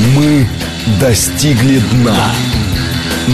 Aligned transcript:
Мы 0.00 0.46
достигли 0.98 1.78
дна. 1.92 2.32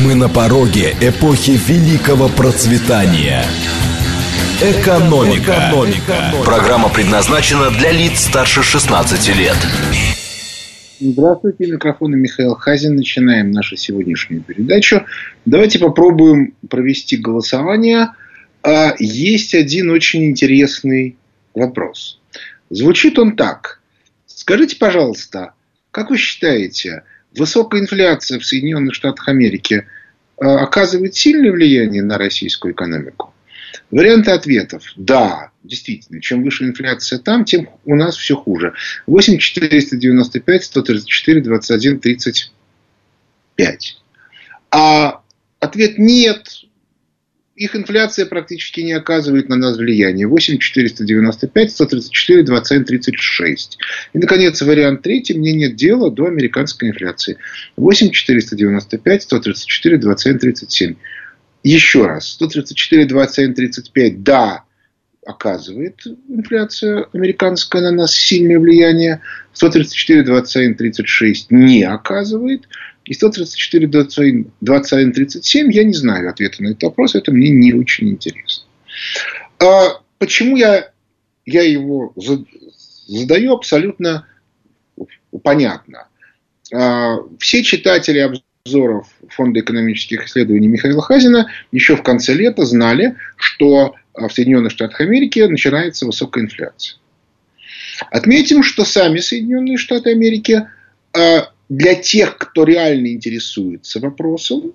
Мы 0.05 0.17
на 0.17 0.29
пороге 0.29 0.97
эпохи 1.01 1.53
великого 1.69 2.29
процветания. 2.29 3.45
Экономика. 4.61 5.53
Экономика. 5.53 6.35
Программа 6.45 6.89
предназначена 6.89 7.71
для 7.71 7.93
лиц 7.93 8.19
старше 8.19 8.65
16 8.65 9.37
лет. 9.37 9.57
Здравствуйте, 10.99 11.67
микрофон 11.67 12.17
Михаил 12.17 12.57
Хазин. 12.57 12.97
Начинаем 12.97 13.53
нашу 13.53 13.77
сегодняшнюю 13.77 14.43
передачу. 14.43 15.05
Давайте 15.45 15.79
попробуем 15.79 16.55
провести 16.69 17.17
голосование. 17.17 18.09
А, 18.65 18.93
есть 18.99 19.55
один 19.55 19.91
очень 19.91 20.25
интересный 20.25 21.17
вопрос. 21.55 22.19
Звучит 22.71 23.21
он 23.21 23.37
так. 23.37 23.81
Скажите, 24.27 24.77
пожалуйста, 24.77 25.53
как 25.97 26.11
вы 26.11 26.19
считаете, 26.19 27.05
высокая 27.35 27.81
инфляция 27.81 28.39
в 28.39 28.45
Соединенных 28.45 28.95
Штатах 28.95 29.31
Америки 29.31 29.87
э, 30.39 30.45
оказывает 30.45 31.15
сильное 31.15 31.51
влияние 31.51 32.03
на 32.03 32.19
российскую 32.19 32.75
экономику? 32.75 33.33
Варианты 33.91 34.33
ответов. 34.33 34.83
Да, 34.97 35.53
действительно. 35.65 36.21
Чем 36.21 36.43
выше 36.43 36.65
инфляция 36.65 37.19
там, 37.19 37.47
тем 37.47 37.71
у 37.87 37.95
нас 37.95 38.15
все 38.15 38.37
хуже. 38.37 38.75
8 39.07 39.39
495 39.39 40.65
134 40.65 41.41
21 41.41 42.01
35. 42.01 43.99
А 44.71 45.23
ответ 45.61 45.97
нет 45.97 46.66
их 47.57 47.75
инфляция 47.75 48.27
практически 48.27 48.81
не 48.83 48.93
оказывает 48.93 49.49
на 49.49 49.57
нас 49.57 49.79
влияния. 49.79 50.27
8 50.27 50.59
495, 50.59 51.73
134, 51.73 52.43
27, 52.43 52.85
36. 52.85 53.79
И, 54.13 54.19
наконец, 54.19 54.61
вариант 54.61 55.03
третий. 55.03 55.35
Мне 55.35 55.53
нет 55.53 55.75
дела 55.75 56.11
до 56.11 56.27
американской 56.27 56.91
инфляции. 56.91 57.39
8 57.77 58.11
495, 58.11 59.23
134, 59.23 59.99
27, 59.99 60.39
37. 60.39 60.95
Еще 61.65 62.07
раз. 62.07 62.29
134, 62.33 63.07
27, 63.07 63.55
35. 63.55 64.23
Да, 64.23 64.65
оказывает 65.27 66.03
инфляция 66.29 67.07
американская 67.15 67.83
на 67.83 67.91
нас 67.91 68.15
сильное 68.15 68.61
влияние. 68.61 69.23
134, 69.55 70.25
27, 70.25 70.75
36 70.75 71.51
не 71.51 71.85
оказывает. 71.85 72.69
И 73.07 73.15
134, 73.15 73.87
21, 74.61 75.13
37, 75.13 75.73
я 75.73 75.85
не 75.85 75.95
знаю 75.95 76.29
ответа 76.29 76.63
на 76.63 76.69
этот 76.69 76.83
вопрос, 76.83 77.15
это 77.15 77.33
мне 77.33 77.51
не 77.51 77.73
очень 77.73 78.09
интересно. 78.09 78.67
А 79.61 80.01
почему 80.19 80.57
я, 80.57 80.91
я 81.45 81.63
его 81.63 82.13
задаю 83.07 83.55
абсолютно 83.55 84.27
понятно. 85.43 86.09
А, 86.75 87.19
все 87.39 87.63
читатели 87.63 88.41
обзоров 88.65 89.09
Фонда 89.29 89.61
экономических 89.61 90.27
исследований 90.27 90.67
Михаила 90.67 91.01
Хазина 91.01 91.51
еще 91.71 91.95
в 91.95 92.03
конце 92.03 92.35
лета 92.35 92.65
знали, 92.65 93.17
что 93.37 93.95
в 94.15 94.29
Соединенных 94.31 94.73
Штатах 94.73 95.01
Америки 95.01 95.41
начинается 95.41 96.07
высокая 96.07 96.43
инфляция. 96.43 96.99
Отметим, 98.11 98.65
что 98.65 98.85
сами 98.85 99.21
Соединенные 99.21 99.77
Штаты 99.77 100.11
Америки 100.11 100.67
а, 101.13 101.51
для 101.69 101.95
тех, 101.95 102.39
кто 102.39 102.65
реально 102.65 103.09
интересуется 103.09 104.01
вопросом, 104.01 104.73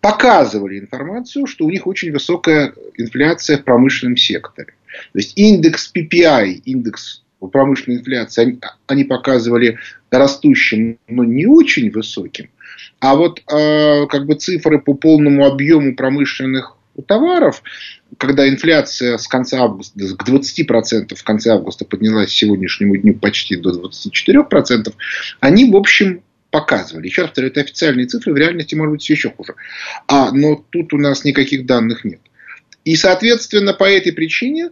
показывали 0.00 0.80
информацию, 0.80 1.46
что 1.46 1.64
у 1.64 1.70
них 1.70 1.86
очень 1.86 2.12
высокая 2.12 2.74
инфляция 2.96 3.58
в 3.58 3.64
промышленном 3.64 4.16
секторе. 4.16 4.74
То 5.12 5.18
есть 5.18 5.38
индекс 5.38 5.90
PPI, 5.94 6.62
индекс 6.64 7.22
промышленной 7.50 7.98
инфляции, 8.00 8.42
они, 8.42 8.60
они 8.86 9.04
показывали 9.04 9.78
растущим, 10.10 10.98
но 11.08 11.24
не 11.24 11.46
очень 11.46 11.90
высоким. 11.90 12.50
А 13.00 13.16
вот 13.16 13.42
э, 13.50 14.06
как 14.06 14.26
бы 14.26 14.34
цифры 14.34 14.80
по 14.80 14.94
полному 14.94 15.46
объему 15.46 15.94
промышленных 15.96 16.76
товаров, 17.06 17.62
когда 18.18 18.48
инфляция 18.48 19.18
с 19.18 19.26
конца 19.26 19.62
августа 19.62 19.98
к 19.98 20.28
20% 20.28 21.14
в 21.14 21.24
конце 21.24 21.50
августа 21.50 21.84
поднялась 21.84 22.30
к 22.30 22.32
сегодняшнему 22.32 22.96
дню 22.96 23.14
почти 23.14 23.56
до 23.56 23.70
24%, 23.70 24.92
они, 25.40 25.70
в 25.70 25.76
общем, 25.76 26.22
показывали. 26.50 27.06
Еще 27.06 27.22
раз 27.22 27.30
повторяю, 27.30 27.50
это 27.50 27.62
официальные 27.62 28.06
цифры, 28.06 28.34
в 28.34 28.36
реальности 28.36 28.74
может 28.74 28.92
быть 28.92 29.08
еще 29.08 29.30
хуже. 29.30 29.54
А, 30.06 30.30
но 30.32 30.62
тут 30.70 30.92
у 30.92 30.98
нас 30.98 31.24
никаких 31.24 31.64
данных 31.66 32.04
нет. 32.04 32.20
И, 32.84 32.94
соответственно, 32.96 33.72
по 33.72 33.84
этой 33.84 34.12
причине 34.12 34.70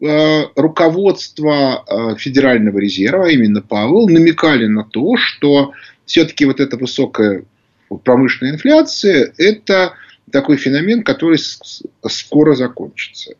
э, 0.00 0.42
руководство 0.56 1.84
э, 1.86 2.16
Федерального 2.16 2.78
резерва, 2.78 3.26
а 3.26 3.30
именно 3.30 3.60
Павел, 3.60 4.08
намекали 4.08 4.66
на 4.66 4.84
то, 4.84 5.16
что 5.18 5.72
все-таки 6.06 6.46
вот 6.46 6.60
эта 6.60 6.76
высокая 6.78 7.44
промышленная 8.04 8.54
инфляция– 8.54 9.32
это 9.36 9.94
такой 10.30 10.56
феномен, 10.56 11.02
который 11.02 11.38
скоро 11.38 12.54
закончится. 12.54 13.34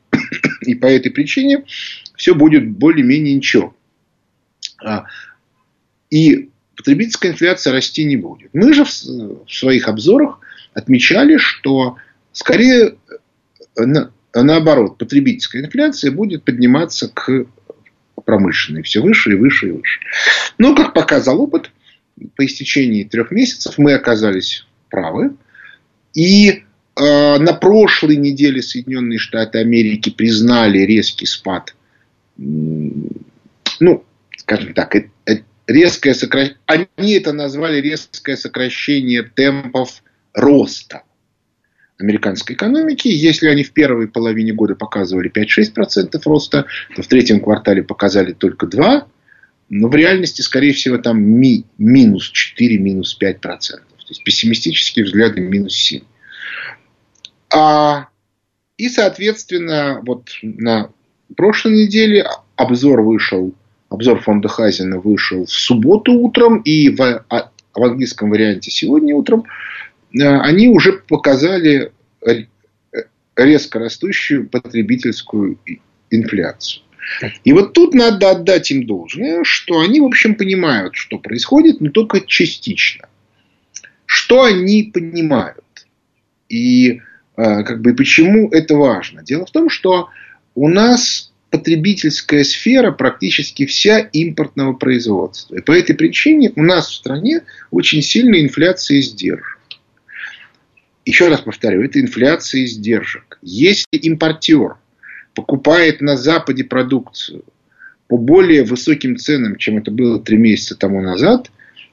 И 0.62 0.74
по 0.74 0.86
этой 0.86 1.10
причине 1.10 1.64
все 2.16 2.34
будет 2.34 2.68
более-менее 2.68 3.34
ничего. 3.34 3.74
А, 4.84 5.06
и 6.10 6.50
потребительская 6.76 7.32
инфляция 7.32 7.72
расти 7.72 8.04
не 8.04 8.16
будет. 8.16 8.50
Мы 8.52 8.72
же 8.72 8.84
в 8.84 8.90
своих 9.48 9.88
обзорах 9.88 10.40
отмечали, 10.74 11.36
что 11.36 11.96
скорее 12.32 12.96
наоборот, 14.34 14.98
потребительская 14.98 15.62
инфляция 15.62 16.10
будет 16.10 16.44
подниматься 16.44 17.08
к 17.08 17.46
промышленной 18.24 18.82
все 18.82 19.00
выше 19.00 19.32
и 19.32 19.36
выше 19.36 19.68
и 19.68 19.70
выше. 19.72 20.00
Но, 20.58 20.74
как 20.74 20.92
показал 20.92 21.40
опыт, 21.40 21.70
по 22.36 22.44
истечении 22.44 23.04
трех 23.04 23.30
месяцев 23.30 23.78
мы 23.78 23.94
оказались 23.94 24.66
правы. 24.90 25.36
И 26.14 26.64
Э, 26.67 26.67
на 26.98 27.52
прошлой 27.52 28.16
неделе 28.16 28.60
Соединенные 28.60 29.18
Штаты 29.18 29.58
Америки 29.58 30.10
признали 30.10 30.78
резкий 30.78 31.26
спад, 31.26 31.74
ну, 32.36 34.04
скажем 34.36 34.72
так, 34.74 34.96
э, 34.96 35.10
э, 35.26 35.40
резкое 35.66 36.14
сокращение, 36.14 36.58
они 36.66 37.12
это 37.12 37.32
назвали 37.32 37.80
резкое 37.80 38.36
сокращение 38.36 39.22
темпов 39.22 40.02
роста 40.32 41.02
американской 41.98 42.54
экономики. 42.54 43.08
Если 43.08 43.48
они 43.48 43.64
в 43.64 43.72
первой 43.72 44.08
половине 44.08 44.52
года 44.52 44.74
показывали 44.74 45.30
5-6% 45.30 46.20
роста, 46.24 46.66
то 46.94 47.02
в 47.02 47.06
третьем 47.08 47.40
квартале 47.40 47.82
показали 47.82 48.32
только 48.32 48.66
2%, 48.66 49.04
но 49.70 49.88
в 49.88 49.94
реальности, 49.94 50.40
скорее 50.40 50.72
всего, 50.72 50.96
там 50.96 51.20
ми, 51.20 51.64
минус 51.76 52.30
4, 52.30 52.78
минус 52.78 53.18
5%. 53.20 53.40
То 53.40 54.12
есть 54.12 54.24
пессимистические 54.24 55.04
взгляды 55.04 55.40
минус 55.40 55.92
7%. 55.92 56.04
А, 57.52 58.08
и, 58.76 58.88
соответственно, 58.88 60.00
вот 60.04 60.30
на 60.42 60.90
прошлой 61.36 61.84
неделе 61.84 62.26
обзор 62.56 63.02
вышел, 63.02 63.54
обзор 63.88 64.20
фонда 64.20 64.48
Хазина 64.48 64.98
вышел 64.98 65.46
в 65.46 65.50
субботу 65.50 66.12
утром, 66.12 66.60
и 66.60 66.90
в, 66.90 67.24
а, 67.28 67.50
в 67.74 67.82
английском 67.82 68.30
варианте 68.30 68.70
сегодня 68.70 69.14
утром 69.14 69.44
э, 70.12 70.18
они 70.20 70.68
уже 70.68 70.92
показали 70.92 71.92
резко 73.36 73.78
растущую 73.78 74.48
потребительскую 74.48 75.58
инфляцию. 76.10 76.82
И 77.44 77.52
вот 77.52 77.72
тут 77.72 77.94
надо 77.94 78.32
отдать 78.32 78.70
им 78.70 78.86
должное, 78.86 79.42
что 79.44 79.80
они, 79.80 80.00
в 80.00 80.04
общем, 80.04 80.34
понимают, 80.34 80.94
что 80.94 81.18
происходит, 81.18 81.80
но 81.80 81.90
только 81.90 82.20
частично. 82.20 83.08
Что 84.04 84.42
они 84.42 84.90
понимают? 84.92 85.64
И 86.48 87.00
как 87.38 87.80
бы, 87.82 87.94
почему 87.94 88.48
это 88.50 88.74
важно? 88.74 89.22
Дело 89.22 89.46
в 89.46 89.52
том, 89.52 89.70
что 89.70 90.08
у 90.56 90.68
нас 90.68 91.32
потребительская 91.50 92.42
сфера 92.42 92.90
практически 92.90 93.64
вся 93.64 94.00
импортного 94.00 94.72
производства. 94.72 95.54
И 95.54 95.60
по 95.60 95.72
этой 95.72 95.94
причине 95.94 96.52
у 96.56 96.62
нас 96.62 96.88
в 96.88 96.94
стране 96.94 97.42
очень 97.70 98.02
сильная 98.02 98.40
инфляция 98.40 98.98
издержек. 98.98 99.58
Еще 101.04 101.28
раз 101.28 101.40
повторю, 101.40 101.84
это 101.84 102.00
инфляция 102.00 102.64
издержек. 102.64 103.38
Если 103.40 103.86
импортер 103.92 104.74
покупает 105.34 106.00
на 106.00 106.16
Западе 106.16 106.64
продукцию 106.64 107.44
по 108.08 108.18
более 108.18 108.64
высоким 108.64 109.16
ценам, 109.16 109.56
чем 109.56 109.78
это 109.78 109.92
было 109.92 110.20
три 110.20 110.36
месяца 110.36 110.74
тому 110.74 111.00
назад, 111.00 111.52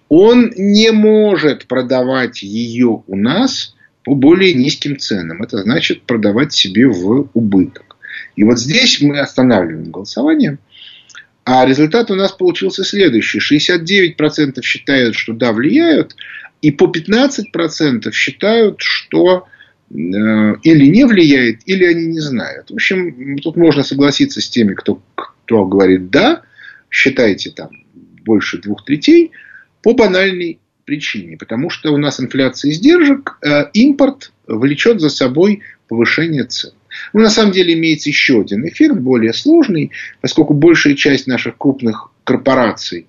он 0.09 0.51
не 0.57 0.91
может 0.91 1.67
продавать 1.67 2.41
ее 2.41 3.03
у 3.05 3.15
нас 3.15 3.74
по 4.05 4.13
более 4.13 4.53
низким 4.53 4.97
ценам. 4.97 5.41
Это 5.41 5.57
значит 5.63 6.03
продавать 6.03 6.53
себе 6.53 6.87
в 6.87 7.29
убыток. 7.33 7.97
И 8.35 8.43
вот 8.43 8.59
здесь 8.59 9.01
мы 9.01 9.19
останавливаем 9.19 9.91
голосование. 9.91 10.59
А 11.43 11.65
результат 11.65 12.11
у 12.11 12.15
нас 12.15 12.31
получился 12.31 12.83
следующий. 12.83 13.39
69% 13.39 14.61
считают, 14.61 15.15
что 15.15 15.33
да, 15.33 15.51
влияют. 15.51 16.15
И 16.61 16.71
по 16.71 16.85
15% 16.85 18.11
считают, 18.11 18.77
что 18.79 19.47
э, 19.89 19.93
или 19.95 20.85
не 20.85 21.05
влияет, 21.05 21.61
или 21.65 21.83
они 21.85 22.05
не 22.05 22.19
знают. 22.19 22.69
В 22.69 22.75
общем, 22.75 23.39
тут 23.39 23.57
можно 23.57 23.81
согласиться 23.81 24.39
с 24.39 24.47
теми, 24.47 24.75
кто, 24.75 25.01
кто 25.15 25.65
говорит 25.65 26.11
да, 26.11 26.43
считайте 26.91 27.49
там 27.49 27.69
больше 28.23 28.59
двух 28.59 28.85
третей. 28.85 29.31
По 29.81 29.93
банальной 29.93 30.59
причине. 30.85 31.37
Потому 31.37 31.69
что 31.69 31.91
у 31.91 31.97
нас 31.97 32.19
инфляция 32.19 32.71
издержек, 32.71 33.37
э, 33.41 33.69
импорт 33.73 34.31
влечет 34.47 35.01
за 35.01 35.09
собой 35.09 35.61
повышение 35.87 36.45
цен. 36.45 36.71
Но 37.13 37.21
на 37.21 37.29
самом 37.29 37.51
деле 37.51 37.73
имеется 37.73 38.09
еще 38.09 38.41
один 38.41 38.67
эффект, 38.67 38.95
более 38.95 39.33
сложный, 39.33 39.91
поскольку 40.21 40.53
большая 40.53 40.95
часть 40.95 41.27
наших 41.27 41.57
крупных 41.57 42.11
корпораций 42.23 43.07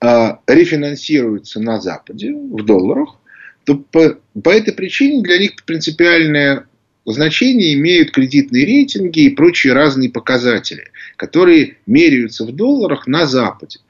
э, 0.00 0.36
рефинансируется 0.46 1.60
на 1.60 1.80
Западе 1.80 2.32
в 2.32 2.64
долларах, 2.64 3.16
то 3.64 3.76
по, 3.76 4.18
по 4.42 4.50
этой 4.50 4.72
причине 4.72 5.22
для 5.22 5.38
них 5.38 5.52
принципиальное 5.64 6.66
значение 7.04 7.74
имеют 7.74 8.12
кредитные 8.12 8.64
рейтинги 8.64 9.20
и 9.20 9.30
прочие 9.30 9.72
разные 9.72 10.10
показатели, 10.10 10.90
которые 11.16 11.78
меряются 11.86 12.44
в 12.44 12.52
долларах 12.52 13.06
на 13.06 13.26
Западе. 13.26 13.80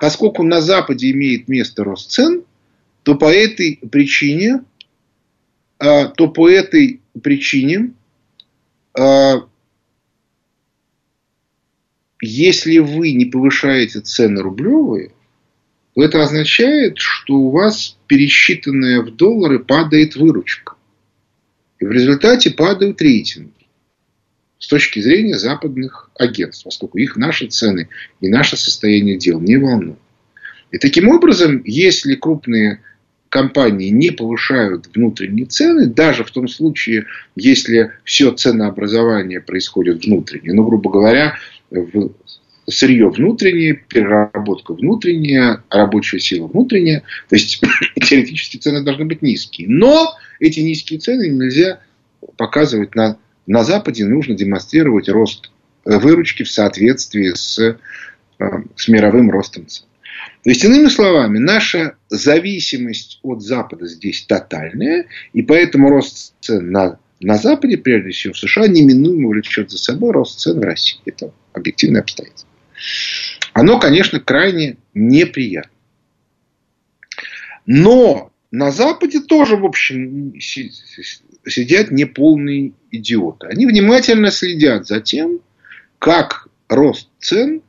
Поскольку 0.00 0.42
на 0.42 0.60
Западе 0.60 1.10
имеет 1.12 1.48
место 1.48 1.84
рост 1.84 2.10
цен, 2.10 2.42
то 3.02 3.14
по 3.14 3.32
этой 3.32 3.80
причине, 3.90 4.62
а, 5.78 6.06
то 6.06 6.28
по 6.28 6.48
этой 6.48 7.00
причине, 7.22 7.92
а, 8.98 9.46
если 12.20 12.78
вы 12.78 13.12
не 13.12 13.24
повышаете 13.24 14.00
цены 14.00 14.42
рублевые, 14.42 15.12
то 15.94 16.02
это 16.02 16.22
означает, 16.22 16.98
что 16.98 17.34
у 17.34 17.50
вас 17.50 17.96
пересчитанная 18.06 19.02
в 19.02 19.10
доллары 19.16 19.58
падает 19.58 20.16
выручка. 20.16 20.74
И 21.82 21.84
в 21.84 21.90
результате 21.90 22.52
падают 22.52 23.02
рейтинги 23.02 23.50
с 24.60 24.68
точки 24.68 25.00
зрения 25.00 25.36
западных 25.36 26.10
агентств, 26.16 26.62
поскольку 26.62 26.98
их 26.98 27.16
наши 27.16 27.48
цены 27.48 27.88
и 28.20 28.28
наше 28.28 28.56
состояние 28.56 29.18
дел 29.18 29.40
не 29.40 29.56
волнуют. 29.56 29.98
И 30.70 30.78
таким 30.78 31.08
образом, 31.08 31.60
если 31.64 32.14
крупные 32.14 32.82
компании 33.28 33.88
не 33.88 34.12
повышают 34.12 34.90
внутренние 34.94 35.46
цены, 35.46 35.86
даже 35.86 36.22
в 36.22 36.30
том 36.30 36.46
случае, 36.46 37.06
если 37.34 37.90
все 38.04 38.30
ценообразование 38.30 39.40
происходит 39.40 40.04
внутренне, 40.04 40.52
ну, 40.52 40.64
грубо 40.64 40.88
говоря, 40.88 41.34
сырье 42.68 43.08
внутреннее, 43.08 43.74
переработка 43.74 44.74
внутренняя, 44.74 45.62
рабочая 45.70 46.20
сила 46.20 46.46
внутренняя. 46.46 47.02
То 47.28 47.36
есть 47.36 47.60
теоретически 48.00 48.56
цены 48.56 48.82
должны 48.82 49.04
быть 49.04 49.22
низкие. 49.22 49.68
Но 49.68 50.14
эти 50.40 50.60
низкие 50.60 51.00
цены 51.00 51.28
нельзя 51.28 51.80
показывать 52.36 52.94
на, 52.94 53.18
на 53.46 53.64
Западе. 53.64 54.04
Нужно 54.04 54.34
демонстрировать 54.34 55.08
рост 55.08 55.50
э, 55.84 55.98
выручки 55.98 56.42
в 56.42 56.50
соответствии 56.50 57.32
с, 57.34 57.58
э, 57.58 57.76
с 58.76 58.88
мировым 58.88 59.30
ростом 59.30 59.66
цен. 59.66 59.86
То 60.44 60.50
есть, 60.50 60.64
иными 60.64 60.88
словами, 60.88 61.38
наша 61.38 61.96
зависимость 62.08 63.20
от 63.22 63.42
Запада 63.42 63.86
здесь 63.86 64.22
тотальная, 64.22 65.06
и 65.32 65.42
поэтому 65.42 65.88
рост 65.88 66.34
цен 66.40 66.70
на, 66.70 66.98
на 67.20 67.36
Западе, 67.38 67.78
прежде 67.78 68.10
всего 68.10 68.32
в 68.34 68.38
США, 68.38 68.66
неминуемо 68.66 69.28
влечет 69.28 69.70
за 69.70 69.78
собой 69.78 70.12
рост 70.12 70.40
цен 70.40 70.58
в 70.58 70.62
России. 70.62 71.00
Это 71.06 71.32
объективное 71.52 72.00
обстоятельство. 72.00 72.48
Оно, 73.52 73.78
конечно, 73.78 74.20
крайне 74.20 74.76
неприятно. 74.94 75.70
Но 77.66 78.32
на 78.50 78.70
Западе 78.70 79.20
тоже, 79.20 79.56
в 79.56 79.64
общем, 79.64 80.34
сидят 80.40 81.90
неполные 81.90 82.72
идиоты. 82.90 83.46
Они 83.46 83.66
внимательно 83.66 84.30
следят 84.30 84.86
за 84.86 85.00
тем, 85.00 85.40
как 85.98 86.48
рост 86.68 87.08
цен 87.18 87.62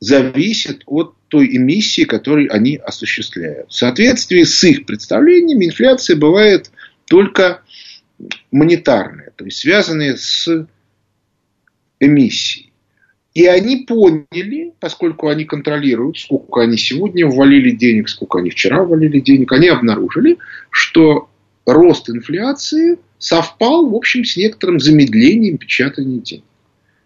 зависит 0.00 0.82
от 0.86 1.14
той 1.28 1.56
эмиссии, 1.56 2.04
которую 2.04 2.52
они 2.54 2.76
осуществляют. 2.76 3.70
В 3.70 3.74
соответствии 3.74 4.42
с 4.42 4.62
их 4.64 4.86
представлениями 4.86 5.66
инфляция 5.66 6.16
бывает 6.16 6.70
только 7.06 7.62
монетарная, 8.50 9.32
то 9.36 9.44
есть 9.44 9.58
связанная 9.58 10.16
с 10.16 10.66
эмиссией. 12.00 12.67
И 13.38 13.46
они 13.46 13.84
поняли, 13.86 14.72
поскольку 14.80 15.28
они 15.28 15.44
контролируют, 15.44 16.18
сколько 16.18 16.62
они 16.62 16.76
сегодня 16.76 17.24
ввалили 17.24 17.70
денег, 17.70 18.08
сколько 18.08 18.38
они 18.38 18.50
вчера 18.50 18.82
ввалили 18.82 19.20
денег, 19.20 19.52
они 19.52 19.68
обнаружили, 19.68 20.38
что 20.70 21.30
рост 21.64 22.10
инфляции 22.10 22.98
совпал, 23.20 23.88
в 23.88 23.94
общем, 23.94 24.24
с 24.24 24.36
некоторым 24.36 24.80
замедлением 24.80 25.56
печатания 25.56 26.18
денег. 26.18 26.42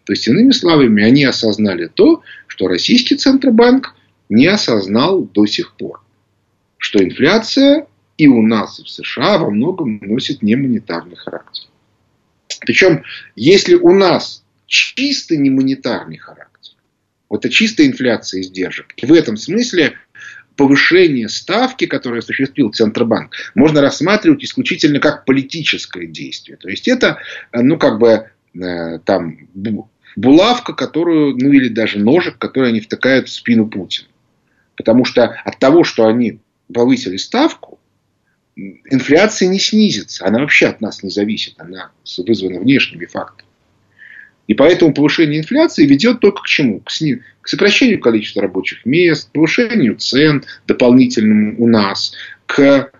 То 0.05 0.15
есть, 0.15 0.27
иными 0.27 0.53
словами, 0.53 1.03
они 1.03 1.23
осознали 1.25 1.91
то, 1.93 2.23
что 2.47 2.67
российский 2.67 3.17
Центробанк 3.17 3.95
не 4.31 4.47
осознал 4.47 5.25
до 5.25 5.45
сих 5.45 5.75
пор. 5.77 6.01
Что 6.79 7.05
инфляция 7.05 7.87
и 8.17 8.27
у 8.27 8.41
нас, 8.41 8.81
и 8.81 8.85
в 8.85 8.89
США 8.89 9.37
во 9.37 9.51
многом 9.51 9.99
носит 10.01 10.41
не 10.41 10.57
монетарный 10.57 11.17
характер. 11.17 11.67
Причем, 12.61 13.03
если 13.37 13.75
у 13.75 13.93
нас 13.93 14.42
чисто 14.73 15.37
не 15.37 15.51
монетарный 15.51 16.17
характер. 16.17 16.73
Вот 17.29 17.45
это 17.45 17.53
чистая 17.53 17.87
инфляция 17.87 18.41
издержек. 18.41 18.95
И 18.97 19.05
в 19.05 19.13
этом 19.13 19.37
смысле 19.37 19.99
повышение 20.57 21.29
ставки, 21.29 21.87
которое 21.87 22.21
осуществил 22.21 22.71
Центробанк, 22.71 23.35
можно 23.55 23.83
рассматривать 23.83 24.45
исключительно 24.45 24.99
как 24.99 25.25
политическое 25.27 26.07
действие. 26.07 26.57
То 26.57 26.69
есть 26.69 26.89
это, 26.89 27.19
ну, 27.53 27.79
как 27.79 27.99
бы, 27.99 28.31
э, 28.55 28.99
там, 29.05 29.49
булавка, 30.17 30.73
которую, 30.73 31.37
ну, 31.37 31.53
или 31.53 31.69
даже 31.69 31.99
ножик, 31.99 32.39
который 32.39 32.71
они 32.71 32.81
втыкают 32.81 33.29
в 33.29 33.33
спину 33.33 33.67
Путина. 33.67 34.09
Потому 34.77 35.05
что 35.05 35.25
от 35.25 35.59
того, 35.59 35.85
что 35.85 36.07
они 36.07 36.41
повысили 36.73 37.19
ставку, 37.19 37.79
инфляция 38.57 39.49
не 39.49 39.59
снизится. 39.59 40.27
Она 40.27 40.41
вообще 40.41 40.67
от 40.67 40.81
нас 40.81 41.03
не 41.03 41.11
зависит. 41.11 41.55
Она 41.59 41.91
вызвана 42.19 42.61
внешними 42.61 43.05
факторами. 43.05 43.52
И 44.47 44.55
поэтому 44.55 44.93
повышение 44.93 45.41
инфляции 45.41 45.87
ведет 45.87 46.21
только 46.21 46.43
к 46.43 46.47
чему? 46.47 46.81
К, 46.81 46.91
сни... 46.91 47.21
к 47.41 47.49
сокращению 47.49 48.01
количества 48.01 48.43
рабочих 48.43 48.85
мест, 48.85 49.31
повышению 49.33 49.97
цен 49.97 50.45
дополнительным 50.67 51.57
у 51.59 51.67
нас, 51.67 52.13
к 52.47 52.91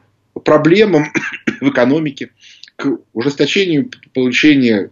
проблемам 0.45 1.07
в 1.61 1.69
экономике, 1.69 2.31
к 2.77 2.99
ужесточению 3.13 3.91
получения 4.15 4.91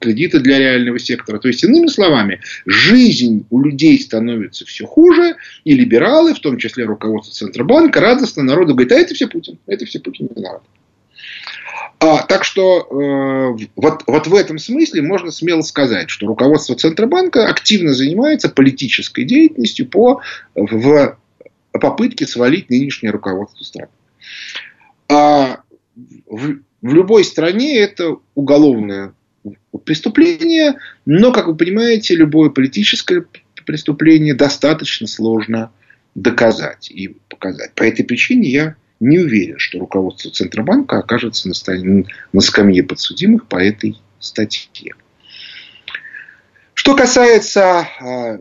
кредита 0.00 0.40
для 0.40 0.58
реального 0.58 0.98
сектора. 0.98 1.38
То 1.38 1.48
есть, 1.48 1.64
иными 1.64 1.88
словами, 1.88 2.40
жизнь 2.66 3.46
у 3.50 3.60
людей 3.60 3.98
становится 4.00 4.64
все 4.64 4.86
хуже, 4.86 5.36
и 5.64 5.74
либералы, 5.74 6.34
в 6.34 6.40
том 6.40 6.58
числе 6.58 6.84
руководство 6.84 7.34
Центробанка, 7.34 8.00
радостно 8.00 8.42
народу 8.42 8.74
говорят, 8.74 8.92
а 8.92 9.00
это 9.00 9.14
все 9.14 9.26
Путин, 9.26 9.58
это 9.66 9.84
все 9.84 9.98
Путин 9.98 10.28
виноват. 10.34 10.62
А, 12.00 12.22
так 12.22 12.44
что 12.44 12.86
э, 12.90 13.66
вот, 13.74 14.02
вот 14.06 14.26
в 14.28 14.34
этом 14.34 14.58
смысле 14.58 15.02
можно 15.02 15.32
смело 15.32 15.62
сказать, 15.62 16.10
что 16.10 16.26
руководство 16.26 16.76
Центробанка 16.76 17.48
активно 17.48 17.92
занимается 17.92 18.48
политической 18.48 19.24
деятельностью 19.24 19.88
по, 19.88 20.20
в 20.54 21.18
попытке 21.72 22.26
свалить 22.26 22.70
нынешнее 22.70 23.10
руководство 23.10 23.64
страны. 23.64 23.90
А 25.08 25.62
в, 26.26 26.58
в 26.82 26.94
любой 26.94 27.24
стране 27.24 27.78
это 27.78 28.16
уголовное 28.36 29.12
преступление, 29.84 30.76
но, 31.04 31.32
как 31.32 31.46
вы 31.46 31.56
понимаете, 31.56 32.14
любое 32.14 32.50
политическое 32.50 33.24
преступление 33.66 34.34
достаточно 34.34 35.06
сложно 35.06 35.72
доказать 36.14 36.90
и 36.90 37.16
показать. 37.28 37.72
По 37.74 37.82
этой 37.82 38.04
причине 38.04 38.50
я 38.50 38.76
не 39.00 39.18
уверен, 39.18 39.58
что 39.58 39.78
руководство 39.78 40.30
Центробанка 40.30 40.98
окажется 40.98 41.48
на, 41.48 42.04
на 42.32 42.40
скамье 42.40 42.82
подсудимых 42.82 43.46
по 43.46 43.56
этой 43.56 43.96
статье. 44.18 44.94
Что 46.74 46.96
касается 46.96 47.88
а, 48.00 48.40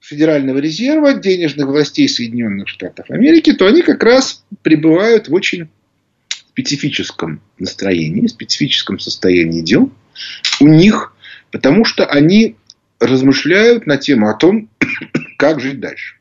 Федерального 0.00 0.58
резерва, 0.58 1.14
денежных 1.14 1.66
властей 1.66 2.08
Соединенных 2.08 2.68
Штатов 2.68 3.10
Америки, 3.10 3.52
то 3.52 3.66
они 3.66 3.82
как 3.82 4.02
раз 4.02 4.44
пребывают 4.62 5.28
в 5.28 5.34
очень 5.34 5.68
специфическом 6.28 7.40
настроении, 7.58 8.26
специфическом 8.26 8.98
состоянии 8.98 9.62
дел 9.62 9.92
у 10.60 10.66
них, 10.66 11.14
потому 11.50 11.84
что 11.84 12.04
они 12.04 12.56
размышляют 13.00 13.86
на 13.86 13.96
тему 13.96 14.28
о 14.28 14.34
том, 14.34 14.68
как 15.38 15.60
жить 15.60 15.80
дальше 15.80 16.17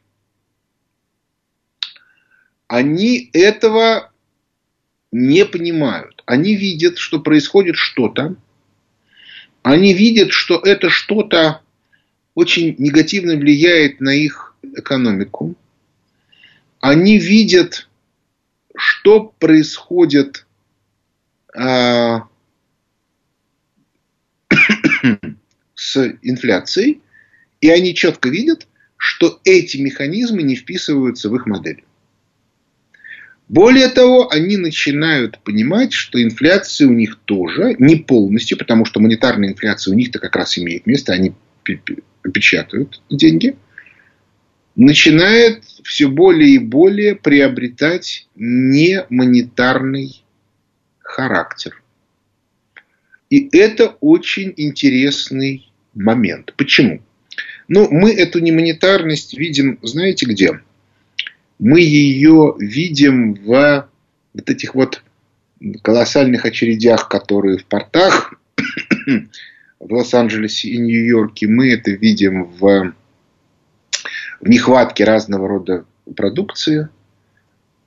они 2.67 3.29
этого 3.33 4.11
не 5.11 5.45
понимают. 5.45 6.21
Они 6.25 6.55
видят, 6.55 6.97
что 6.97 7.19
происходит 7.19 7.75
что-то. 7.75 8.35
Они 9.63 9.93
видят, 9.93 10.31
что 10.31 10.59
это 10.59 10.89
что-то 10.89 11.61
очень 12.35 12.75
негативно 12.77 13.35
влияет 13.35 13.99
на 13.99 14.13
их 14.13 14.55
экономику. 14.61 15.55
Они 16.79 17.17
видят, 17.17 17.89
что 18.75 19.33
происходит 19.39 20.45
э, 21.57 22.19
с 25.73 26.17
инфляцией. 26.21 27.01
И 27.59 27.69
они 27.69 27.95
четко 27.95 28.29
видят, 28.29 28.67
что 28.97 29.39
эти 29.43 29.77
механизмы 29.77 30.43
не 30.43 30.55
вписываются 30.55 31.29
в 31.29 31.35
их 31.35 31.47
модель. 31.47 31.86
Более 33.49 33.87
того, 33.87 34.29
они 34.29 34.57
начинают 34.57 35.39
понимать, 35.39 35.93
что 35.93 36.21
инфляция 36.21 36.87
у 36.87 36.91
них 36.91 37.17
тоже 37.23 37.75
не 37.79 37.95
полностью, 37.95 38.57
потому 38.57 38.83
что 38.83 38.99
монетарная 38.99 39.49
инфляция 39.49 39.93
у 39.93 39.95
них-то 39.95 40.19
как 40.19 40.35
раз 40.35 40.57
имеет 40.57 40.85
место, 40.85 41.13
они 41.13 41.33
печатают 42.33 43.01
деньги, 43.09 43.55
начинает 44.75 45.63
все 45.83 46.07
более 46.07 46.55
и 46.55 46.59
более 46.59 47.15
приобретать 47.15 48.27
не 48.35 49.05
монетарный 49.09 50.23
характер. 50.99 51.81
И 53.29 53.49
это 53.57 53.97
очень 54.01 54.53
интересный 54.57 55.71
момент. 55.93 56.53
Почему? 56.57 57.01
Ну, 57.69 57.87
мы 57.89 58.13
эту 58.13 58.39
немонетарность 58.39 59.37
видим, 59.37 59.79
знаете 59.81 60.25
где? 60.25 60.61
Мы 61.59 61.81
ее 61.81 62.55
видим 62.59 63.33
в 63.33 63.89
вот 64.33 64.49
этих 64.49 64.75
вот 64.75 65.03
колоссальных 65.81 66.45
очередях, 66.45 67.09
которые 67.09 67.57
в 67.57 67.65
портах 67.65 68.35
в 69.79 69.93
Лос-Анджелесе 69.93 70.69
и 70.69 70.77
Нью-Йорке. 70.77 71.47
Мы 71.47 71.71
это 71.71 71.91
видим 71.91 72.45
в, 72.45 72.93
в 74.41 74.49
нехватке 74.49 75.03
разного 75.03 75.47
рода 75.47 75.85
продукции. 76.15 76.89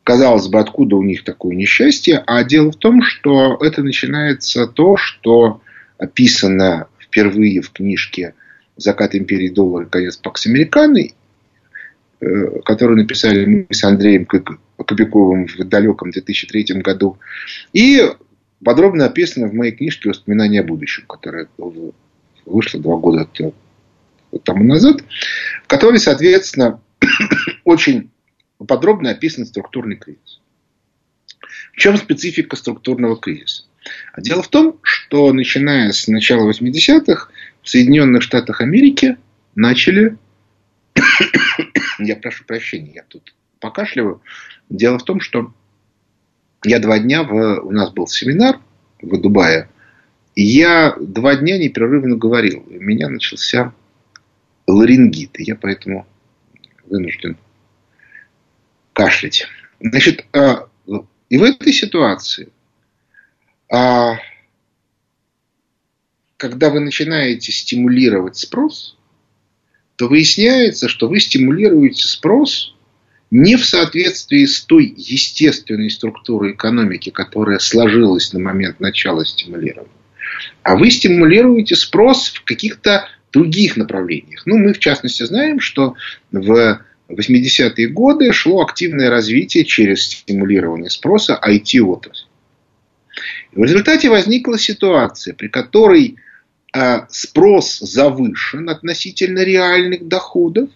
Казалось 0.03 0.49
бы, 0.49 0.59
откуда 0.59 0.97
у 0.97 1.03
них 1.03 1.25
такое 1.25 1.55
несчастье? 1.55 2.23
А 2.27 2.43
дело 2.43 2.73
в 2.73 2.77
том, 2.77 3.03
что 3.03 3.57
это 3.61 3.83
начинается 3.83 4.67
то, 4.67 4.97
что 4.97 5.61
описано 5.99 6.89
впервые 6.99 7.61
в 7.61 7.71
книжке 7.71 8.35
«Закат 8.77 9.15
империи 9.15 9.49
доллара. 9.49 9.87
Конец 9.87 10.17
Пакс 10.17 10.47
Американы», 10.47 11.15
которую 12.65 12.99
написали 12.99 13.45
мы 13.47 13.67
с 13.71 13.83
Андреем 13.85 14.27
Кобяковым 14.27 15.47
в 15.47 15.57
далеком 15.65 16.11
2003 16.11 16.81
году. 16.83 17.19
И 17.73 18.03
подробно 18.65 19.07
описано 19.07 19.49
в 19.49 19.55
моей 19.55 19.73
книжке 19.73 20.09
«Воспоминания 20.09 20.61
о 20.61 20.65
будущем», 20.65 21.05
которая 21.07 21.49
вышла 22.45 22.81
два 22.81 22.97
года 22.97 23.29
тому 24.45 24.65
назад, 24.65 25.03
в 25.65 25.67
которой, 25.67 25.99
соответственно, 25.99 26.81
очень 27.65 28.11
подробно 28.67 29.11
описан 29.11 29.47
структурный 29.47 29.97
кризис. 29.97 30.41
В 31.73 31.77
чем 31.77 31.97
специфика 31.97 32.57
структурного 32.57 33.17
кризиса? 33.17 33.65
А 34.13 34.21
дело 34.21 34.43
в 34.43 34.49
том, 34.49 34.79
что 34.83 35.33
начиная 35.33 35.93
с 35.93 36.07
начала 36.09 36.51
80-х 36.51 37.31
в 37.63 37.69
Соединенных 37.69 38.23
Штатах 38.23 38.61
Америки 38.61 39.17
начали... 39.55 40.17
я 42.05 42.17
прошу 42.17 42.45
прощения, 42.45 42.93
я 42.95 43.05
тут 43.05 43.35
покашливаю. 43.61 44.23
Дело 44.69 44.99
в 44.99 45.05
том, 45.05 45.21
что 45.21 45.53
я 46.65 46.79
два 46.79 46.99
дня, 46.99 47.23
в... 47.23 47.61
у 47.61 47.71
нас 47.71 47.91
был 47.91 48.07
семинар 48.07 48.61
в 49.01 49.21
Дубае, 49.21 49.69
и 50.35 50.43
я 50.43 50.97
два 51.01 51.37
дня 51.37 51.59
непрерывно 51.59 52.17
говорил. 52.17 52.65
У 52.69 52.81
меня 52.81 53.09
начался 53.09 53.73
ларингит, 54.67 55.39
и 55.41 55.45
я 55.45 55.57
поэтому 55.57 56.07
вынужден 56.87 57.37
кашлять. 58.93 59.47
Значит, 59.81 60.27
а, 60.33 60.69
и 61.29 61.39
в 61.39 61.43
этой 61.43 61.73
ситуации, 61.73 62.51
а, 63.71 64.17
когда 66.37 66.71
вы 66.71 66.81
начинаете 66.81 67.53
стимулировать 67.53 68.37
спрос, 68.37 68.97
то 70.01 70.09
выясняется, 70.09 70.89
что 70.89 71.09
вы 71.09 71.21
стимулируете 71.21 72.05
спрос 72.05 72.75
не 73.31 73.57
в 73.57 73.67
соответствии 73.67 74.47
с 74.47 74.63
той 74.63 74.95
естественной 74.97 75.91
структурой 75.91 76.53
экономики, 76.53 77.11
которая 77.11 77.59
сложилась 77.59 78.33
на 78.33 78.41
момент 78.41 78.81
начала 78.81 79.27
стимулирования, 79.27 79.91
а 80.63 80.77
вы 80.77 80.91
стимулируете 80.91 81.77
спрос 81.77 82.31
в 82.31 82.45
каких-то 82.45 83.11
других 83.31 83.77
направлениях. 83.77 84.47
Ну, 84.47 84.57
мы, 84.57 84.73
в 84.73 84.79
частности, 84.79 85.23
знаем, 85.25 85.61
что 85.61 85.97
в 86.33 86.81
80-е 87.11 87.89
годы 87.89 88.33
шло 88.33 88.63
активное 88.63 89.11
развитие 89.11 89.67
через 89.67 90.05
стимулирование 90.05 90.89
спроса 90.89 91.39
IT-отрасли. 91.47 92.27
В 93.53 93.63
результате 93.63 94.09
возникла 94.09 94.59
ситуация, 94.59 95.35
при 95.35 95.49
которой 95.49 96.17
спрос 97.09 97.79
завышен 97.81 98.69
относительно 98.69 99.41
реальных 99.41 100.07
доходов, 100.07 100.71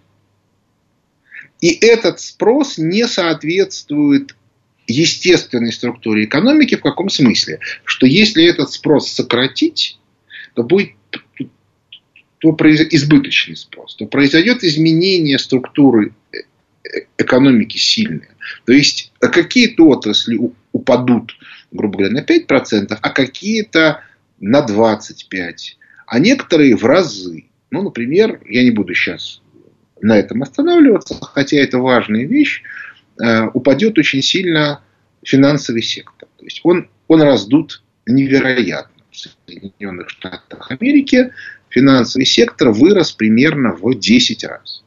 и 1.61 1.69
этот 1.69 2.21
спрос 2.21 2.79
не 2.79 3.07
соответствует 3.07 4.35
естественной 4.87 5.73
структуре 5.73 6.25
экономики 6.25 6.75
в 6.75 6.83
каком 6.83 7.09
смысле? 7.09 7.61
Что 7.85 8.07
если 8.07 8.45
этот 8.45 8.71
спрос 8.71 9.11
сократить, 9.11 9.99
то 10.55 10.63
будет 10.63 10.91
то 12.39 12.51
избыточный 12.51 13.57
спрос, 13.57 13.97
то 13.97 14.05
произойдет 14.05 14.63
изменение 14.65 15.39
структуры 15.39 16.13
э, 16.31 16.41
экономики 17.17 17.79
сильное. 17.79 18.35
То 18.67 18.73
есть 18.73 19.13
какие-то 19.19 19.89
отрасли 19.89 20.39
упадут, 20.73 21.33
грубо 21.73 21.99
говоря, 21.99 22.13
на 22.13 22.21
5%, 22.21 22.99
а 23.01 23.11
какие-то 23.11 24.03
на 24.41 24.61
25%, 24.61 25.55
а 26.06 26.18
некоторые 26.18 26.76
в 26.76 26.84
разы. 26.84 27.46
Ну, 27.70 27.82
например, 27.82 28.40
я 28.46 28.62
не 28.62 28.70
буду 28.70 28.94
сейчас 28.94 29.40
на 30.00 30.18
этом 30.18 30.42
останавливаться, 30.42 31.18
хотя 31.20 31.56
это 31.56 31.78
важная 31.78 32.25
вещь, 32.25 32.62
э, 33.23 33.46
упадет 33.54 33.99
очень 33.99 34.23
сильно 34.23 34.82
финансовый 35.25 35.82
сектор. 35.82 36.28
То 36.38 36.44
есть 36.44 36.61
он, 36.62 36.88
он 37.08 37.23
раздут 37.23 37.82
невероятно. 38.06 38.90
В 39.11 39.16
Соединенных 39.16 40.11
Штатах 40.11 40.70
Америки 40.70 41.32
финансовый 41.68 42.25
сектор 42.25 42.70
вырос 42.70 43.12
примерно 43.12 43.73
в 43.73 43.94
10 43.99 44.44
раз. 44.44 44.82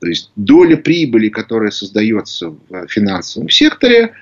То 0.00 0.08
есть 0.08 0.32
доля 0.34 0.76
прибыли, 0.76 1.28
которая 1.28 1.70
создается 1.70 2.50
в 2.50 2.86
финансовом 2.88 3.48
секторе, 3.48 4.12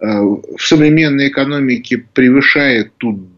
э, 0.00 0.06
в 0.06 0.58
современной 0.58 1.28
экономике 1.28 1.98
превышает 2.12 2.92
ту 2.98 3.28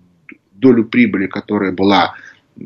долю 0.52 0.84
прибыли, 0.84 1.26
которая 1.26 1.72
была, 1.72 2.14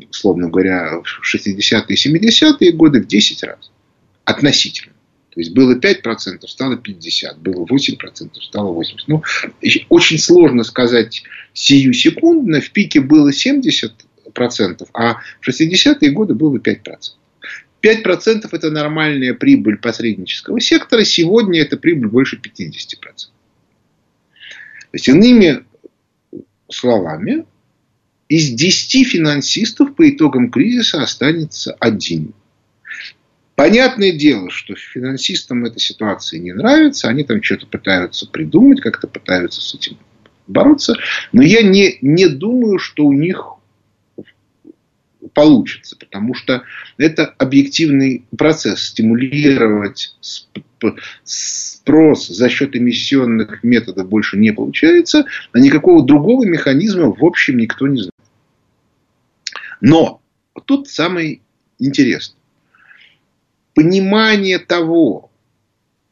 условно 0.09 0.49
говоря, 0.49 1.01
в 1.01 1.35
60-е 1.35 1.85
и 1.87 1.95
70-е 1.95 2.71
годы 2.71 3.01
в 3.01 3.07
10 3.07 3.43
раз. 3.43 3.71
Относительно. 4.23 4.93
То 5.35 5.41
есть 5.41 5.53
было 5.53 5.75
5%, 5.77 6.47
стало 6.47 6.75
50%, 6.75 7.37
было 7.39 7.65
8%, 7.65 8.41
стало 8.41 8.81
80%. 8.81 8.85
Ну, 9.07 9.23
очень 9.89 10.17
сложно 10.17 10.63
сказать 10.63 11.23
сию 11.53 11.93
секундно. 11.93 12.61
В 12.61 12.71
пике 12.71 13.01
было 13.01 13.31
70%, 13.31 13.91
а 14.93 15.15
в 15.41 15.49
60-е 15.49 16.11
годы 16.11 16.35
было 16.35 16.57
5%. 16.57 16.77
5% 17.83 18.49
это 18.51 18.71
нормальная 18.71 19.33
прибыль 19.33 19.77
посреднического 19.77 20.59
сектора, 20.59 21.03
сегодня 21.03 21.61
это 21.61 21.77
прибыль 21.77 22.07
больше 22.07 22.37
50%. 22.37 23.01
То 23.01 23.29
есть, 24.93 25.07
иными 25.09 25.65
словами, 26.69 27.45
из 28.27 28.49
10 28.49 29.07
финансистов 29.07 29.95
по 29.95 30.09
итогам 30.09 30.49
кризиса 30.49 31.01
останется 31.01 31.75
один. 31.79 32.33
Понятное 33.55 34.11
дело, 34.11 34.49
что 34.49 34.75
финансистам 34.75 35.63
эта 35.65 35.79
ситуация 35.79 36.39
не 36.39 36.53
нравится, 36.53 37.07
они 37.07 37.23
там 37.23 37.41
что-то 37.41 37.67
пытаются 37.67 38.27
придумать, 38.27 38.81
как-то 38.81 39.07
пытаются 39.07 39.61
с 39.61 39.73
этим 39.73 39.97
бороться, 40.47 40.95
но 41.31 41.41
я 41.41 41.61
не, 41.61 41.97
не 42.01 42.27
думаю, 42.27 42.79
что 42.79 43.05
у 43.05 43.13
них 43.13 43.55
получится, 45.33 45.95
потому 45.97 46.33
что 46.33 46.63
это 46.97 47.25
объективный 47.25 48.25
процесс. 48.37 48.83
Стимулировать 48.83 50.15
спрос 51.23 52.27
за 52.27 52.49
счет 52.49 52.75
эмиссионных 52.75 53.63
методов 53.63 54.07
больше 54.07 54.37
не 54.37 54.51
получается, 54.51 55.25
а 55.51 55.59
никакого 55.59 56.03
другого 56.05 56.45
механизма 56.45 57.11
в 57.11 57.23
общем 57.23 57.57
никто 57.57 57.87
не 57.87 57.97
знает. 57.97 58.11
Но 59.81 60.21
тут 60.65 60.87
самое 60.87 61.41
интересное. 61.79 62.39
Понимание 63.73 64.59
того, 64.59 65.29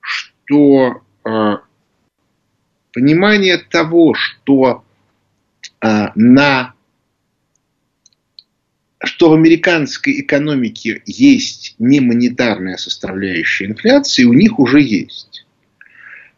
что 0.01 1.01
э, 1.25 1.57
понимание 2.93 3.57
того, 3.57 4.13
что 4.13 4.83
э, 5.81 6.07
на 6.15 6.72
что 9.03 9.29
в 9.29 9.33
американской 9.33 10.21
экономике 10.21 11.01
есть 11.05 11.75
не 11.77 11.99
монетарная 11.99 12.77
составляющая 12.77 13.65
инфляции, 13.65 14.23
у 14.23 14.33
них 14.33 14.59
уже 14.59 14.81
есть. 14.81 15.45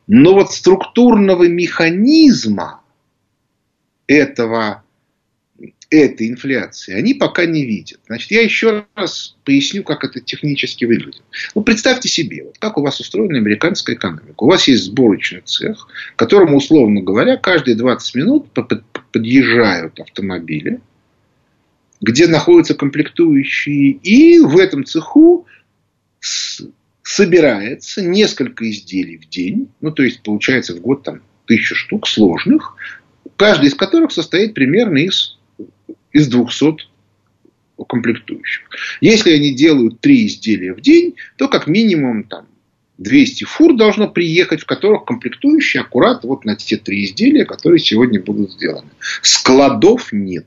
Но 0.07 0.34
вот 0.34 0.51
структурного 0.51 1.48
механизма 1.48 2.81
этого 4.07 4.84
этой 5.91 6.27
инфляции 6.27 6.93
они 6.95 7.13
пока 7.13 7.45
не 7.45 7.65
видят. 7.65 8.00
Значит, 8.07 8.31
я 8.31 8.41
еще 8.41 8.86
раз 8.95 9.36
поясню, 9.45 9.84
как 9.84 10.03
это 10.03 10.19
технически 10.19 10.86
выглядит. 10.86 11.22
Ну, 11.53 11.62
представьте 11.62 12.10
себе, 12.10 12.45
вот 12.45 12.57
как 12.57 12.79
у 12.79 12.81
вас 12.81 13.00
устроена 13.00 13.38
американская 13.38 13.95
экономика. 13.95 14.43
У 14.43 14.48
вас 14.48 14.67
есть 14.67 14.86
сборочный 14.86 15.41
цех, 15.45 15.88
к 16.15 16.19
которому, 16.19 16.57
условно 16.57 17.01
говоря, 17.01 17.38
каждые 17.38 17.75
20 17.75 18.15
минут 18.15 18.48
подъезжают 19.12 20.00
автомобили, 20.00 20.81
где 22.05 22.27
находятся 22.27 22.75
комплектующие, 22.75 23.91
и 23.91 24.39
в 24.39 24.59
этом 24.59 24.85
цеху 24.85 25.47
собирается 27.01 28.03
несколько 28.03 28.69
изделий 28.69 29.17
в 29.17 29.27
день, 29.27 29.69
ну, 29.81 29.91
то 29.91 30.03
есть, 30.03 30.21
получается, 30.21 30.75
в 30.75 30.81
год 30.81 31.03
там 31.03 31.21
тысяча 31.47 31.74
штук 31.74 32.07
сложных, 32.07 32.75
каждый 33.38 33.69
из 33.69 33.74
которых 33.74 34.12
состоит 34.12 34.53
примерно 34.53 35.00
из 35.00 35.38
из 36.12 36.27
200 36.29 36.88
комплектующих. 37.89 38.69
Если 39.01 39.31
они 39.31 39.53
делают 39.53 40.00
три 40.00 40.27
изделия 40.27 40.74
в 40.74 40.81
день, 40.81 41.15
то 41.38 41.50
как 41.50 41.67
минимум 41.67 42.24
там 42.24 42.45
200 43.00 43.43
фур 43.43 43.75
должно 43.75 44.07
приехать, 44.07 44.62
в 44.62 44.65
которых 44.65 45.03
комплектующие 45.03 45.81
аккурат 45.81 46.24
вот 46.24 46.45
на 46.45 46.55
те 46.55 46.77
три 46.77 47.03
изделия, 47.03 47.43
которые 47.45 47.79
сегодня 47.79 48.21
будут 48.21 48.53
сделаны. 48.53 48.89
Складов 49.21 50.13
нет. 50.13 50.45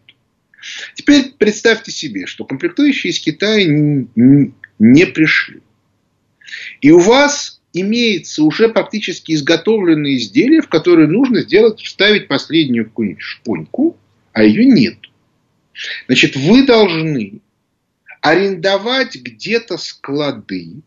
Теперь 0.95 1.33
представьте 1.39 1.91
себе, 1.93 2.27
что 2.27 2.45
комплектующие 2.45 3.13
из 3.13 3.21
Китая 3.21 3.65
не 3.65 5.07
пришли. 5.07 5.61
И 6.81 6.91
у 6.91 6.99
вас 6.99 7.61
имеется 7.73 8.43
уже 8.43 8.69
практически 8.69 9.33
изготовленные 9.33 10.17
изделия, 10.17 10.63
в 10.63 10.69
которые 10.69 11.09
нужно 11.09 11.43
сделать, 11.43 11.81
вставить 11.81 12.29
последнюю 12.29 12.91
шпоньку, 13.19 13.97
а 14.33 14.43
ее 14.43 14.65
нет. 14.65 14.99
Значит, 16.07 16.37
вы 16.37 16.65
должны 16.65 17.41
арендовать 18.21 19.17
где-то 19.17 19.77
склады, 19.77 20.83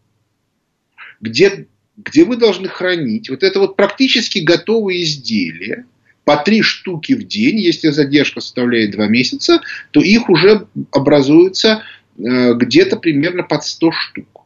где, 1.21 1.67
где 1.97 2.25
вы 2.25 2.35
должны 2.35 2.67
хранить 2.67 3.29
вот 3.29 3.43
это 3.43 3.59
вот 3.59 3.75
практически 3.77 4.39
готовые 4.39 5.03
изделия, 5.03 5.85
по 6.23 6.37
три 6.37 6.61
штуки 6.61 7.13
в 7.13 7.27
день, 7.27 7.59
если 7.59 7.89
задержка 7.89 8.41
составляет 8.41 8.91
два 8.91 9.07
месяца, 9.07 9.61
то 9.91 10.01
их 10.01 10.29
уже 10.29 10.67
образуется 10.91 11.83
э, 12.17 12.53
где-то 12.53 12.97
примерно 12.97 13.43
под 13.43 13.63
100 13.63 13.91
штук. 13.91 14.41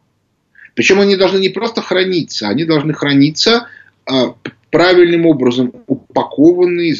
Причем 0.74 1.00
они 1.00 1.16
должны 1.16 1.40
не 1.40 1.50
просто 1.50 1.82
храниться, 1.82 2.48
они 2.48 2.66
должны 2.66 2.94
храниться 2.94 3.68
э, 4.10 4.12
правильным 4.72 5.26
образом 5.26 5.74
упакованные, 5.88 6.96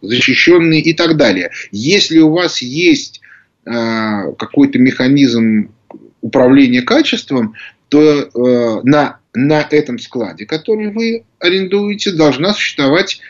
защищенные 0.00 0.80
и 0.80 0.92
так 0.92 1.16
далее. 1.16 1.50
Если 1.72 2.18
у 2.18 2.30
вас 2.30 2.62
есть 2.62 3.20
э, 3.64 4.32
какой-то 4.38 4.78
механизм 4.78 5.72
управления 6.20 6.82
качеством, 6.82 7.54
то 7.88 8.00
э, 8.00 8.80
на, 8.84 9.19
на 9.34 9.66
этом 9.70 9.98
складе, 9.98 10.46
который 10.46 10.90
вы 10.90 11.24
арендуете, 11.38 12.12
должна 12.12 12.52
существовать 12.52 13.20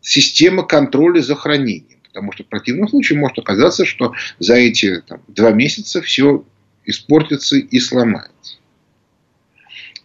система 0.00 0.62
контроля 0.62 1.20
за 1.20 1.34
хранением. 1.34 1.98
Потому 2.08 2.32
что 2.32 2.44
в 2.44 2.46
противном 2.46 2.88
случае 2.88 3.18
может 3.18 3.38
оказаться, 3.38 3.84
что 3.84 4.12
за 4.38 4.54
эти 4.54 5.02
там, 5.06 5.20
два 5.28 5.50
месяца 5.50 6.00
все 6.00 6.44
испортится 6.84 7.56
и 7.56 7.78
сломается. 7.78 8.56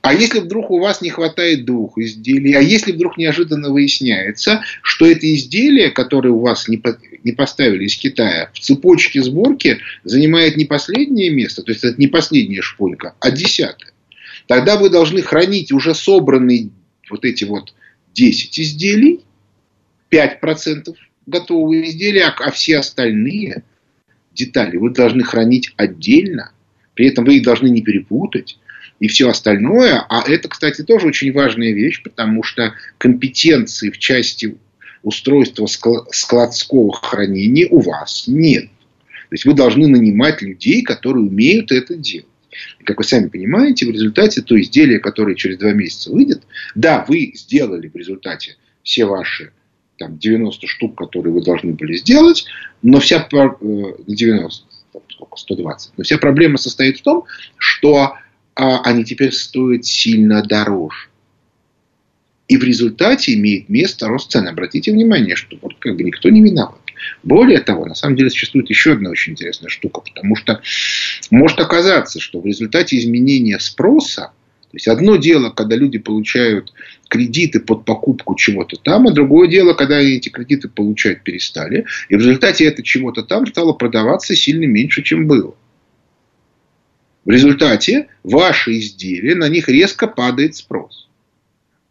А 0.01 0.13
если 0.13 0.39
вдруг 0.39 0.71
у 0.71 0.79
вас 0.79 1.01
не 1.01 1.11
хватает 1.11 1.63
двух 1.63 1.97
изделий, 1.97 2.53
а 2.53 2.59
если 2.59 2.91
вдруг 2.91 3.17
неожиданно 3.17 3.69
выясняется, 3.69 4.63
что 4.81 5.05
это 5.05 5.31
изделие, 5.33 5.91
которое 5.91 6.29
у 6.29 6.39
вас 6.39 6.67
не, 6.67 6.81
не 7.23 7.31
поставили 7.33 7.85
из 7.85 7.95
Китая, 7.95 8.50
в 8.51 8.59
цепочке 8.59 9.21
сборки 9.21 9.77
занимает 10.03 10.57
не 10.57 10.65
последнее 10.65 11.29
место, 11.29 11.61
то 11.61 11.71
есть 11.71 11.83
это 11.83 12.00
не 12.00 12.07
последняя 12.07 12.61
шпонька, 12.61 13.13
а 13.19 13.29
десятое, 13.29 13.91
тогда 14.48 14.77
вы 14.77 14.89
должны 14.89 15.21
хранить 15.21 15.71
уже 15.71 15.93
собранные 15.93 16.69
вот 17.10 17.25
эти 17.25 17.43
вот 17.43 17.74
10 18.13 18.60
изделий, 18.60 19.21
5% 20.12 20.95
готовые 21.25 21.89
изделия, 21.89 22.25
а, 22.25 22.36
а 22.45 22.51
все 22.51 22.80
остальные 22.80 23.63
детали 24.34 24.77
вы 24.77 24.91
должны 24.91 25.23
хранить 25.23 25.73
отдельно, 25.77 26.51
при 26.93 27.08
этом 27.08 27.25
вы 27.25 27.38
их 27.38 27.43
должны 27.43 27.69
не 27.69 27.82
перепутать 27.82 28.58
и 28.99 29.08
все 29.08 29.30
остальное. 29.30 30.06
А 30.10 30.23
это, 30.27 30.47
кстати, 30.47 30.84
тоже 30.84 31.08
очень 31.08 31.34
важная 31.34 31.71
вещь, 31.71 32.04
потому 32.04 32.43
что 32.43 32.73
компетенции 32.97 33.89
в 33.89 33.97
части 33.97 34.58
устройства 35.04 35.65
складского 35.65 36.93
хранения 36.93 37.67
у 37.69 37.80
вас 37.80 38.25
нет. 38.27 38.65
То 39.30 39.36
есть 39.36 39.45
вы 39.45 39.54
должны 39.54 39.88
нанимать 39.88 40.41
людей, 40.41 40.84
которые 40.84 41.25
умеют 41.25 41.71
это 41.71 41.95
делать. 41.95 42.27
Как 42.83 42.97
вы 42.97 43.03
сами 43.03 43.27
понимаете, 43.27 43.85
в 43.85 43.91
результате 43.91 44.41
то 44.41 44.59
изделие, 44.59 44.99
которое 44.99 45.35
через 45.35 45.57
два 45.57 45.71
месяца 45.71 46.11
выйдет, 46.11 46.43
да, 46.75 47.05
вы 47.07 47.31
сделали 47.35 47.87
в 47.87 47.95
результате 47.95 48.57
все 48.83 49.05
ваши 49.05 49.51
там, 49.97 50.17
90 50.17 50.67
штук, 50.67 50.97
которые 50.97 51.33
вы 51.33 51.43
должны 51.43 51.73
были 51.73 51.95
сделать, 51.95 52.45
но 52.81 52.99
вся 52.99 53.27
90, 53.29 54.65
э, 54.93 54.99
сколько, 55.09 55.37
120. 55.37 55.93
Но 55.97 56.03
вся 56.03 56.17
проблема 56.17 56.57
состоит 56.57 56.99
в 56.99 57.03
том, 57.03 57.25
что 57.57 58.17
а 58.55 58.81
они 58.81 59.05
теперь 59.05 59.31
стоят 59.31 59.85
сильно 59.85 60.43
дороже. 60.43 61.07
И 62.47 62.57
в 62.57 62.63
результате 62.63 63.33
имеет 63.35 63.69
место 63.69 64.07
рост 64.07 64.31
цен. 64.31 64.47
Обратите 64.47 64.91
внимание, 64.91 65.35
что 65.35 65.57
вот 65.61 65.75
как 65.79 65.95
бы 65.95 66.03
никто 66.03 66.29
не 66.29 66.41
виноват. 66.41 66.81
Более 67.23 67.59
того, 67.59 67.85
на 67.85 67.95
самом 67.95 68.15
деле 68.15 68.29
существует 68.29 68.69
еще 68.69 68.93
одна 68.93 69.09
очень 69.09 69.33
интересная 69.33 69.69
штука, 69.69 70.01
потому 70.01 70.35
что 70.35 70.61
может 71.29 71.59
оказаться, 71.59 72.19
что 72.19 72.39
в 72.39 72.45
результате 72.45 72.97
изменения 72.97 73.59
спроса, 73.59 74.31
то 74.71 74.77
есть 74.77 74.87
одно 74.87 75.17
дело, 75.17 75.49
когда 75.49 75.75
люди 75.75 75.97
получают 75.97 76.73
кредиты 77.09 77.59
под 77.59 77.83
покупку 77.83 78.35
чего-то 78.35 78.77
там, 78.77 79.07
а 79.07 79.11
другое 79.11 79.49
дело, 79.49 79.73
когда 79.73 79.99
эти 79.99 80.29
кредиты 80.29 80.69
получать 80.69 81.23
перестали, 81.23 81.85
и 82.09 82.15
в 82.15 82.19
результате 82.19 82.65
это 82.65 82.81
чего-то 82.81 83.23
там 83.23 83.45
стало 83.47 83.73
продаваться 83.73 84.35
сильно 84.35 84.65
меньше, 84.65 85.03
чем 85.03 85.27
было. 85.27 85.55
В 87.25 87.29
результате 87.29 88.07
ваши 88.23 88.79
изделия, 88.79 89.35
на 89.35 89.47
них 89.47 89.67
резко 89.67 90.07
падает 90.07 90.55
спрос. 90.55 91.09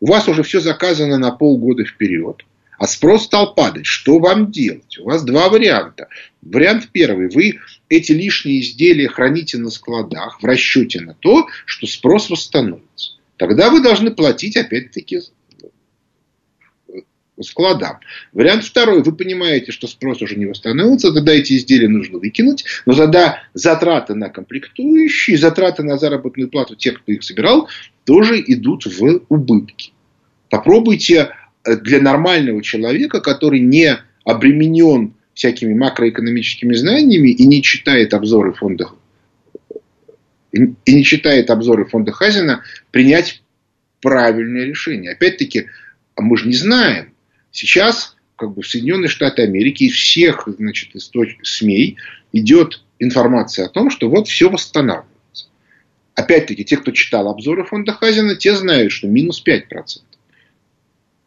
У 0.01 0.07
вас 0.07 0.27
уже 0.29 0.43
все 0.43 0.61
заказано 0.61 1.19
на 1.19 1.31
полгода 1.31 1.85
вперед, 1.85 2.45
а 2.81 2.87
спрос 2.87 3.25
стал 3.25 3.55
падать. 3.55 3.85
Что 3.85 4.19
вам 4.19 4.51
делать? 4.51 4.99
У 4.99 5.05
вас 5.05 5.23
два 5.23 5.51
варианта. 5.51 6.09
Вариант 6.41 6.89
первый. 6.91 7.29
Вы 7.29 7.59
эти 7.91 8.13
лишние 8.13 8.63
изделия 8.63 9.07
храните 9.07 9.59
на 9.59 9.69
складах 9.69 10.41
в 10.41 10.45
расчете 10.47 11.03
на 11.03 11.13
то, 11.13 11.47
что 11.67 11.87
спрос 11.87 12.31
восстановится. 12.31 13.19
Тогда 13.37 13.69
вы 13.69 13.83
должны 13.83 14.13
платить 14.13 14.57
опять-таки 14.57 15.21
складам. 17.43 17.99
Вариант 18.33 18.65
второй. 18.65 19.03
Вы 19.03 19.15
понимаете, 19.15 19.73
что 19.73 19.87
спрос 19.87 20.23
уже 20.23 20.37
не 20.37 20.47
восстановится, 20.47 21.13
тогда 21.13 21.33
эти 21.33 21.59
изделия 21.59 21.89
нужно 21.89 22.19
выкинуть, 22.19 22.65
но 22.87 22.95
тогда 22.95 23.43
затраты 23.53 24.15
на 24.15 24.31
комплектующие, 24.31 25.37
затраты 25.37 25.83
на 25.83 25.99
заработную 25.99 26.49
плату 26.49 26.77
тех, 26.77 27.03
кто 27.03 27.13
их 27.13 27.25
собирал, 27.25 27.69
тоже 28.05 28.41
идут 28.41 28.87
в 28.87 29.23
убытки. 29.29 29.93
Попробуйте 30.51 31.15
э, 31.15 31.29
для 31.65 32.01
нормального 32.01 32.63
человека, 32.63 33.21
который 33.21 33.61
не 33.61 33.99
обременен 34.25 35.15
всякими 35.35 35.75
макроэкономическими 35.75 36.75
знаниями 36.75 37.31
и 37.31 37.47
не 37.47 37.63
читает 37.63 38.15
обзоры 38.15 38.53
фонда 38.53 38.89
и 40.53 40.95
не 40.95 41.05
читает 41.05 41.49
обзоры 41.49 41.85
фонда 41.85 42.11
Хазина, 42.11 42.65
принять 42.91 43.41
правильное 44.01 44.65
решение. 44.65 45.13
Опять-таки, 45.13 45.69
а 46.17 46.23
мы 46.23 46.37
же 46.37 46.49
не 46.49 46.57
знаем, 46.57 47.11
Сейчас 47.53 48.17
как 48.37 48.55
бы 48.55 48.63
в 48.63 48.67
Соединенные 48.69 49.09
Штаты 49.09 49.43
Америки 49.43 49.85
из 49.85 49.95
всех 49.95 50.49
значит, 50.59 50.95
источников 50.95 51.47
СМИ 51.47 51.97
идет 52.33 52.83
информация 52.99 53.67
о 53.67 53.69
том, 53.69 53.91
что 53.91 54.09
вот 54.09 54.29
все 54.29 54.49
восстанавливается. 54.49 55.47
Опять-таки, 56.15 56.65
те, 56.65 56.77
кто 56.77 56.91
читал 56.93 57.29
обзоры 57.29 57.65
фонда 57.65 57.93
Хазина, 57.93 58.37
те 58.37 58.55
знают, 58.55 58.93
что 58.93 59.09
минус 59.09 59.43
5%. 59.45 60.03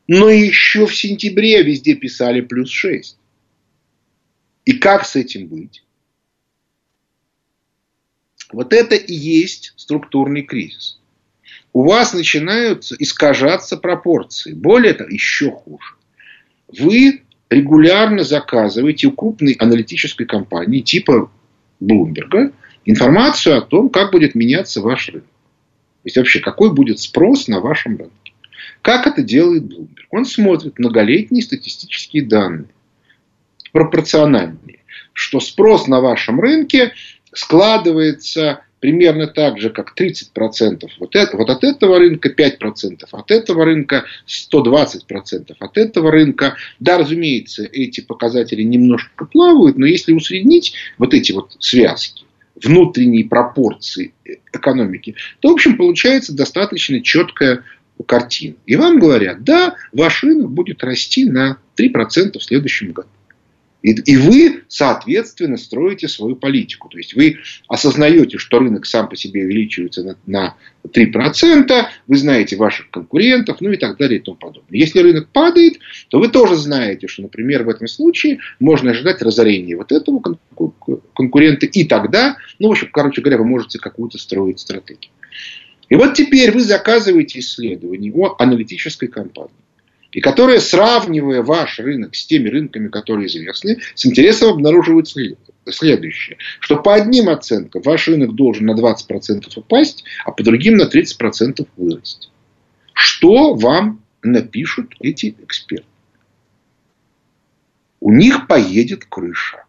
Но 0.08 0.30
еще 0.30 0.86
в 0.86 0.96
сентябре 0.96 1.64
везде 1.64 1.96
писали 1.96 2.42
плюс 2.42 2.70
6. 2.70 3.18
И 4.66 4.74
как 4.74 5.06
с 5.06 5.16
этим 5.16 5.48
быть? 5.48 5.84
Вот 8.52 8.74
это 8.74 8.96
и 8.96 9.14
есть 9.14 9.74
структурный 9.78 10.44
кризис. 10.44 11.00
У 11.72 11.84
вас 11.84 12.14
начинают 12.14 12.84
искажаться 13.00 13.78
пропорции. 13.78 14.54
Более 14.54 14.94
того, 14.94 15.10
еще 15.10 15.52
хуже 15.52 15.96
вы 16.80 17.24
регулярно 17.50 18.24
заказываете 18.24 19.08
у 19.08 19.12
крупной 19.12 19.54
аналитической 19.54 20.26
компании 20.26 20.82
типа 20.82 21.32
Bloomberg 21.82 22.54
информацию 22.86 23.58
о 23.58 23.62
том, 23.62 23.90
как 23.90 24.12
будет 24.12 24.36
меняться 24.36 24.82
ваш 24.82 25.10
рынок. 25.10 25.26
То 25.26 26.08
есть 26.08 26.18
вообще, 26.18 26.40
какой 26.40 26.74
будет 26.74 27.00
спрос 27.00 27.48
на 27.48 27.60
вашем 27.60 27.98
рынке. 27.98 28.23
Как 28.84 29.08
это 29.08 29.24
делает 29.24 29.64
Bloomberg? 29.64 30.04
Он 30.12 30.26
смотрит 30.26 30.78
многолетние 30.78 31.42
статистические 31.42 32.24
данные. 32.26 32.68
пропорциональнее. 33.72 34.82
Что 35.14 35.40
спрос 35.40 35.88
на 35.88 36.00
вашем 36.00 36.40
рынке 36.40 36.94
складывается 37.34 38.62
примерно 38.80 39.26
так 39.28 39.60
же, 39.60 39.70
как 39.72 39.94
30% 39.98 40.88
вот, 41.00 41.16
это, 41.16 41.38
вот 41.38 41.50
от 41.50 41.64
этого 41.64 41.98
рынка, 41.98 42.30
5% 42.30 43.06
от 43.10 43.32
этого 43.32 43.66
рынка, 43.66 44.04
120% 44.28 45.56
от 45.58 45.78
этого 45.78 46.12
рынка. 46.12 46.58
Да, 46.80 46.98
разумеется, 46.98 47.64
эти 47.64 48.02
показатели 48.02 48.62
немножко 48.62 49.26
плавают, 49.26 49.78
но 49.78 49.86
если 49.86 50.12
усреднить 50.12 50.74
вот 50.98 51.14
эти 51.14 51.32
вот 51.32 51.56
связки, 51.60 52.26
внутренние 52.62 53.26
пропорции 53.26 54.14
экономики, 54.52 55.16
то, 55.40 55.50
в 55.50 55.54
общем, 55.54 55.78
получается 55.78 56.34
достаточно 56.34 57.02
четкая 57.02 57.64
картина. 58.06 58.56
И 58.66 58.76
вам 58.76 59.00
говорят, 59.00 59.44
да, 59.44 59.76
ваш 59.92 60.24
рынок 60.24 60.52
будет 60.52 60.84
расти 60.84 61.26
на 61.26 61.58
3% 61.78 62.38
в 62.38 62.44
следующем 62.44 62.92
году. 62.92 63.10
И, 63.84 63.92
и 63.92 64.16
вы, 64.16 64.64
соответственно, 64.70 65.58
строите 65.58 66.08
свою 66.08 66.38
политику. 66.38 66.88
То 66.88 66.98
есть 66.98 67.14
вы 67.16 67.40
осознаете, 67.68 68.38
что 68.38 68.60
рынок 68.60 68.86
сам 68.86 69.10
по 69.10 69.18
себе 69.18 69.44
увеличивается 69.44 70.04
на, 70.04 70.16
на 70.26 70.56
3%, 70.88 71.86
вы 72.08 72.18
знаете 72.18 72.56
ваших 72.56 72.90
конкурентов, 72.90 73.58
ну 73.60 73.72
и 73.72 73.78
так 73.78 73.98
далее 73.98 74.20
и 74.20 74.24
тому 74.24 74.38
подобное. 74.38 74.80
Если 74.80 75.00
рынок 75.00 75.28
падает, 75.34 75.80
то 76.08 76.20
вы 76.20 76.30
тоже 76.30 76.56
знаете, 76.56 77.08
что, 77.08 77.24
например, 77.24 77.64
в 77.64 77.70
этом 77.70 77.88
случае 77.88 78.40
можно 78.62 78.92
ожидать 78.92 79.22
разорения 79.22 79.76
вот 79.76 79.92
этого 79.92 80.22
конкурента, 81.14 81.66
и 81.66 81.84
тогда, 81.84 82.38
ну, 82.60 82.70
в 82.70 82.72
общем, 82.72 82.88
короче 82.90 83.22
говоря, 83.22 83.40
вы 83.40 83.46
можете 83.46 83.80
какую-то 83.80 84.18
строить 84.18 84.62
стратегию. 84.62 85.12
И 85.94 85.96
вот 85.96 86.16
теперь 86.16 86.52
вы 86.52 86.62
заказываете 86.62 87.38
исследование 87.38 88.12
о 88.12 88.34
аналитической 88.40 89.06
компании 89.06 89.54
и 90.12 90.22
которая, 90.22 90.60
сравнивая 90.60 91.44
ваш 91.44 91.78
рынок 91.78 92.16
с 92.16 92.26
теми 92.26 92.50
рынками, 92.50 92.88
которые 92.88 93.28
известны, 93.28 93.78
с 93.94 94.04
интересом 94.04 94.54
обнаруживает 94.54 95.08
следующее. 95.68 96.38
Что 96.60 96.78
по 96.78 96.96
одним 96.96 97.30
оценкам 97.30 97.84
ваш 97.84 98.08
рынок 98.08 98.34
должен 98.34 98.66
на 98.66 98.72
20% 98.72 99.44
упасть, 99.56 100.04
а 100.26 100.32
по 100.32 100.42
другим 100.42 100.78
на 100.78 100.90
30% 100.90 101.68
вырасти. 101.78 102.30
Что 102.94 103.54
вам 103.54 104.02
напишут 104.24 104.96
эти 105.00 105.36
эксперты? 105.44 105.86
У 108.00 108.12
них 108.12 108.48
поедет 108.48 109.06
крыша. 109.06 109.66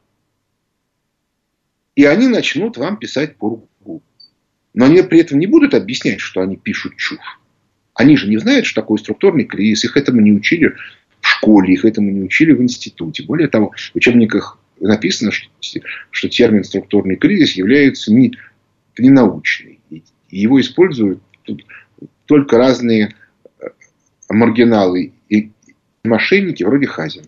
И 1.94 2.06
они 2.06 2.28
начнут 2.28 2.78
вам 2.78 2.96
писать 2.96 3.36
пургу. 3.36 3.68
Но 4.74 4.86
они 4.86 5.02
при 5.02 5.20
этом 5.20 5.38
не 5.38 5.46
будут 5.46 5.72
объяснять, 5.72 6.20
что 6.20 6.40
они 6.42 6.56
пишут 6.56 6.96
чушь. 6.96 7.38
Они 7.94 8.16
же 8.16 8.28
не 8.28 8.38
знают, 8.38 8.66
что 8.66 8.80
такое 8.82 8.98
структурный 8.98 9.44
кризис, 9.44 9.84
их 9.84 9.96
этому 9.96 10.20
не 10.20 10.32
учили 10.32 10.74
в 11.20 11.26
школе, 11.26 11.72
их 11.72 11.84
этому 11.84 12.10
не 12.10 12.22
учили 12.22 12.52
в 12.52 12.60
институте. 12.60 13.22
Более 13.22 13.48
того, 13.48 13.70
в 13.70 13.96
учебниках 13.96 14.58
написано, 14.80 15.30
что, 15.30 15.48
что 16.10 16.28
термин 16.28 16.64
структурный 16.64 17.16
кризис 17.16 17.52
является 17.52 18.12
не, 18.12 18.36
не 18.98 19.10
научный. 19.10 19.78
И 19.90 20.02
его 20.28 20.60
используют 20.60 21.22
только 22.26 22.58
разные 22.58 23.14
э, 23.60 23.68
маргиналы 24.28 25.12
и 25.28 25.52
мошенники 26.02 26.64
вроде 26.64 26.86
Хазина. 26.86 27.26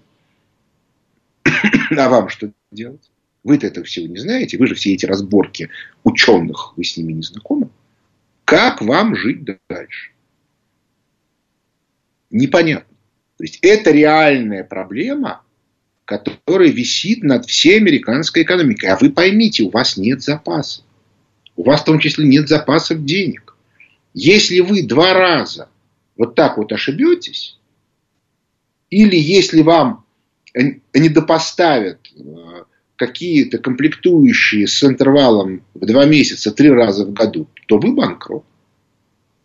А 1.97 2.09
вам 2.09 2.29
что 2.29 2.51
делать? 2.73 3.09
Вы-то 3.47 3.67
этого 3.67 3.87
всего 3.87 4.07
не 4.07 4.19
знаете. 4.19 4.59
Вы 4.59 4.67
же 4.67 4.75
все 4.75 4.93
эти 4.93 5.07
разборки 5.07 5.71
ученых, 6.05 6.75
вы 6.77 6.85
с 6.85 6.97
ними 6.97 7.13
не 7.13 7.23
знакомы. 7.23 7.71
Как 8.45 8.83
вам 8.83 9.17
жить 9.17 9.45
дальше? 9.69 10.11
непонятно. 12.31 12.95
То 13.39 13.45
есть 13.45 13.59
это 13.63 13.91
реальная 13.91 14.65
проблема, 14.65 15.43
которая 16.05 16.69
висит 16.69 17.23
над 17.23 17.47
всей 17.47 17.79
американской 17.79 18.43
экономикой. 18.43 18.87
А 18.87 18.97
вы 18.97 19.11
поймите, 19.11 19.65
у 19.65 19.71
вас 19.71 19.97
нет 19.97 20.23
запасов. 20.23 20.85
У 21.57 21.65
вас 21.65 21.83
в 21.83 21.85
том 21.85 21.99
числе 21.99 22.27
нет 22.27 22.49
запасов 22.49 23.05
денег. 23.05 23.57
Если 24.15 24.61
вы 24.61 24.83
два 24.83 25.13
раза 25.13 25.69
вот 26.17 26.35
так 26.35 26.57
вот 26.57 26.73
ошибетесь, 26.73 27.59
или 28.89 29.17
если 29.17 29.63
вам 29.63 30.05
недопоставят 30.95 31.99
э, 32.15 32.56
какие-то 32.97 33.59
комплектующие 33.59 34.67
с 34.67 34.83
интервалом 34.83 35.63
в 35.75 35.87
два 35.87 36.05
месяца 36.07 36.51
три 36.51 36.71
раза 36.71 37.05
в 37.05 37.13
году, 37.13 37.49
то 37.67 37.79
вы 37.79 37.93
банкрот. 37.93 38.45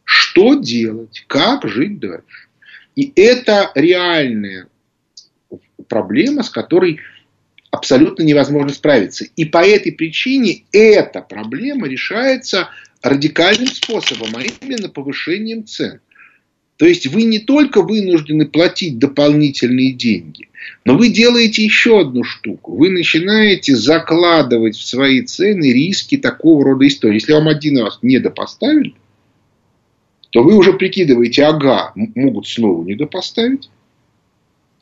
Что 0.04 0.56
делать? 0.56 1.24
Как 1.28 1.68
жить 1.68 2.00
дальше? 2.00 2.48
И 2.96 3.12
это 3.16 3.72
реальная 3.76 4.68
проблема, 5.88 6.44
с 6.44 6.50
которой 6.50 7.00
абсолютно 7.70 8.24
невозможно 8.24 8.74
справиться. 8.74 9.26
И 9.36 9.46
по 9.46 9.66
этой 9.66 9.92
причине 9.92 10.64
эта 10.72 11.22
проблема 11.22 11.88
решается 11.88 12.70
радикальным 13.02 13.68
способом, 13.68 14.30
а 14.36 14.42
именно 14.42 14.90
повышением 14.90 15.66
цен. 15.66 16.02
То 16.82 16.88
есть 16.88 17.06
вы 17.06 17.26
не 17.26 17.38
только 17.38 17.84
вынуждены 17.84 18.48
платить 18.48 18.98
дополнительные 18.98 19.92
деньги, 19.92 20.50
но 20.84 20.98
вы 20.98 21.10
делаете 21.10 21.64
еще 21.64 22.02
одну 22.02 22.24
штуку. 22.24 22.76
Вы 22.76 22.90
начинаете 22.90 23.76
закладывать 23.76 24.76
в 24.76 24.84
свои 24.84 25.22
цены 25.22 25.72
риски 25.72 26.18
такого 26.18 26.66
рода 26.66 26.88
истории. 26.88 27.20
Если 27.20 27.34
вам 27.34 27.50
один 27.50 27.78
раз 27.78 28.00
недопоставили, 28.02 28.96
то 30.32 30.42
вы 30.42 30.58
уже 30.58 30.74
прикидываете, 30.74 31.46
ага, 31.46 31.94
могут 31.94 32.48
снова 32.48 32.84
недопоставить. 32.84 33.70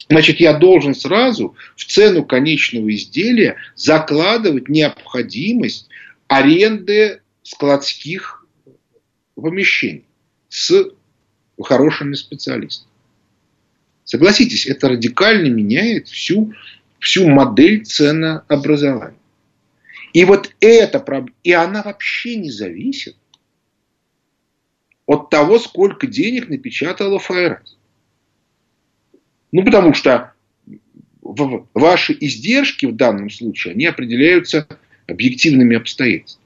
Значит, 0.08 0.40
я 0.40 0.54
должен 0.54 0.96
сразу 0.96 1.54
в 1.76 1.84
цену 1.84 2.24
конечного 2.24 2.96
изделия 2.96 3.58
закладывать 3.76 4.70
необходимость 4.70 5.90
аренды 6.30 7.20
складских 7.44 8.46
помещений 9.36 10.06
с 10.48 10.94
хорошими 11.64 12.14
специалистами. 12.14 12.90
Согласитесь, 14.04 14.66
это 14.66 14.90
радикально 14.90 15.48
меняет 15.48 16.08
всю, 16.08 16.54
всю 17.00 17.28
модель 17.28 17.86
ценообразования. 17.86 19.18
И 20.14 20.26
вот 20.26 20.52
эта 20.60 21.00
проблема, 21.00 21.36
и 21.44 21.52
она 21.52 21.84
вообще 21.84 22.36
не 22.36 22.50
зависит 22.50 23.16
от 25.06 25.30
того, 25.30 25.60
сколько 25.60 26.08
денег 26.08 26.50
напечатала 26.50 27.20
ФРС. 27.20 27.78
Ну, 29.52 29.64
потому 29.64 29.94
что 29.94 30.34
ваши 31.22 32.18
издержки 32.20 32.86
в 32.86 32.96
данном 32.96 33.30
случае, 33.30 33.74
они 33.74 33.86
определяются 33.86 34.68
объективными 35.08 35.76
обстоятельствами. 35.76 36.46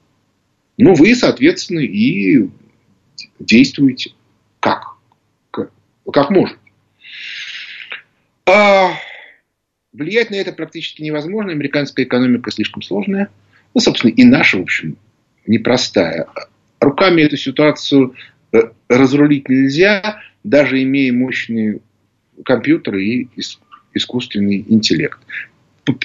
Ну, 0.76 0.94
вы, 0.94 1.14
соответственно, 1.14 1.80
и 1.80 2.48
действуете? 3.38 4.12
Как 6.12 6.30
можете. 6.30 6.58
А 8.46 8.92
влиять 9.92 10.30
на 10.30 10.36
это 10.36 10.52
практически 10.52 11.02
невозможно. 11.02 11.52
Американская 11.52 12.04
экономика 12.04 12.50
слишком 12.50 12.82
сложная. 12.82 13.30
Ну, 13.74 13.80
собственно, 13.80 14.10
и 14.10 14.24
наша, 14.24 14.58
в 14.58 14.62
общем, 14.62 14.96
непростая. 15.46 16.26
Руками 16.80 17.22
эту 17.22 17.36
ситуацию 17.36 18.14
Э, 18.54 18.70
разрулить 18.88 19.48
нельзя, 19.48 20.20
даже 20.44 20.80
имея 20.80 21.12
мощные 21.12 21.80
компьютеры 22.44 23.04
и 23.04 23.28
искусственный 23.94 24.64
интеллект. 24.68 25.18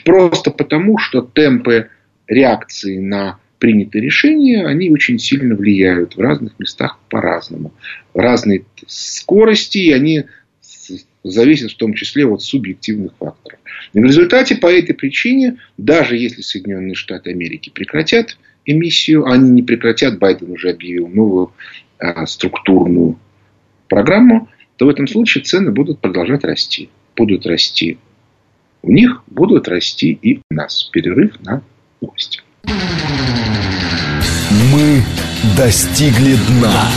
Просто 0.04 0.50
потому, 0.50 0.98
что 0.98 1.22
темпы 1.22 1.90
реакции 2.26 2.98
на 2.98 3.40
принятые 3.60 4.02
решения, 4.02 4.66
они 4.66 4.90
очень 4.90 5.20
сильно 5.20 5.56
влияют 5.56 6.16
в 6.16 6.20
разных 6.20 6.58
местах 6.60 6.98
по-разному. 7.10 7.74
В 8.14 8.20
разной 8.20 8.66
скорости, 8.88 9.78
и 9.78 9.92
они 9.92 10.26
зависят 11.24 11.72
в 11.72 11.78
том 11.78 11.94
числе 11.94 12.26
от 12.26 12.42
субъективных 12.42 13.14
факторов. 13.20 13.60
И 13.94 14.00
в 14.00 14.04
результате 14.04 14.56
по 14.56 14.68
этой 14.68 14.94
причине, 14.94 15.58
даже 15.78 16.18
если 16.18 16.42
Соединенные 16.42 16.96
Штаты 16.96 17.32
Америки 17.32 17.70
прекратят 17.70 18.38
эмиссию, 18.66 19.26
они 19.26 19.50
не 19.52 19.64
прекратят, 19.64 20.18
Байден 20.18 20.52
уже 20.52 20.70
объявил 20.70 21.08
новую 21.08 21.52
а, 21.98 22.26
структурную 22.26 23.20
программу, 23.88 24.50
то 24.78 24.86
в 24.86 24.90
этом 24.90 25.08
случае 25.08 25.44
цены 25.44 25.72
будут 25.72 26.00
продолжать 26.00 26.44
расти. 26.44 26.90
Будут 27.16 27.46
расти 27.46 27.98
у 28.82 28.92
них, 28.92 29.24
будут 29.28 29.68
расти 29.68 30.18
и 30.22 30.38
у 30.38 30.54
нас. 30.54 30.90
Перерыв 30.92 31.40
на 31.42 31.62
новости. 32.02 32.42
Мы 34.72 35.04
достигли 35.58 36.36
дна. 36.48 36.90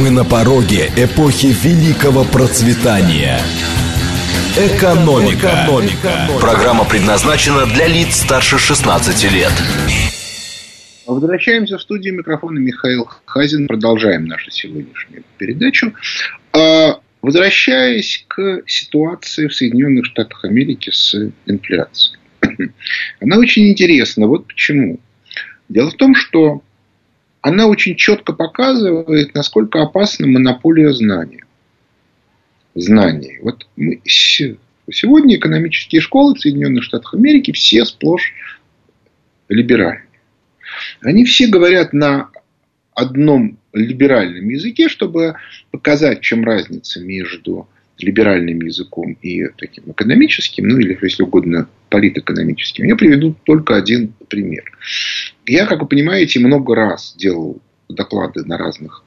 Мы 0.00 0.10
на 0.10 0.24
пороге 0.24 0.90
эпохи 0.96 1.54
великого 1.62 2.24
процветания. 2.24 3.40
Экономика. 4.56 5.64
Экономика. 5.64 6.28
Программа 6.40 6.84
предназначена 6.84 7.66
для 7.66 7.86
лиц 7.86 8.16
старше 8.16 8.58
16 8.58 9.32
лет. 9.32 9.52
Возвращаемся 11.06 11.76
в 11.76 11.82
студию 11.82 12.14
микрофона 12.14 12.58
Михаил 12.58 13.08
Хазин. 13.26 13.66
Продолжаем 13.66 14.24
нашу 14.26 14.50
сегодняшнюю 14.50 15.24
передачу. 15.36 15.92
А, 16.52 16.98
Возвращаясь 17.24 18.22
к 18.28 18.60
ситуации 18.66 19.46
в 19.46 19.54
Соединенных 19.54 20.04
Штатах 20.04 20.44
Америки 20.44 20.90
с 20.90 21.14
инфляцией. 21.46 22.18
Она 23.20 23.38
очень 23.38 23.68
интересна. 23.68 24.26
Вот 24.26 24.46
почему. 24.46 25.00
Дело 25.68 25.90
в 25.90 25.94
том, 25.94 26.14
что 26.14 26.62
она 27.40 27.66
очень 27.66 27.96
четко 27.96 28.32
показывает, 28.32 29.34
насколько 29.34 29.82
опасна 29.82 30.26
монополия 30.26 30.92
знания. 30.92 31.44
Знаний. 32.74 33.38
Вот 33.42 33.66
мы, 33.76 34.00
сегодня 34.06 35.36
экономические 35.36 36.00
школы 36.00 36.34
в 36.34 36.40
Соединенных 36.40 36.84
Штатах 36.84 37.14
Америки 37.14 37.52
все 37.52 37.84
сплошь 37.84 38.32
либеральные. 39.48 40.08
Они 41.02 41.24
все 41.24 41.46
говорят 41.46 41.92
на 41.92 42.30
одном 42.94 43.58
либеральном 43.72 44.48
языке, 44.48 44.88
чтобы 44.88 45.36
показать, 45.70 46.20
чем 46.20 46.44
разница 46.44 47.00
между 47.00 47.68
либеральным 47.98 48.60
языком 48.60 49.16
и 49.22 49.46
таким 49.56 49.90
экономическим, 49.92 50.68
ну 50.68 50.78
или, 50.78 50.98
если 51.00 51.22
угодно, 51.22 51.68
политэкономическим. 51.90 52.86
Я 52.86 52.96
приведу 52.96 53.36
только 53.44 53.76
один 53.76 54.12
пример. 54.28 54.64
Я, 55.46 55.66
как 55.66 55.80
вы 55.80 55.86
понимаете, 55.86 56.40
много 56.40 56.74
раз 56.74 57.14
делал 57.16 57.60
доклады 57.88 58.44
на 58.44 58.58
разных 58.58 59.04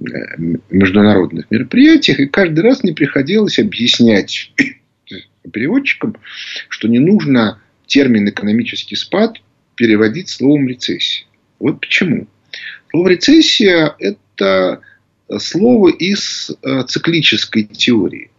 э, 0.00 0.04
международных 0.70 1.50
мероприятиях, 1.50 2.20
и 2.20 2.26
каждый 2.26 2.60
раз 2.60 2.82
мне 2.82 2.94
приходилось 2.94 3.58
объяснять 3.58 4.52
переводчикам, 5.52 6.16
что 6.68 6.86
не 6.86 7.00
нужно 7.00 7.60
термин 7.86 8.28
экономический 8.28 8.96
спад 8.96 9.40
переводить 9.74 10.28
словом 10.28 10.68
рецессия. 10.68 11.26
Вот 11.58 11.80
почему. 11.80 12.28
Слово 12.90 13.08
рецессия– 13.08 13.94
это 13.98 14.80
слово 15.38 15.88
из 15.90 16.50
э, 16.62 16.82
циклической 16.86 17.64
теории. 17.64 18.30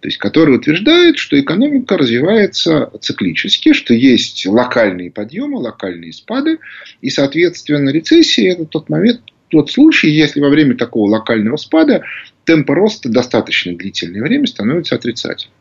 То 0.00 0.08
есть, 0.08 0.16
которая 0.16 0.56
утверждает, 0.56 1.18
что 1.18 1.38
экономика 1.38 1.98
развивается 1.98 2.90
циклически, 3.00 3.74
что 3.74 3.92
есть 3.92 4.46
локальные 4.46 5.10
подъемы, 5.10 5.58
локальные 5.58 6.14
спады, 6.14 6.58
и, 7.02 7.10
соответственно, 7.10 7.90
рецессия– 7.90 8.52
это 8.54 8.64
тот 8.64 8.88
момент, 8.88 9.20
тот 9.48 9.70
случай, 9.70 10.08
если 10.08 10.40
во 10.40 10.48
время 10.48 10.74
такого 10.76 11.10
локального 11.10 11.56
спада 11.56 12.02
темпы 12.44 12.74
роста 12.74 13.10
достаточно 13.10 13.76
длительное 13.76 14.22
время 14.22 14.46
становится 14.46 14.94
отрицательным. 14.94 15.54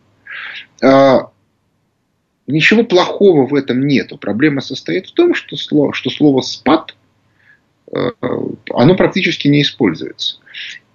А, 0.82 1.32
ничего 2.48 2.86
плохого 2.86 3.46
в 3.46 3.56
этом 3.56 3.86
нету. 3.86 4.18
Проблема 4.18 4.62
состоит 4.62 5.08
в 5.08 5.14
том, 5.14 5.34
что 5.34 5.58
слово, 5.58 5.94
что 5.94 6.10
слово 6.10 6.42
«спад» 6.42 6.96
Э, 7.92 8.12
оно 8.74 8.96
практически 8.96 9.48
не 9.48 9.62
используется. 9.62 10.38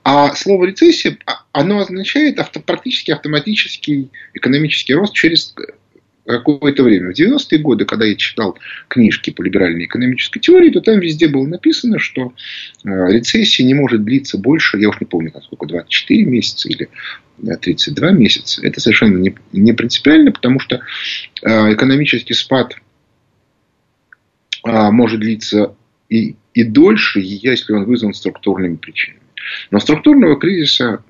А 0.04 0.34
слово 0.34 0.66
рецессия, 0.66 1.16
а, 1.24 1.44
оно 1.52 1.78
означает 1.78 2.38
авто, 2.38 2.60
практически 2.60 3.10
автоматический 3.10 4.10
экономический 4.34 4.94
рост 4.94 5.14
через 5.14 5.54
какое-то 6.26 6.82
время. 6.82 7.12
В 7.12 7.18
90-е 7.18 7.58
годы, 7.58 7.86
когда 7.86 8.04
я 8.04 8.14
читал 8.14 8.58
книжки 8.88 9.30
по 9.30 9.42
либеральной 9.42 9.86
экономической 9.86 10.40
теории, 10.40 10.70
то 10.70 10.80
там 10.80 11.00
везде 11.00 11.28
было 11.28 11.46
написано, 11.46 11.98
что 11.98 12.32
э, 12.84 12.88
рецессия 13.12 13.64
не 13.64 13.74
может 13.74 14.04
длиться 14.04 14.38
больше, 14.38 14.78
я 14.78 14.90
уж 14.90 15.00
не 15.00 15.06
помню, 15.06 15.32
сколько, 15.42 15.66
24 15.66 16.24
месяца 16.24 16.68
или 16.68 16.88
32 17.42 18.10
месяца. 18.12 18.66
Это 18.66 18.80
совершенно 18.80 19.18
не, 19.18 19.34
не 19.52 19.72
принципиально, 19.72 20.32
потому 20.32 20.60
что 20.60 20.80
э, 21.42 21.74
экономический 21.74 22.34
спад 22.34 22.76
может 24.66 25.20
длиться 25.20 25.76
и 26.08 26.36
и 26.54 26.62
дольше, 26.62 27.20
если 27.20 27.72
он 27.72 27.84
вызван 27.84 28.14
структурными 28.14 28.76
причинами. 28.76 29.23
Но 29.70 29.80
структурного 29.80 30.38
кризиса 30.38 31.02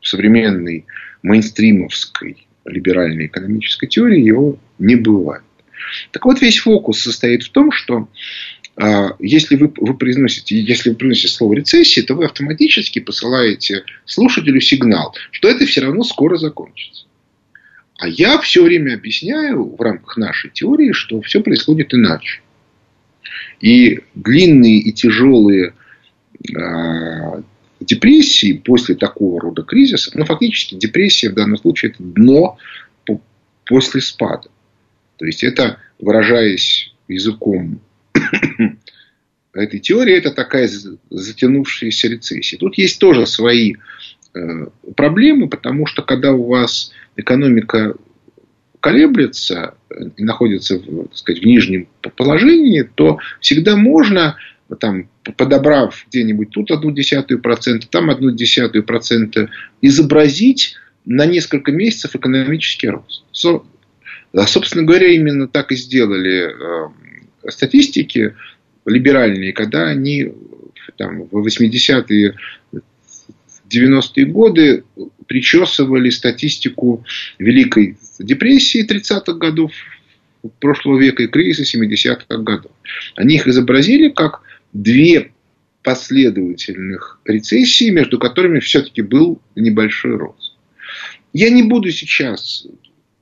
в 0.00 0.08
современной 0.08 0.86
мейнстримовской 1.22 2.46
либеральной 2.64 3.26
экономической 3.26 3.86
теории 3.86 4.20
его 4.20 4.58
не 4.78 4.96
бывает. 4.96 5.42
Так 6.12 6.24
вот, 6.24 6.40
весь 6.40 6.58
фокус 6.58 7.00
состоит 7.00 7.42
в 7.42 7.50
том, 7.50 7.72
что 7.72 8.08
э, 8.76 9.08
если 9.18 9.56
вы, 9.56 9.72
вы 9.76 9.94
произносите, 9.94 10.60
если 10.60 10.90
вы 10.90 10.96
произносите 10.96 11.28
слово 11.28 11.54
рецессия, 11.54 12.02
то 12.02 12.14
вы 12.14 12.26
автоматически 12.26 12.98
посылаете 12.98 13.84
слушателю 14.04 14.60
сигнал, 14.60 15.14
что 15.30 15.48
это 15.48 15.66
все 15.66 15.82
равно 15.82 16.04
скоро 16.04 16.36
закончится. 16.36 17.06
А 17.98 18.08
я 18.08 18.38
все 18.40 18.62
время 18.62 18.94
объясняю 18.94 19.76
в 19.76 19.80
рамках 19.80 20.16
нашей 20.16 20.50
теории, 20.50 20.92
что 20.92 21.20
все 21.20 21.42
происходит 21.42 21.92
иначе. 21.92 22.40
И 23.60 24.00
длинные 24.14 24.78
и 24.78 24.92
тяжелые 24.92 25.74
э, 26.48 27.42
депрессии 27.80 28.52
после 28.52 28.94
такого 28.94 29.40
рода 29.40 29.62
кризиса, 29.62 30.10
ну, 30.14 30.24
фактически 30.24 30.74
депрессия 30.74 31.30
в 31.30 31.34
данном 31.34 31.56
случае 31.58 31.92
это 31.92 32.02
дно 32.02 32.58
после 33.70 34.00
спада. 34.00 34.48
То 35.16 35.26
есть, 35.26 35.44
это, 35.44 35.78
выражаясь 36.00 36.92
языком 37.06 37.80
этой 39.52 39.78
теории, 39.78 40.16
это 40.16 40.32
такая 40.32 40.68
затянувшаяся 41.10 42.08
рецессия. 42.08 42.58
Тут 42.58 42.76
есть 42.78 42.98
тоже 42.98 43.26
свои 43.26 43.74
э, 44.34 44.66
проблемы, 44.96 45.48
потому 45.48 45.86
что 45.86 46.02
когда 46.02 46.32
у 46.32 46.48
вас 46.48 46.92
экономика 47.16 47.94
колеблется 48.80 49.74
и 50.16 50.24
находится 50.24 50.78
так 50.78 51.16
сказать, 51.16 51.42
в 51.42 51.46
нижнем 51.46 51.88
положении, 52.16 52.82
то 52.82 53.18
всегда 53.40 53.76
можно, 53.76 54.36
там, 54.78 55.08
подобрав 55.36 56.06
где-нибудь 56.08 56.50
тут 56.50 56.70
одну 56.70 56.90
десятую 56.90 57.40
процента, 57.40 57.88
там 57.88 58.10
одну 58.10 58.30
десятую 58.30 58.84
процента, 58.84 59.50
изобразить 59.80 60.76
на 61.04 61.26
несколько 61.26 61.72
месяцев 61.72 62.14
экономический 62.14 62.88
рост. 62.88 63.24
Собственно 63.32 64.84
говоря, 64.84 65.08
именно 65.08 65.48
так 65.48 65.72
и 65.72 65.76
сделали 65.76 66.50
э, 66.50 67.50
статистики 67.50 68.36
либеральные, 68.86 69.52
когда 69.52 69.86
они 69.86 70.32
там, 70.96 71.24
в 71.24 71.46
80-е 71.46 72.36
90-е 73.70 74.26
годы 74.26 74.84
причесывали 75.26 76.10
статистику 76.10 77.04
Великой 77.38 77.96
депрессии 78.18 78.86
30-х 78.86 79.34
годов 79.34 79.72
прошлого 80.58 80.98
века 80.98 81.22
и 81.22 81.28
кризиса 81.28 81.78
70-х 81.78 82.36
годов. 82.38 82.72
Они 83.16 83.36
их 83.36 83.46
изобразили 83.46 84.08
как 84.08 84.42
две 84.72 85.32
последовательных 85.82 87.20
рецессии, 87.24 87.90
между 87.90 88.18
которыми 88.18 88.60
все-таки 88.60 89.02
был 89.02 89.40
небольшой 89.56 90.16
рост. 90.16 90.56
Я 91.32 91.50
не 91.50 91.62
буду 91.62 91.90
сейчас 91.90 92.66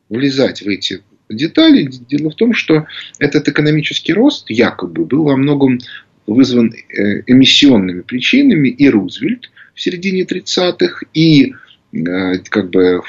влезать 0.09 0.63
в 0.63 0.69
эти 0.69 1.03
детали. 1.29 1.89
Дело 2.09 2.31
в 2.31 2.37
том, 2.37 2.55
что 2.55 2.87
этот 3.19 3.49
экономический 3.49 4.13
рост 4.13 4.49
якобы 4.51 5.05
был 5.05 5.25
во 5.25 5.37
многом 5.37 5.79
вызван 6.27 6.73
э, 6.73 7.23
эмиссионными 7.27 8.01
причинами. 8.03 8.69
И 8.69 8.89
Рузвельт 8.89 9.51
в 9.75 9.81
середине 9.81 10.23
30-х, 10.23 11.07
и 11.15 11.55
э, 11.93 12.39
как 12.49 12.71
бы 12.71 13.03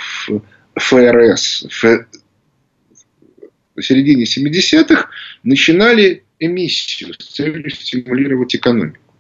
ФРС 0.75 1.65
в 1.69 2.05
середине 3.81 4.25
70-х 4.25 5.09
начинали 5.43 6.23
эмиссию 6.39 7.13
с 7.13 7.25
целью 7.25 7.69
стимулировать 7.69 8.55
экономику. 8.55 9.15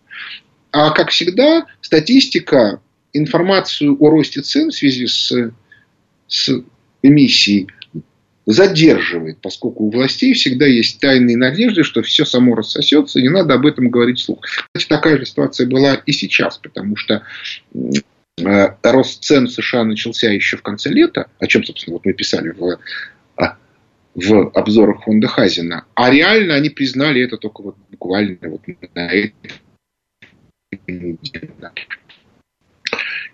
А 0.71 0.91
как 0.91 1.09
всегда, 1.09 1.65
статистика 1.81 2.81
информацию 3.13 3.97
о 3.99 4.09
росте 4.09 4.41
цен 4.41 4.69
в 4.69 4.75
связи 4.75 5.07
с, 5.07 5.51
с 6.27 6.63
эмиссией 7.01 7.67
задерживает, 8.45 9.39
поскольку 9.41 9.85
у 9.85 9.91
властей 9.91 10.33
всегда 10.33 10.65
есть 10.65 10.99
тайные 10.99 11.37
надежды, 11.37 11.83
что 11.83 12.01
все 12.01 12.25
само 12.25 12.55
рассосется, 12.55 13.19
и 13.19 13.23
не 13.23 13.29
надо 13.29 13.55
об 13.55 13.65
этом 13.65 13.89
говорить 13.89 14.19
вслух. 14.19 14.41
Кстати, 14.73 14.87
такая 14.87 15.17
же 15.17 15.25
ситуация 15.25 15.67
была 15.67 15.95
и 15.95 16.11
сейчас, 16.11 16.57
потому 16.57 16.95
что 16.95 17.23
Э, 18.45 18.75
рост 18.83 19.23
цен 19.23 19.47
в 19.47 19.51
США 19.51 19.83
начался 19.83 20.29
еще 20.29 20.57
в 20.57 20.61
конце 20.61 20.89
лета, 20.89 21.29
о 21.39 21.47
чем, 21.47 21.63
собственно, 21.63 21.95
вот 21.95 22.05
мы 22.05 22.13
писали 22.13 22.49
в, 22.49 22.79
в 24.19 24.51
обзорах 24.53 25.03
фонда 25.03 25.27
Хазина, 25.27 25.85
а 25.95 26.09
реально 26.09 26.55
они 26.55 26.69
признали 26.69 27.21
это 27.21 27.37
только 27.37 27.61
вот 27.61 27.77
буквально 27.89 28.37
вот 28.41 28.61
на 28.95 29.07
этой 29.11 29.33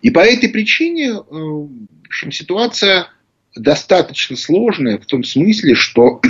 И 0.02 0.12
по 0.12 0.20
этой 0.20 0.50
причине 0.50 1.10
э, 1.10 1.20
в 1.20 1.70
общем, 2.08 2.32
ситуация 2.32 3.10
достаточно 3.56 4.36
сложная 4.36 4.98
в 4.98 5.06
том 5.06 5.24
смысле, 5.24 5.76
что 5.76 6.22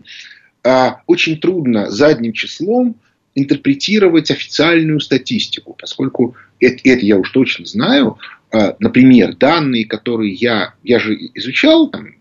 а, 0.64 1.00
очень 1.06 1.38
трудно 1.38 1.90
задним 1.90 2.32
числом 2.32 2.96
интерпретировать 3.34 4.30
официальную 4.30 5.00
статистику, 5.00 5.76
поскольку 5.78 6.36
это, 6.60 6.80
это 6.84 7.04
я 7.04 7.16
уж 7.18 7.30
точно 7.30 7.66
знаю. 7.66 8.18
А, 8.50 8.76
например, 8.78 9.36
данные, 9.36 9.86
которые 9.86 10.32
я, 10.32 10.74
я 10.82 10.98
же 10.98 11.14
изучал, 11.34 11.88
там, 11.88 12.14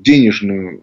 денежную 0.00 0.82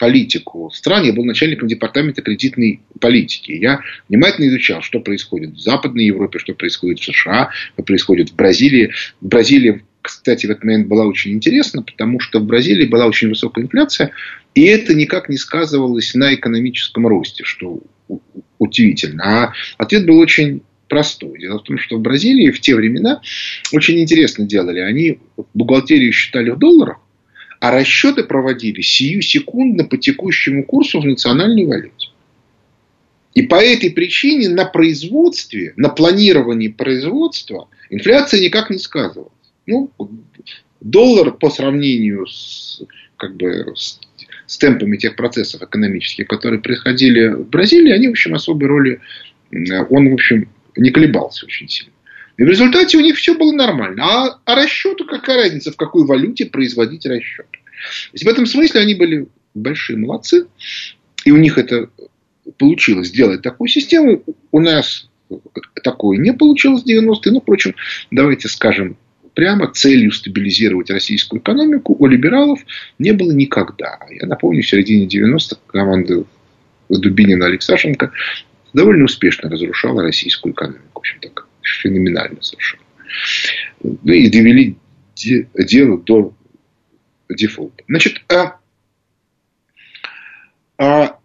политику 0.00 0.70
стран, 0.72 1.04
я 1.04 1.12
был 1.12 1.24
начальником 1.24 1.68
департамента 1.68 2.22
кредитной 2.22 2.80
политики. 3.00 3.52
Я 3.52 3.80
внимательно 4.08 4.48
изучал, 4.48 4.80
что 4.80 5.00
происходит 5.00 5.50
в 5.50 5.60
Западной 5.60 6.06
Европе, 6.06 6.38
что 6.38 6.54
происходит 6.54 7.00
в 7.00 7.04
США, 7.04 7.50
что 7.74 7.82
происходит 7.82 8.30
в 8.30 8.34
Бразилии. 8.34 8.92
В 9.20 9.28
Бразилии, 9.28 9.84
кстати, 10.00 10.46
в 10.46 10.50
этот 10.50 10.64
момент 10.64 10.88
была 10.88 11.04
очень 11.04 11.32
интересна, 11.32 11.82
потому 11.82 12.18
что 12.18 12.40
в 12.40 12.46
Бразилии 12.46 12.86
была 12.86 13.06
очень 13.06 13.28
высокая 13.28 13.64
инфляция, 13.64 14.12
и 14.54 14.64
это 14.64 14.94
никак 14.94 15.28
не 15.28 15.36
сказывалось 15.36 16.14
на 16.14 16.34
экономическом 16.34 17.06
росте, 17.06 17.44
что 17.44 17.82
удивительно. 18.58 19.22
А 19.24 19.52
ответ 19.76 20.06
был 20.06 20.18
очень 20.18 20.62
простой. 20.88 21.38
Дело 21.38 21.58
в 21.58 21.64
том, 21.64 21.78
что 21.78 21.96
в 21.96 22.00
Бразилии 22.00 22.50
в 22.50 22.60
те 22.60 22.74
времена 22.74 23.20
очень 23.70 24.00
интересно 24.00 24.46
делали. 24.46 24.80
Они 24.80 25.18
бухгалтерию 25.52 26.12
считали 26.12 26.50
в 26.50 26.58
долларах, 26.58 26.98
а 27.60 27.70
расчеты 27.70 28.24
проводили 28.24 28.80
сию 28.80 29.22
секундно 29.22 29.84
по 29.84 29.98
текущему 29.98 30.64
курсу 30.64 31.00
в 31.00 31.04
национальной 31.04 31.66
валюте. 31.66 32.08
И 33.34 33.42
по 33.42 33.56
этой 33.56 33.90
причине 33.90 34.48
на 34.48 34.64
производстве, 34.64 35.74
на 35.76 35.90
планировании 35.90 36.68
производства 36.68 37.68
инфляция 37.90 38.40
никак 38.40 38.70
не 38.70 38.78
сказывалась. 38.78 39.32
Ну, 39.66 39.90
доллар 40.80 41.32
по 41.32 41.50
сравнению 41.50 42.26
с, 42.26 42.82
как 43.16 43.36
бы, 43.36 43.72
с, 43.76 44.00
с 44.46 44.58
темпами 44.58 44.96
тех 44.96 45.14
процессов 45.14 45.62
экономических, 45.62 46.26
которые 46.26 46.60
происходили 46.60 47.28
в 47.28 47.48
Бразилии, 47.50 47.92
они, 47.92 48.08
в 48.08 48.12
общем, 48.12 48.34
особой 48.34 48.68
роли, 48.68 49.00
он, 49.52 50.10
в 50.10 50.14
общем, 50.14 50.48
не 50.76 50.90
колебался 50.90 51.46
очень 51.46 51.68
сильно. 51.68 51.92
И 52.40 52.42
в 52.42 52.48
результате 52.48 52.96
у 52.96 53.02
них 53.02 53.18
все 53.18 53.36
было 53.36 53.52
нормально. 53.52 54.02
А, 54.02 54.38
а 54.46 54.54
расчету 54.54 55.04
какая 55.04 55.36
разница, 55.36 55.72
в 55.72 55.76
какой 55.76 56.06
валюте 56.06 56.46
производить 56.46 57.04
расчет. 57.04 57.44
в 58.14 58.26
этом 58.26 58.46
смысле 58.46 58.80
они 58.80 58.94
были 58.94 59.26
большие 59.52 59.98
молодцы. 59.98 60.46
И 61.26 61.32
у 61.32 61.36
них 61.36 61.58
это 61.58 61.90
получилось 62.56 63.08
сделать 63.08 63.42
такую 63.42 63.68
систему. 63.68 64.24
У 64.52 64.60
нас 64.60 65.10
такое 65.84 66.16
не 66.16 66.32
получилось 66.32 66.82
в 66.82 66.86
90-е. 66.86 67.30
Ну, 67.30 67.42
впрочем, 67.42 67.74
давайте 68.10 68.48
скажем 68.48 68.96
прямо, 69.34 69.70
целью 69.70 70.10
стабилизировать 70.10 70.88
российскую 70.88 71.42
экономику 71.42 71.94
у 71.98 72.06
либералов 72.06 72.60
не 72.98 73.12
было 73.12 73.32
никогда. 73.32 73.98
Я 74.08 74.26
напомню, 74.26 74.62
в 74.62 74.66
середине 74.66 75.06
90-х 75.06 75.60
команда 75.66 76.24
Дубинина 76.88 77.44
Алексашенко 77.44 78.12
довольно 78.72 79.04
успешно 79.04 79.50
разрушала 79.50 80.02
российскую 80.02 80.54
экономику. 80.54 80.88
В 80.94 80.98
общем, 81.00 81.18
так 81.20 81.49
феноменально 81.62 82.42
совершенно. 82.42 82.82
Ну 83.82 84.12
и 84.12 84.28
довели 84.28 84.76
дело 85.14 85.98
до 85.98 86.34
дефолта. 87.28 87.84
Значит, 87.88 88.22
а, 88.28 88.58
а 90.78 91.18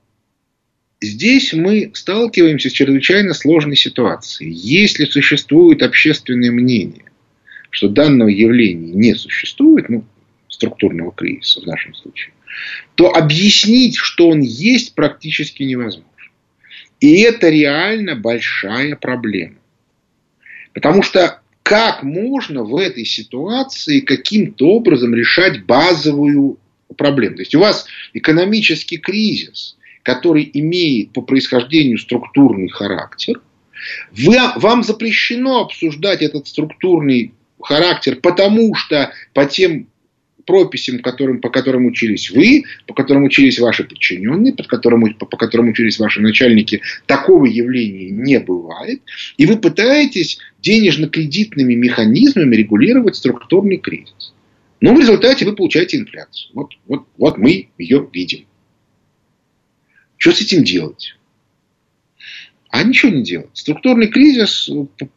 здесь 1.02 1.54
мы 1.54 1.92
сталкиваемся 1.94 2.70
с 2.70 2.74
чрезвычайно 2.74 3.34
сложной 3.34 3.76
ситуацией. 3.76 4.52
Если 4.52 5.06
существует 5.06 5.82
общественное 5.82 6.52
мнение, 6.52 7.06
что 7.70 7.90
данного 7.90 8.30
явления 8.30 8.94
не 8.94 9.16
существует, 9.16 9.90
ну, 9.90 10.06
структурного 10.48 11.12
кризиса 11.12 11.62
в 11.62 11.66
нашем 11.66 11.94
случае, 11.94 12.34
то 12.96 13.14
объяснить, 13.14 13.98
что 13.98 14.30
он 14.30 14.42
есть, 14.42 14.96
практически 14.96 15.64
невозможно. 15.64 16.10
И 17.02 17.22
это 17.22 17.50
реально 17.50 18.16
большая 18.16 18.96
проблема. 18.96 19.58
Потому 20.76 21.02
что 21.02 21.40
как 21.64 22.04
можно 22.04 22.64
в 22.64 22.76
этой 22.76 23.06
ситуации 23.06 24.02
каким-то 24.02 24.68
образом 24.68 25.16
решать 25.16 25.66
базовую 25.66 26.60
проблему? 26.98 27.38
То 27.38 27.42
есть 27.42 27.56
у 27.56 27.60
вас 27.60 27.88
экономический 28.14 28.98
кризис, 28.98 29.78
который 30.04 30.48
имеет 30.54 31.14
по 31.14 31.22
происхождению 31.22 31.98
структурный 31.98 32.68
характер. 32.68 33.42
Вы, 34.12 34.38
вам 34.58 34.84
запрещено 34.84 35.62
обсуждать 35.62 36.22
этот 36.22 36.48
структурный 36.48 37.34
характер, 37.62 38.18
потому 38.22 38.76
что 38.76 39.14
по 39.34 39.46
тем 39.46 39.88
прописям, 40.46 41.00
которым, 41.00 41.42
по 41.42 41.50
которым 41.50 41.86
учились 41.86 42.30
вы, 42.30 42.64
по 42.88 42.94
которым 42.94 43.24
учились 43.24 43.60
ваши 43.60 43.84
подчиненные, 43.84 44.54
по 44.54 44.64
которым, 44.64 45.14
по, 45.16 45.26
по 45.26 45.38
которым 45.38 45.70
учились 45.70 46.00
ваши 46.00 46.22
начальники, 46.22 46.82
такого 47.06 47.46
явления 47.46 48.10
не 48.10 48.40
бывает. 48.40 49.02
И 49.38 49.46
вы 49.46 49.58
пытаетесь 49.58 50.40
денежно-кредитными 50.62 51.74
механизмами 51.74 52.56
регулировать 52.56 53.16
структурный 53.16 53.78
кризис. 53.78 54.34
Но 54.82 54.94
в 54.94 55.00
результате 55.00 55.46
вы 55.46 55.56
получаете 55.56 55.98
инфляцию. 55.98 56.52
Вот, 56.54 56.74
вот, 56.86 57.08
вот 57.18 57.38
мы 57.38 57.70
ее 57.78 58.08
видим. 58.12 58.46
Что 60.18 60.32
с 60.32 60.42
этим 60.42 60.64
делать? 60.64 61.16
А 62.70 62.84
ничего 62.84 63.12
не 63.12 63.24
делать. 63.24 63.50
Структурный 63.54 64.08
кризис 64.08 64.70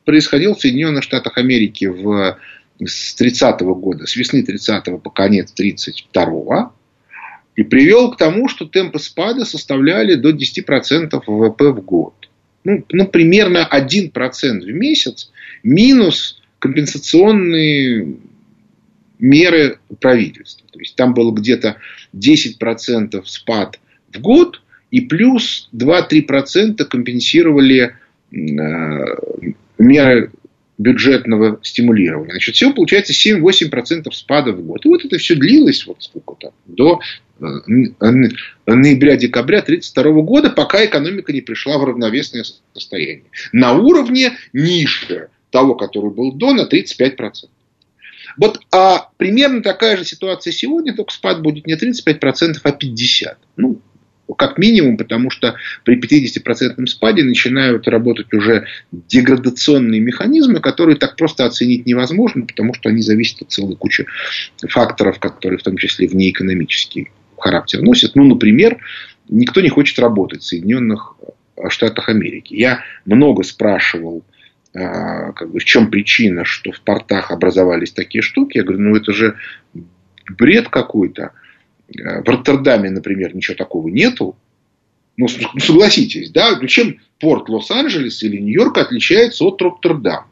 происходил 0.05 0.55
в 0.55 0.61
Соединенных 0.61 1.03
Штатах 1.03 1.39
Америки 1.39 1.87
в 1.87 2.39
с 2.85 3.15
30 3.15 3.63
-го 3.63 3.75
года, 3.75 4.07
с 4.07 4.17
весны 4.17 4.43
30 4.43 5.03
по 5.03 5.11
конец 5.11 5.53
32 5.53 6.73
и 7.57 7.65
привел 7.65 8.13
к 8.13 8.17
тому, 8.17 8.49
что 8.49 8.67
темпы 8.67 9.01
спада 9.01 9.45
составляли 9.45 10.15
до 10.15 10.31
10% 10.31 11.25
ВВП 11.27 11.73
в 11.73 11.85
год. 11.85 12.15
Ну, 12.65 12.85
ну, 12.91 13.07
примерно 13.07 13.69
1% 13.69 14.13
в 14.61 14.73
месяц 14.73 15.31
минус 15.63 16.41
компенсационные 16.59 18.17
меры 19.19 19.79
правительства. 20.01 20.69
То 20.71 20.79
есть 20.79 20.95
там 20.97 21.15
было 21.15 21.33
где-то 21.33 21.79
10% 22.15 23.23
спад 23.25 23.81
в 24.13 24.21
год, 24.21 24.63
и 24.91 25.01
плюс 25.01 25.69
2-3% 25.75 26.85
компенсировали 26.85 27.97
э, 28.31 28.37
меры 29.79 30.31
бюджетного 30.79 31.59
стимулирования. 31.63 32.31
Значит, 32.31 32.55
всего 32.55 32.73
получается 32.73 33.13
7-8% 33.13 34.11
спада 34.13 34.53
в 34.53 34.63
год. 34.65 34.87
И 34.87 34.89
вот 34.89 35.05
это 35.05 35.19
все 35.19 35.35
длилось 35.35 35.87
вот 35.87 36.03
сколько-то, 36.03 36.53
до 36.67 37.01
э, 37.41 37.45
ноября-декабря 38.67 39.59
1932 39.59 40.23
года, 40.23 40.51
пока 40.51 40.85
экономика 40.85 41.33
не 41.33 41.41
пришла 41.41 41.79
в 41.79 41.85
равновесное 41.85 42.45
состояние. 42.73 43.25
На 43.53 43.75
уровне 43.75 44.33
ниже 44.53 45.31
того, 45.51 45.75
который 45.75 46.11
был 46.11 46.33
до, 46.33 46.55
на 46.55 46.63
35%. 46.63 47.49
Вот 48.37 48.61
а 48.73 49.11
примерно 49.17 49.63
такая 49.63 49.97
же 49.97 50.05
ситуация 50.05 50.53
сегодня, 50.53 50.95
только 50.95 51.13
спад 51.13 51.43
будет 51.43 51.67
не 51.67 51.75
35%, 51.75 52.59
а 52.63 52.71
50%. 52.71 53.37
Ну, 53.57 53.81
как 54.35 54.59
минимум, 54.59 54.97
потому 54.97 55.31
что 55.31 55.57
при 55.85 55.99
50% 55.99 56.87
спаде 56.87 57.25
начинают 57.25 57.89
работать 57.89 58.33
уже 58.33 58.67
деградационные 58.93 60.01
механизмы, 60.01 60.61
которые 60.61 60.97
так 60.97 61.17
просто 61.17 61.47
оценить 61.47 61.87
невозможно, 61.87 62.47
потому 62.47 62.75
что 62.75 62.89
они 62.89 63.03
зависят 63.03 63.43
от 63.43 63.53
целой 63.53 63.77
кучи 63.77 64.07
факторов, 64.69 65.19
которые 65.19 65.59
в 65.59 65.63
том 65.63 65.77
числе 65.77 66.09
внеэкономический 66.09 67.09
характер 67.39 67.83
носят. 67.83 68.17
Ну, 68.17 68.25
например, 68.25 68.79
никто 69.29 69.61
не 69.61 69.69
хочет 69.69 69.99
работать 69.99 70.43
в 70.43 70.47
Соединенных 70.47 71.17
Штатах 71.69 72.09
Америки. 72.09 72.55
Я 72.55 72.83
много 73.05 73.43
спрашивал, 73.43 74.25
а, 74.75 75.33
как 75.33 75.51
бы, 75.51 75.61
в 75.61 75.65
чем 75.65 75.91
причина, 75.91 76.45
что 76.45 76.73
в 76.73 76.81
портах 76.81 77.31
образовались 77.31 77.93
такие 77.93 78.23
штуки. 78.23 78.59
Я 78.59 78.65
говорю, 78.65 78.81
ну 78.81 78.97
это 78.97 79.13
же 79.13 79.37
бред 80.31 80.69
какой-то. 80.69 81.33
Э, 81.97 82.23
в 82.23 82.29
Роттердаме, 82.29 82.91
например, 82.91 83.35
ничего 83.35 83.57
такого 83.57 83.89
нету. 83.89 84.37
Ну, 85.17 85.27
согласитесь, 85.29 86.31
да? 86.31 86.57
Ну, 86.61 86.67
чем 86.69 87.01
порт 87.19 87.49
Лос-Анджелес 87.49 88.23
или 88.23 88.37
Нью-Йорк 88.37 88.79
отличается 88.79 89.45
от 89.45 89.61
Роттердама? 89.61 90.29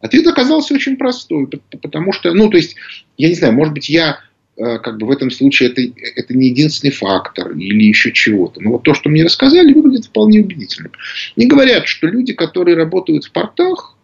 Ответ 0.00 0.26
оказался 0.26 0.74
очень 0.74 0.96
простой, 0.96 1.48
потому 1.80 2.12
что, 2.12 2.32
ну, 2.34 2.50
то 2.50 2.58
есть, 2.58 2.76
я 3.16 3.28
не 3.28 3.34
знаю, 3.34 3.54
может 3.54 3.72
быть, 3.72 3.88
я 3.88 4.20
э, 4.58 4.78
как 4.78 4.98
бы 4.98 5.06
в 5.06 5.10
этом 5.10 5.30
случае 5.30 5.70
это, 5.70 5.80
это 6.16 6.36
не 6.36 6.48
единственный 6.48 6.90
фактор 6.90 7.52
или 7.52 7.84
еще 7.84 8.12
чего-то. 8.12 8.60
Но 8.60 8.72
вот 8.72 8.82
то, 8.82 8.92
что 8.92 9.08
мне 9.08 9.24
рассказали, 9.24 9.72
выглядит 9.72 10.06
вполне 10.06 10.40
убедительным. 10.40 10.92
Не 11.36 11.46
говорят, 11.46 11.86
что 11.86 12.06
люди, 12.06 12.34
которые 12.34 12.76
работают 12.76 13.24
в 13.24 13.32
портах, 13.32 13.96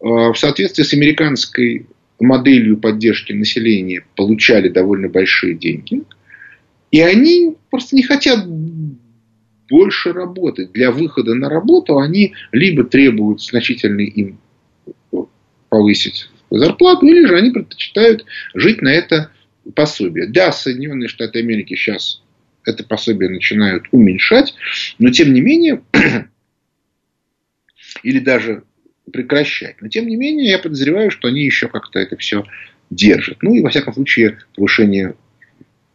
э, 0.00 0.06
в 0.06 0.34
соответствии 0.36 0.84
с 0.84 0.94
американской 0.94 1.86
моделью 2.18 2.78
поддержки 2.78 3.34
населения, 3.34 4.06
получали 4.16 4.70
довольно 4.70 5.08
большие 5.10 5.54
деньги– 5.54 6.00
и 6.90 7.00
они 7.00 7.56
просто 7.70 7.96
не 7.96 8.02
хотят 8.02 8.46
больше 9.68 10.12
работать. 10.12 10.72
Для 10.72 10.90
выхода 10.90 11.34
на 11.34 11.48
работу 11.48 11.98
они 11.98 12.34
либо 12.52 12.84
требуют 12.84 13.42
значительно 13.42 14.00
им 14.00 14.38
повысить 15.68 16.28
зарплату, 16.50 17.06
или 17.06 17.26
же 17.26 17.36
они 17.36 17.50
предпочитают 17.50 18.24
жить 18.54 18.82
на 18.82 18.88
это 18.88 19.30
пособие. 19.74 20.28
Да, 20.28 20.52
Соединенные 20.52 21.08
Штаты 21.08 21.40
Америки 21.40 21.74
сейчас 21.74 22.22
это 22.64 22.84
пособие 22.84 23.30
начинают 23.30 23.84
уменьшать, 23.92 24.54
но 24.98 25.10
тем 25.10 25.32
не 25.32 25.40
менее, 25.40 25.82
или 28.02 28.18
даже 28.18 28.64
прекращать. 29.12 29.76
Но 29.80 29.88
тем 29.88 30.06
не 30.06 30.16
менее, 30.16 30.50
я 30.50 30.58
подозреваю, 30.58 31.10
что 31.10 31.28
они 31.28 31.44
еще 31.44 31.68
как-то 31.68 31.98
это 31.98 32.16
все 32.16 32.44
держат. 32.90 33.38
Ну 33.42 33.54
и 33.54 33.62
во 33.62 33.70
всяком 33.70 33.94
случае, 33.94 34.38
повышение 34.54 35.14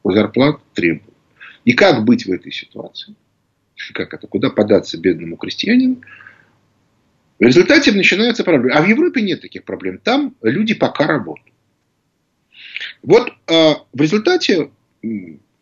зарплат 0.03 0.59
требуют. 0.73 1.15
И 1.65 1.73
как 1.73 2.03
быть 2.03 2.25
в 2.25 2.31
этой 2.31 2.51
ситуации? 2.51 3.15
Как 3.93 4.13
это? 4.13 4.27
Куда 4.27 4.49
податься 4.49 4.97
бедному 4.97 5.37
крестьянину? 5.37 6.01
В 7.39 7.43
результате 7.43 7.91
начинаются 7.91 8.43
проблемы. 8.43 8.77
А 8.77 8.81
в 8.81 8.87
Европе 8.87 9.21
нет 9.21 9.41
таких 9.41 9.63
проблем. 9.63 9.97
Там 9.97 10.35
люди 10.41 10.73
пока 10.73 11.07
работают. 11.07 11.55
Вот 13.01 13.29
э, 13.47 13.73
в 13.93 14.01
результате, 14.01 14.71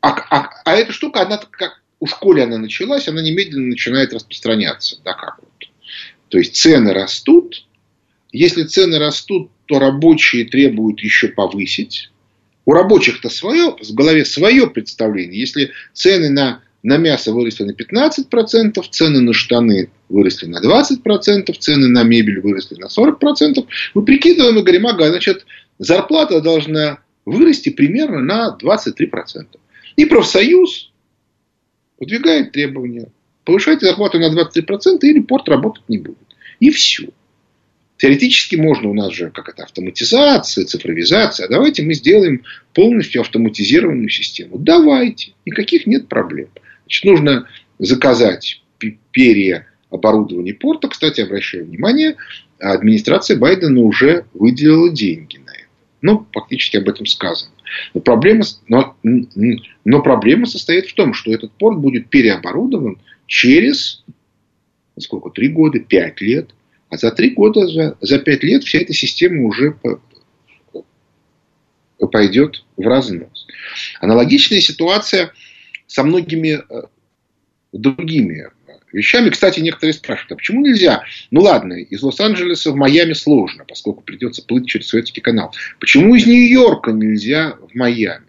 а, 0.01 0.09
а, 0.09 0.49
а 0.65 0.75
эта 0.75 0.91
штука, 0.91 1.21
она 1.21 1.37
как 1.37 1.81
у 1.99 2.07
школе 2.07 2.43
она 2.43 2.57
началась, 2.57 3.07
она 3.07 3.21
немедленно 3.21 3.67
начинает 3.67 4.13
распространяться. 4.13 4.97
Да 5.03 5.13
как 5.13 5.39
вот. 5.39 5.69
То 6.29 6.37
есть 6.37 6.55
цены 6.55 6.93
растут. 6.93 7.65
Если 8.31 8.63
цены 8.63 8.99
растут, 8.99 9.49
то 9.65 9.79
рабочие 9.79 10.45
требуют 10.45 10.99
еще 10.99 11.29
повысить. 11.29 12.11
У 12.65 12.73
рабочих-то 12.73 13.29
свое, 13.29 13.75
в 13.75 13.93
голове 13.93 14.25
свое 14.25 14.69
представление. 14.69 15.39
Если 15.39 15.71
цены 15.93 16.29
на, 16.29 16.61
на 16.83 16.97
мясо 16.97 17.31
выросли 17.31 17.63
на 17.63 17.71
15%, 17.71 18.83
цены 18.91 19.21
на 19.21 19.33
штаны 19.33 19.89
выросли 20.07 20.45
на 20.45 20.61
20%, 20.61 21.53
цены 21.57 21.87
на 21.87 22.03
мебель 22.03 22.41
выросли 22.41 22.75
на 22.75 22.85
40%, 22.85 23.65
мы 23.95 24.05
прикидываем 24.05 24.57
и 24.57 24.61
говорим, 24.61 24.87
ага, 24.87 25.09
значит, 25.09 25.45
зарплата 25.79 26.41
должна 26.41 26.99
вырасти 27.25 27.69
примерно 27.69 28.19
на 28.19 28.57
23%. 28.61 29.47
И 29.95 30.05
профсоюз 30.05 30.91
выдвигает 31.99 32.51
требования. 32.51 33.09
Повышайте 33.43 33.87
зарплату 33.87 34.19
на 34.19 34.31
23% 34.33 34.99
или 35.01 35.19
порт 35.21 35.49
работать 35.49 35.83
не 35.87 35.97
будет. 35.97 36.17
И 36.59 36.69
все. 36.69 37.09
Теоретически 37.99 38.55
можно 38.55 38.89
у 38.89 38.93
нас 38.93 39.13
же, 39.13 39.29
как 39.29 39.49
это, 39.49 39.63
автоматизация, 39.63 40.63
цифровизация. 40.63 41.49
Давайте 41.49 41.83
мы 41.83 41.93
сделаем 41.93 42.43
полностью 42.73 43.19
автоматизированную 43.21 44.07
систему. 44.07 44.57
Давайте. 44.57 45.33
Никаких 45.45 45.85
нет 45.85 46.07
проблем. 46.07 46.47
Значит, 46.85 47.03
нужно 47.03 47.47
заказать 47.77 48.63
перья 49.11 49.67
оборудование 49.89 50.53
порта. 50.53 50.87
Кстати, 50.87 51.19
обращаю 51.19 51.65
внимание, 51.65 52.15
администрация 52.57 53.37
Байдена 53.37 53.81
уже 53.81 54.25
выделила 54.33 54.89
деньги 54.89 55.35
на 55.37 55.51
это. 55.51 55.67
Ну, 56.01 56.25
фактически 56.31 56.77
об 56.77 56.87
этом 56.87 57.05
сказано. 57.05 57.51
Но 57.93 57.99
проблема, 57.99 58.45
но, 58.69 58.95
но 59.03 60.01
проблема 60.01 60.45
состоит 60.45 60.87
в 60.87 60.95
том, 60.95 61.13
что 61.13 61.33
этот 61.33 61.51
порт 61.51 61.77
будет 61.79 62.09
переоборудован 62.09 62.97
через 63.27 64.05
сколько, 64.97 65.29
три 65.29 65.49
года, 65.49 65.79
пять 65.79 66.21
лет. 66.21 66.51
А 66.89 66.97
за 66.97 67.11
три 67.11 67.31
года, 67.31 67.67
за, 67.67 67.97
за 68.01 68.19
пять 68.19 68.43
лет 68.43 68.63
вся 68.63 68.79
эта 68.79 68.93
система 68.93 69.45
уже 69.45 69.77
пойдет 72.11 72.63
в 72.77 72.81
разнос. 72.81 73.47
Аналогичная 73.99 74.61
ситуация 74.61 75.33
со 75.85 76.03
многими 76.03 76.61
э, 76.69 76.81
другими 77.73 78.47
вещами. 78.91 79.29
Кстати, 79.29 79.59
некоторые 79.59 79.93
спрашивают, 79.93 80.31
а 80.31 80.35
почему 80.35 80.65
нельзя? 80.65 81.03
Ну 81.31 81.41
ладно, 81.41 81.73
из 81.73 82.01
Лос-Анджелеса 82.01 82.71
в 82.71 82.75
Майами 82.75 83.13
сложно, 83.13 83.65
поскольку 83.65 84.01
придется 84.01 84.43
плыть 84.43 84.67
через 84.67 84.87
Суэцкий 84.87 85.21
канал. 85.21 85.53
Почему 85.79 86.15
из 86.15 86.25
Нью-Йорка 86.25 86.91
нельзя 86.91 87.55
в 87.61 87.75
Майами? 87.75 88.25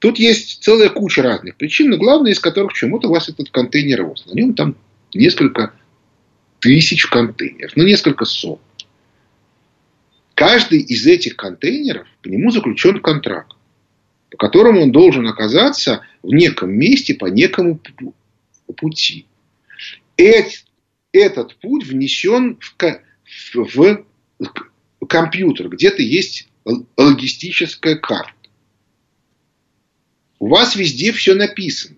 Тут 0.00 0.18
есть 0.18 0.62
целая 0.62 0.88
куча 0.88 1.22
разных 1.22 1.56
причин, 1.56 1.90
но 1.90 1.96
главное 1.96 2.32
из 2.32 2.40
которых 2.40 2.72
почему-то 2.72 3.08
у 3.08 3.12
вас 3.12 3.28
этот 3.28 3.50
контейнер 3.50 4.02
рос. 4.02 4.26
На 4.26 4.34
нем 4.34 4.54
там 4.54 4.76
несколько 5.14 5.72
тысяч 6.62 7.06
контейнеров, 7.06 7.72
ну 7.76 7.84
несколько 7.84 8.24
сот. 8.24 8.60
Каждый 10.34 10.80
из 10.80 11.06
этих 11.06 11.36
контейнеров, 11.36 12.06
по 12.22 12.28
нему 12.28 12.50
заключен 12.50 13.00
контракт, 13.00 13.52
по 14.30 14.36
которому 14.38 14.80
он 14.82 14.92
должен 14.92 15.26
оказаться 15.26 16.06
в 16.22 16.32
неком 16.32 16.70
месте 16.70 17.14
по 17.14 17.26
некому 17.26 17.80
пути 18.76 19.26
этот 20.16 21.56
путь 21.56 21.84
внесен 21.84 22.58
в, 23.58 24.04
в 24.38 25.06
компьютер. 25.06 25.68
Где-то 25.68 26.02
есть 26.02 26.48
логистическая 26.96 27.96
карта. 27.96 28.32
У 30.38 30.48
вас 30.48 30.76
везде 30.76 31.12
все 31.12 31.34
написано. 31.34 31.96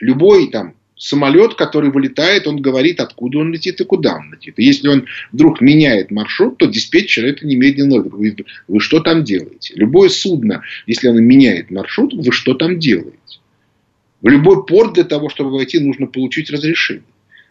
Любой 0.00 0.50
там 0.50 0.76
самолет, 0.96 1.54
который 1.54 1.90
вылетает, 1.90 2.46
он 2.46 2.60
говорит, 2.60 3.00
откуда 3.00 3.38
он 3.38 3.52
летит 3.52 3.80
и 3.80 3.84
куда 3.84 4.16
он 4.16 4.32
летит. 4.32 4.54
И 4.58 4.64
если 4.64 4.88
он 4.88 5.06
вдруг 5.32 5.60
меняет 5.60 6.10
маршрут, 6.10 6.58
то 6.58 6.66
диспетчер 6.66 7.24
это 7.24 7.46
немедленно 7.46 8.00
говорит, 8.00 8.40
вы 8.68 8.80
что 8.80 9.00
там 9.00 9.24
делаете? 9.24 9.74
Любое 9.76 10.08
судно, 10.08 10.62
если 10.86 11.08
оно 11.08 11.20
меняет 11.20 11.70
маршрут, 11.70 12.14
вы 12.14 12.32
что 12.32 12.54
там 12.54 12.78
делаете? 12.78 13.18
В 14.20 14.28
любой 14.28 14.64
порт 14.64 14.94
для 14.94 15.04
того, 15.04 15.28
чтобы 15.28 15.50
войти, 15.50 15.78
нужно 15.78 16.06
получить 16.06 16.50
разрешение. 16.50 17.04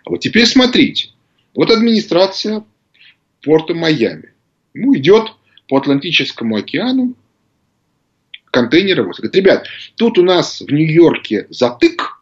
А 0.05 0.09
вот 0.09 0.21
теперь 0.21 0.45
смотрите. 0.45 1.09
Вот 1.53 1.69
администрация 1.69 2.63
порта 3.43 3.73
Майами. 3.75 4.29
Ну, 4.73 4.95
идет 4.97 5.33
по 5.67 5.77
Атлантическому 5.77 6.55
океану 6.55 7.15
контейнеровоз. 8.51 9.17
Говорит, 9.17 9.35
ребят, 9.35 9.67
тут 9.95 10.17
у 10.17 10.23
нас 10.23 10.61
в 10.61 10.71
Нью-Йорке 10.71 11.47
затык, 11.49 12.12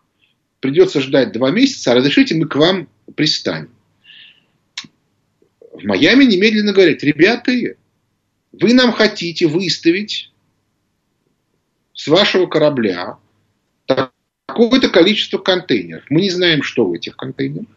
придется 0.62 1.02
ждать 1.02 1.34
два 1.34 1.52
месяца, 1.52 1.92
а 1.92 1.96
разрешите 1.96 2.36
мы 2.36 2.48
к 2.48 2.56
вам 2.56 2.88
пристанем. 3.16 3.72
В 5.74 5.84
Майами 5.84 6.24
немедленно 6.24 6.72
говорят, 6.72 7.04
ребята, 7.04 7.52
вы 7.52 8.74
нам 8.74 8.94
хотите 8.94 9.48
выставить 9.48 10.32
с 11.94 12.08
вашего 12.08 12.46
корабля 12.46 13.18
какое-то 14.48 14.90
количество 14.90 15.38
контейнеров. 15.38 16.04
Мы 16.10 16.22
не 16.22 16.30
знаем, 16.30 16.62
что 16.62 16.86
в 16.86 16.94
этих 16.94 17.16
контейнерах. 17.16 17.68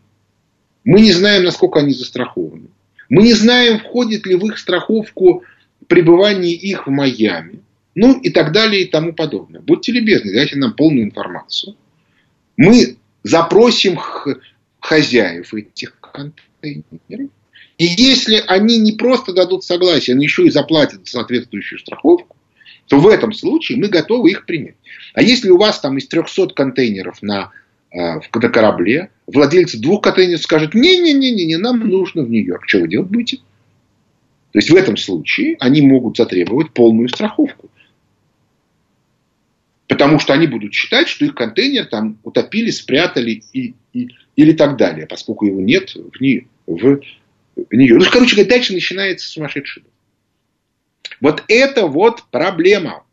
Мы 0.85 1.01
не 1.01 1.12
знаем, 1.12 1.45
насколько 1.45 1.80
они 1.80 1.95
застрахованы. 1.95 2.68
Мы 3.09 3.22
не 3.22 3.32
знаем, 3.32 3.78
входит 3.78 4.26
ли 4.26 4.35
в 4.35 4.45
их 4.47 4.59
страховку 4.59 5.45
пребывание 5.87 6.53
их 6.53 6.87
в 6.87 6.91
Майами. 6.91 7.61
Ну 7.95 8.20
и 8.20 8.30
так 8.30 8.53
далее 8.53 8.82
и 8.82 8.89
тому 8.89 9.14
подобное. 9.14 9.61
Будьте 9.61 9.93
любезны, 9.93 10.32
дайте 10.32 10.57
нам 10.57 10.74
полную 10.74 11.05
информацию. 11.05 11.76
Мы 12.57 12.96
запросим 13.22 13.98
хозяев 14.80 15.52
этих 15.55 15.98
контейнеров. 16.00 17.30
И 17.78 17.86
если 17.86 18.42
они 18.46 18.78
не 18.78 18.92
просто 18.92 19.32
дадут 19.32 19.64
согласие, 19.64 20.14
но 20.14 20.22
еще 20.22 20.46
и 20.46 20.50
заплатят 20.50 21.09
соответствующую 21.09 21.80
страховку, 21.80 22.36
то 22.88 22.98
в 22.98 23.09
этом 23.09 23.32
случае 23.32 23.78
мы 23.78 23.88
готовы 23.88 24.30
их 24.30 24.46
принять. 24.46 24.76
А 25.14 25.22
если 25.22 25.50
у 25.50 25.57
вас 25.57 25.80
там 25.80 25.98
из 25.98 26.07
300 26.07 26.48
контейнеров 26.48 27.22
на, 27.22 27.50
э, 27.90 28.20
на 28.20 28.48
корабле, 28.48 29.11
владельцы 29.26 29.78
двух 29.78 30.02
контейнеров 30.02 30.42
скажут, 30.42 30.74
не-не-не, 30.74 31.57
нам 31.57 31.80
нужно 31.80 32.22
в 32.22 32.30
Нью-Йорк. 32.30 32.64
Что 32.68 32.80
вы 32.80 32.88
делать 32.88 33.09
будете? 33.09 33.38
То 34.52 34.59
есть 34.59 34.70
в 34.70 34.76
этом 34.76 34.96
случае 34.96 35.57
они 35.59 35.82
могут 35.82 36.16
затребовать 36.16 36.70
полную 36.70 37.09
страховку. 37.09 37.70
Потому 39.95 40.18
что 40.18 40.32
они 40.32 40.49
будут 40.49 40.74
считать, 40.74 41.09
что 41.09 41.24
их 41.24 41.34
контейнер 41.34 41.86
там 41.86 42.18
утопили, 42.24 42.70
спрятали 42.70 43.42
и, 43.53 43.74
и, 43.92 44.09
или 44.34 44.53
так 44.53 44.76
далее, 44.76 45.07
поскольку 45.07 45.47
его 45.47 45.61
нет 45.61 45.95
в, 45.95 46.11
в, 46.66 47.01
в 47.57 47.72
Нью-Йорке. 47.72 48.05
Ну, 48.05 48.11
короче 48.11 48.34
говоря, 48.34 48.51
дальше 48.51 48.72
начинается 48.72 49.28
сумасшедший. 49.28 49.84
Вот 51.20 51.45
это 51.47 51.86
вот 51.86 52.24
проблема, 52.30 53.05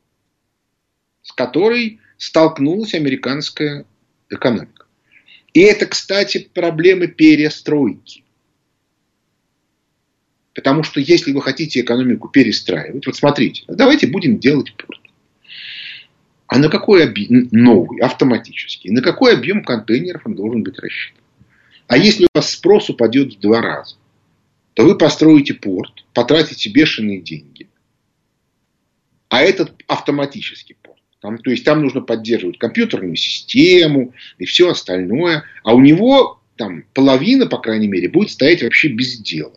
с 1.22 1.32
которой 1.32 2.00
столкнулась 2.18 2.96
американская 2.96 3.86
экономика. 4.30 4.86
И 5.54 5.60
это, 5.60 5.86
кстати, 5.86 6.50
проблемы 6.54 7.08
перестройки. 7.08 8.24
Потому 10.54 10.84
что 10.84 11.00
если 11.00 11.32
вы 11.32 11.42
хотите 11.42 11.82
экономику 11.82 12.28
перестраивать, 12.28 13.06
вот 13.06 13.16
смотрите, 13.16 13.64
давайте 13.68 14.08
будем 14.08 14.40
делать 14.40 14.74
порт. 14.76 15.01
А 16.52 16.58
на 16.58 16.68
какой 16.68 17.06
объем, 17.06 17.47
новый, 17.54 18.02
автоматический, 18.02 18.91
на 18.91 19.02
какой 19.02 19.36
объем 19.36 19.64
контейнеров 19.64 20.24
он 20.26 20.36
должен 20.36 20.64
быть 20.64 20.78
рассчитан? 20.80 21.24
А 21.88 21.97
если 21.97 22.26
у 22.26 22.28
вас 22.34 22.52
спрос 22.52 22.89
упадет 22.89 23.36
в 23.36 23.39
два 23.39 23.62
раза, 23.62 23.95
то 24.74 24.84
вы 24.84 24.97
построите 24.97 25.54
порт, 25.54 26.04
потратите 26.14 26.70
бешеные 26.70 27.22
деньги, 27.22 27.70
а 29.30 29.41
этот 29.43 29.72
автоматический 29.88 30.76
порт. 30.82 30.99
Там, 31.22 31.38
то 31.38 31.52
есть 31.52 31.64
там 31.64 31.84
нужно 31.84 32.02
поддерживать 32.02 32.58
компьютерную 32.58 33.16
систему 33.16 34.14
и 34.38 34.43
все 34.43 34.72
остальное. 34.72 35.45
А 35.64 35.74
у 35.74 35.80
него 35.80 36.41
там 36.58 36.84
половина, 36.93 37.47
по 37.47 37.60
крайней 37.60 37.88
мере, 37.88 38.10
будет 38.10 38.30
стоять 38.30 38.62
вообще 38.62 38.89
без 38.89 39.18
дела. 39.20 39.54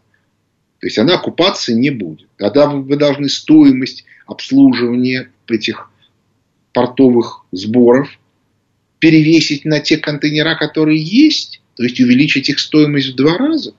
То 0.79 0.87
есть 0.87 0.99
она 0.99 1.15
окупаться 1.15 1.75
не 1.75 1.91
будет. 1.91 2.29
Тогда 2.37 2.69
вы 2.69 2.97
должны 2.97 3.29
стоимость 3.29 4.05
обслуживания 4.27 5.33
этих 5.49 5.91
портовых 6.75 7.47
сборов 7.53 8.11
перевесить 8.99 9.65
на 9.65 9.81
те 9.81 9.97
контейнера, 9.97 10.57
которые 10.57 11.01
есть, 11.03 11.63
то 11.77 11.83
есть 11.85 12.01
увеличить 12.01 12.51
их 12.51 12.59
стоимость 12.59 13.11
в 13.11 13.15
два 13.15 13.39
раза. 13.39 13.75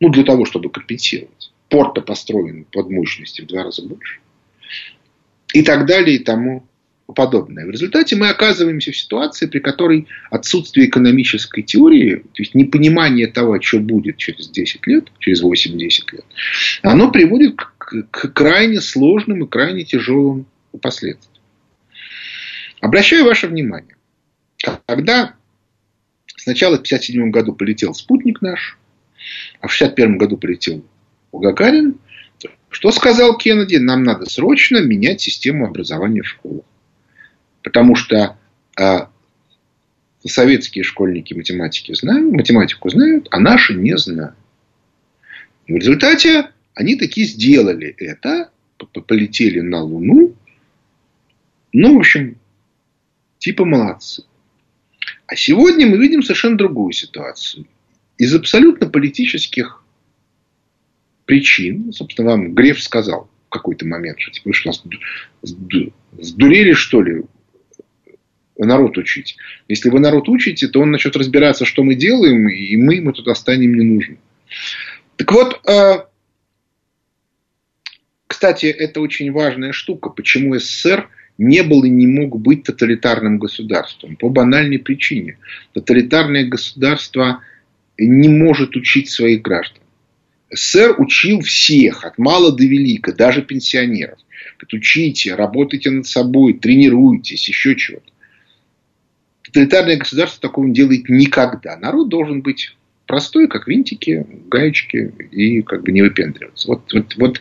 Ну, 0.00 0.08
для 0.08 0.24
того, 0.24 0.44
чтобы 0.44 0.70
компенсировать 0.70 1.52
порта 1.68 2.00
построен 2.00 2.64
под 2.70 2.90
мощностью 2.90 3.44
в 3.44 3.48
два 3.48 3.64
раза 3.64 3.82
больше. 3.82 4.20
И 5.52 5.62
так 5.62 5.86
далее, 5.86 6.16
и 6.16 6.18
тому 6.20 6.66
подобное. 7.14 7.66
В 7.66 7.70
результате 7.70 8.16
мы 8.16 8.28
оказываемся 8.28 8.92
в 8.92 8.96
ситуации, 8.96 9.46
при 9.46 9.58
которой 9.58 10.06
отсутствие 10.30 10.88
экономической 10.88 11.62
теории, 11.62 12.16
то 12.16 12.42
есть 12.42 12.54
непонимание 12.54 13.26
того, 13.26 13.60
что 13.60 13.78
будет 13.78 14.16
через 14.16 14.48
10 14.48 14.86
лет, 14.86 15.08
через 15.18 15.42
8-10 15.42 15.78
лет, 16.12 16.24
оно 16.82 17.10
приводит 17.10 17.56
к, 17.56 18.06
к 18.10 18.32
крайне 18.32 18.80
сложным 18.80 19.44
и 19.44 19.48
крайне 19.48 19.84
тяжелым 19.84 20.46
последствиям. 20.78 21.32
Обращаю 22.80 23.24
ваше 23.24 23.48
внимание, 23.48 23.96
когда 24.86 25.34
сначала 26.36 26.76
в 26.76 26.80
1957 26.80 27.30
году 27.30 27.54
полетел 27.54 27.94
спутник 27.94 28.42
наш, 28.42 28.78
а 29.60 29.68
в 29.68 29.74
1961 29.74 30.18
году 30.18 30.36
полетел 30.36 30.84
Гагарин, 31.32 31.98
что 32.74 32.90
сказал 32.90 33.38
Кеннеди? 33.38 33.76
Нам 33.76 34.02
надо 34.02 34.28
срочно 34.28 34.78
менять 34.82 35.20
систему 35.20 35.66
образования 35.66 36.22
в 36.22 36.28
школах. 36.28 36.64
Потому 37.62 37.94
что 37.94 38.36
э, 38.78 38.98
советские 40.26 40.82
школьники 40.82 41.34
математики 41.34 41.94
знают, 41.94 42.32
математику 42.32 42.90
знают, 42.90 43.28
а 43.30 43.38
наши 43.38 43.74
не 43.74 43.96
знают. 43.96 44.34
И 45.66 45.72
в 45.72 45.76
результате 45.76 46.50
они 46.74 46.96
таки 46.96 47.24
сделали 47.24 47.94
это, 47.98 48.50
полетели 49.06 49.60
на 49.60 49.82
Луну. 49.82 50.34
Ну, 51.74 51.96
в 51.96 51.98
общем, 51.98 52.38
типа 53.38 53.64
молодцы. 53.64 54.22
А 55.26 55.34
сегодня 55.34 55.88
мы 55.88 55.98
видим 55.98 56.22
совершенно 56.22 56.56
другую 56.56 56.92
ситуацию. 56.92 57.66
Из 58.16 58.32
абсолютно 58.32 58.88
политических 58.88 59.82
причин, 61.26 61.92
собственно, 61.92 62.30
вам 62.30 62.54
Греф 62.54 62.80
сказал 62.80 63.28
в 63.46 63.50
какой-то 63.50 63.86
момент, 63.86 64.20
что 64.20 64.30
типа, 64.30 64.48
вы 64.50 64.54
что, 64.54 64.70
сдурели, 65.42 66.74
что 66.74 67.02
ли, 67.02 67.24
народ 68.56 68.96
учить. 68.96 69.36
Если 69.66 69.90
вы 69.90 69.98
народ 69.98 70.28
учите, 70.28 70.68
то 70.68 70.80
он 70.80 70.92
начнет 70.92 71.16
разбираться, 71.16 71.64
что 71.64 71.82
мы 71.82 71.96
делаем, 71.96 72.48
и 72.48 72.76
мы 72.76 72.94
ему 72.94 73.12
туда 73.12 73.34
станем 73.34 73.74
не 73.74 73.84
нужны. 73.84 74.18
Так 75.16 75.32
вот, 75.32 75.60
э, 75.68 76.04
кстати, 78.28 78.66
это 78.66 79.00
очень 79.00 79.32
важная 79.32 79.72
штука. 79.72 80.10
Почему 80.10 80.56
СССР 80.56 81.08
не 81.38 81.62
был 81.62 81.84
и 81.84 81.90
не 81.90 82.06
мог 82.06 82.38
быть 82.40 82.64
тоталитарным 82.64 83.38
государством? 83.38 84.16
По 84.16 84.28
банальной 84.28 84.78
причине. 84.78 85.38
Тоталитарное 85.72 86.46
государство 86.46 87.40
не 87.98 88.28
может 88.28 88.76
учить 88.76 89.08
своих 89.10 89.42
граждан. 89.42 89.82
СССР 90.50 90.94
учил 90.98 91.40
всех, 91.40 92.04
от 92.04 92.18
мала 92.18 92.52
до 92.52 92.64
велика, 92.64 93.12
даже 93.12 93.42
пенсионеров. 93.42 94.18
Учите, 94.72 95.34
работайте 95.34 95.90
над 95.90 96.06
собой, 96.06 96.54
тренируйтесь, 96.54 97.48
еще 97.48 97.76
чего-то. 97.76 98.10
Тоталитарное 99.42 99.96
государство 99.96 100.40
такого 100.40 100.66
не 100.66 100.74
делает 100.74 101.08
никогда. 101.08 101.76
Народ 101.76 102.08
должен 102.08 102.40
быть 102.40 102.76
простой, 103.06 103.48
как 103.48 103.68
винтики, 103.68 104.26
гаечки, 104.48 105.12
и 105.30 105.62
как 105.62 105.82
бы 105.82 105.92
не 105.92 106.02
выпендриваться. 106.02 106.68
Вот, 106.68 106.92
вот, 106.92 107.16
вот 107.16 107.40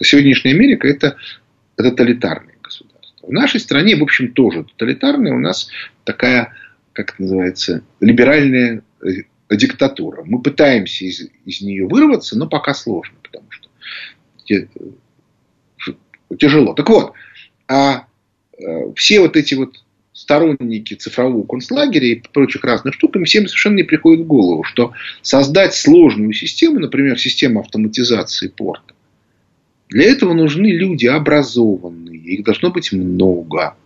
сегодняшняя 0.00 0.52
Америка 0.52 0.88
это 0.88 1.16
тоталитарное 1.76 2.56
государство. 2.62 3.26
В 3.26 3.32
нашей 3.32 3.60
стране, 3.60 3.96
в 3.96 4.02
общем, 4.02 4.32
тоже 4.32 4.64
тоталитарное. 4.64 5.34
У 5.34 5.38
нас 5.38 5.68
такая, 6.04 6.52
как 6.92 7.14
это 7.14 7.22
называется, 7.22 7.82
либеральная 8.00 8.82
диктатура. 9.50 10.24
Мы 10.24 10.40
пытаемся 10.42 11.04
из, 11.04 11.28
из 11.44 11.60
нее 11.60 11.86
вырваться, 11.86 12.36
но 12.36 12.48
пока 12.48 12.74
сложно, 12.74 13.16
потому 13.22 13.46
что 13.50 13.68
тяжело. 16.38 16.74
Так 16.74 16.88
вот, 16.88 17.12
а 17.68 18.06
э, 18.58 18.92
все 18.94 19.20
вот 19.20 19.36
эти 19.36 19.54
вот 19.54 19.82
сторонники 20.12 20.94
цифрового 20.94 21.46
концлагеря 21.46 22.06
и 22.08 22.22
прочих 22.32 22.64
разных 22.64 22.94
штук, 22.94 23.16
им 23.16 23.24
всем 23.24 23.46
совершенно 23.46 23.76
не 23.76 23.82
приходит 23.82 24.24
в 24.24 24.26
голову, 24.26 24.64
что 24.64 24.92
создать 25.20 25.74
сложную 25.74 26.32
систему, 26.32 26.80
например, 26.80 27.18
систему 27.18 27.60
автоматизации 27.60 28.48
порта, 28.48 28.94
для 29.88 30.04
этого 30.04 30.32
нужны 30.34 30.66
люди 30.66 31.06
образованные, 31.06 32.18
их 32.18 32.44
должно 32.44 32.70
быть 32.70 32.92
много. 32.92 33.76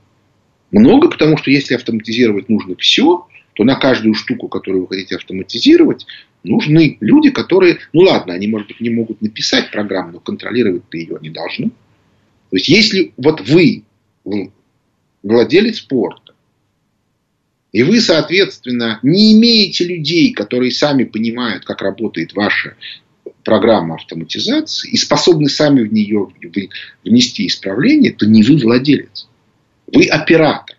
Много, 0.70 1.11
потому 1.11 1.36
что 1.36 1.51
если 1.51 1.74
автоматизировать 1.74 2.48
нужно 2.48 2.76
все, 2.76 3.26
то 3.55 3.64
на 3.64 3.74
каждую 3.74 4.14
штуку, 4.14 4.48
которую 4.48 4.82
вы 4.82 4.88
хотите 4.88 5.16
автоматизировать, 5.16 6.07
нужны 6.42 6.96
люди, 7.01 7.30
которые, 7.30 7.78
ну 7.92 8.03
ладно, 8.03 8.32
они, 8.32 8.46
может 8.46 8.68
быть, 8.68 8.80
не 8.80 8.90
могут 8.90 9.20
написать 9.20 9.70
программу, 9.70 10.12
но 10.12 10.20
контролировать-то 10.20 10.96
ее 10.96 11.18
не 11.20 11.30
должны. 11.30 11.70
То 12.51 12.57
есть, 12.57 12.68
если 12.68 13.12
вот 13.16 13.40
вы, 13.46 13.84
владелец 15.22 15.78
спорта, 15.78 16.34
и 17.72 17.82
вы, 17.82 18.01
соответственно, 18.01 18.98
не 19.03 19.34
имеете 19.34 19.84
людей, 19.84 20.32
которые 20.32 20.72
сами 20.72 21.05
понимают, 21.05 21.64
как 21.64 21.82
работает 21.82 22.32
ваша 22.34 22.74
программа 23.45 23.97
автоматизации 23.97 24.91
и 24.91 24.97
способны 24.97 25.49
сами 25.49 25.82
в 25.82 25.93
нее 25.93 26.28
внести 27.05 27.47
исправление, 27.47 28.12
то 28.12 28.26
не 28.26 28.43
вы 28.43 28.57
владелец. 28.57 29.28
Вы 29.86 30.07
оператор. 30.07 30.76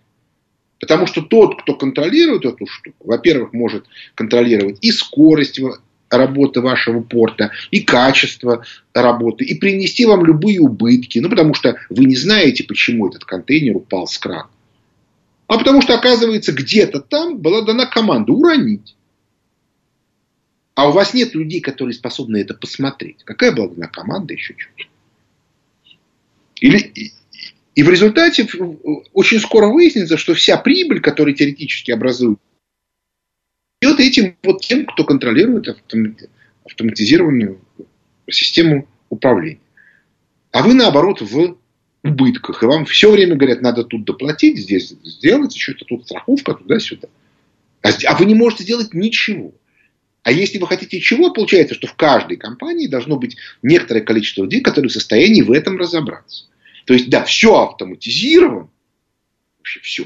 Потому 0.80 1.06
что 1.06 1.22
тот, 1.22 1.62
кто 1.62 1.76
контролирует 1.76 2.46
эту 2.46 2.66
штуку, 2.66 3.06
во-первых, 3.06 3.54
может 3.54 3.86
контролировать 4.16 4.80
и 4.82 4.92
скорость 4.92 5.60
работы 6.10 6.62
вашего 6.62 7.02
порта, 7.02 7.52
и 7.70 7.82
качество 7.82 8.66
работы, 8.94 9.46
и 9.46 9.58
принести 9.58 10.06
вам 10.06 10.26
любые 10.26 10.60
убытки. 10.60 11.20
Ну, 11.20 11.30
потому 11.30 11.54
что 11.54 11.78
вы 11.90 12.06
не 12.06 12.16
знаете, 12.16 12.64
почему 12.64 13.08
этот 13.08 13.26
контейнер 13.26 13.78
упал 13.78 14.08
с 14.08 14.18
крана. 14.18 14.50
А 15.48 15.58
потому 15.58 15.82
что, 15.82 15.94
оказывается, 15.94 16.52
где-то 16.52 17.00
там 17.02 17.38
была 17.38 17.62
дана 17.62 17.86
команда 17.86 18.32
уронить. 18.32 18.96
А 20.76 20.90
у 20.90 20.92
вас 20.92 21.14
нет 21.14 21.36
людей, 21.36 21.62
которые 21.62 21.94
способны 21.94 22.38
это 22.38 22.54
посмотреть. 22.54 23.24
Какая 23.24 23.52
была 23.52 23.68
дана 23.68 23.88
команда, 23.88 24.34
еще 24.34 24.56
что-то. 24.58 24.90
Или, 26.62 27.12
и 27.76 27.84
в 27.84 27.90
результате 27.90 28.48
очень 29.14 29.40
скоро 29.40 29.68
выяснится, 29.68 30.18
что 30.18 30.34
вся 30.34 30.58
прибыль, 30.58 31.02
которая 31.02 31.34
теоретически 31.34 31.92
образует, 31.92 32.40
идет 33.82 34.00
этим 34.00 34.38
вот 34.44 34.62
тем, 34.62 34.86
кто 34.86 35.04
контролирует 35.04 35.68
автоматизированную 36.66 37.60
систему 38.30 38.88
управления. 39.10 39.60
А 40.52 40.62
вы, 40.64 40.74
наоборот, 40.74 41.22
в 41.22 41.58
убытках. 42.04 42.64
И 42.64 42.66
вам 42.66 42.86
все 42.86 43.12
время 43.12 43.36
говорят, 43.36 43.62
надо 43.62 43.84
тут 43.84 44.06
доплатить, 44.06 44.58
здесь 44.58 44.90
сделать, 45.04 45.56
что-то 45.56 45.86
тут 45.86 46.06
страховка, 46.06 46.54
туда-сюда. 46.54 47.08
А, 47.82 47.90
а 48.08 48.16
вы 48.16 48.26
не 48.26 48.36
можете 48.36 48.64
сделать 48.64 48.94
ничего. 48.94 49.54
А 50.24 50.32
если 50.32 50.60
вы 50.60 50.68
хотите 50.68 51.00
чего, 51.00 51.32
получается, 51.32 51.74
что 51.74 51.88
в 51.88 51.96
каждой 51.96 52.38
компании 52.38 52.88
должно 52.88 53.18
быть 53.18 53.38
некоторое 53.64 54.02
количество 54.02 54.44
людей, 54.44 54.62
которые 54.62 54.90
в 54.90 54.94
состоянии 54.94 55.42
в 55.42 55.52
этом 55.52 55.78
разобраться. 55.78 56.46
То 56.86 56.94
есть, 56.94 57.10
да, 57.10 57.24
все 57.24 57.60
автоматизировано, 57.64 58.70
вообще 59.58 59.80
все, 59.80 60.06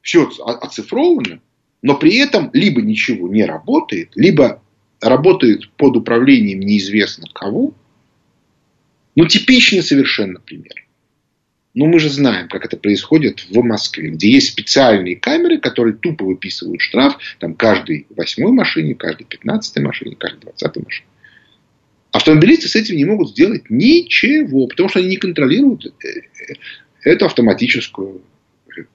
все 0.00 0.30
оцифровано, 0.44 1.40
но 1.82 1.96
при 1.96 2.16
этом 2.16 2.50
либо 2.54 2.80
ничего 2.80 3.28
не 3.28 3.44
работает, 3.44 4.12
либо 4.14 4.62
работает 5.00 5.70
под 5.72 5.96
управлением 5.96 6.60
неизвестно 6.60 7.28
кого. 7.32 7.74
Ну, 9.14 9.26
типичный 9.26 9.82
совершенно 9.82 10.40
пример. 10.40 10.87
Но 11.78 11.86
мы 11.86 12.00
же 12.00 12.10
знаем, 12.10 12.48
как 12.48 12.64
это 12.64 12.76
происходит 12.76 13.46
в 13.50 13.62
Москве, 13.62 14.10
где 14.10 14.32
есть 14.32 14.48
специальные 14.48 15.14
камеры, 15.14 15.58
которые 15.58 15.94
тупо 15.94 16.24
выписывают 16.24 16.80
штраф 16.80 17.16
там, 17.38 17.54
каждой 17.54 18.08
восьмой 18.10 18.50
машине, 18.50 18.96
каждой 18.96 19.22
пятнадцатой 19.22 19.84
машине, 19.84 20.16
каждой 20.16 20.40
двадцатой 20.40 20.82
машине. 20.82 21.06
Автомобилисты 22.10 22.66
с 22.66 22.74
этим 22.74 22.96
не 22.96 23.04
могут 23.04 23.30
сделать 23.30 23.70
ничего, 23.70 24.66
потому 24.66 24.88
что 24.88 24.98
они 24.98 25.06
не 25.06 25.18
контролируют 25.18 25.86
э, 25.86 26.08
э, 26.08 26.54
эту 27.04 27.26
автоматическую 27.26 28.22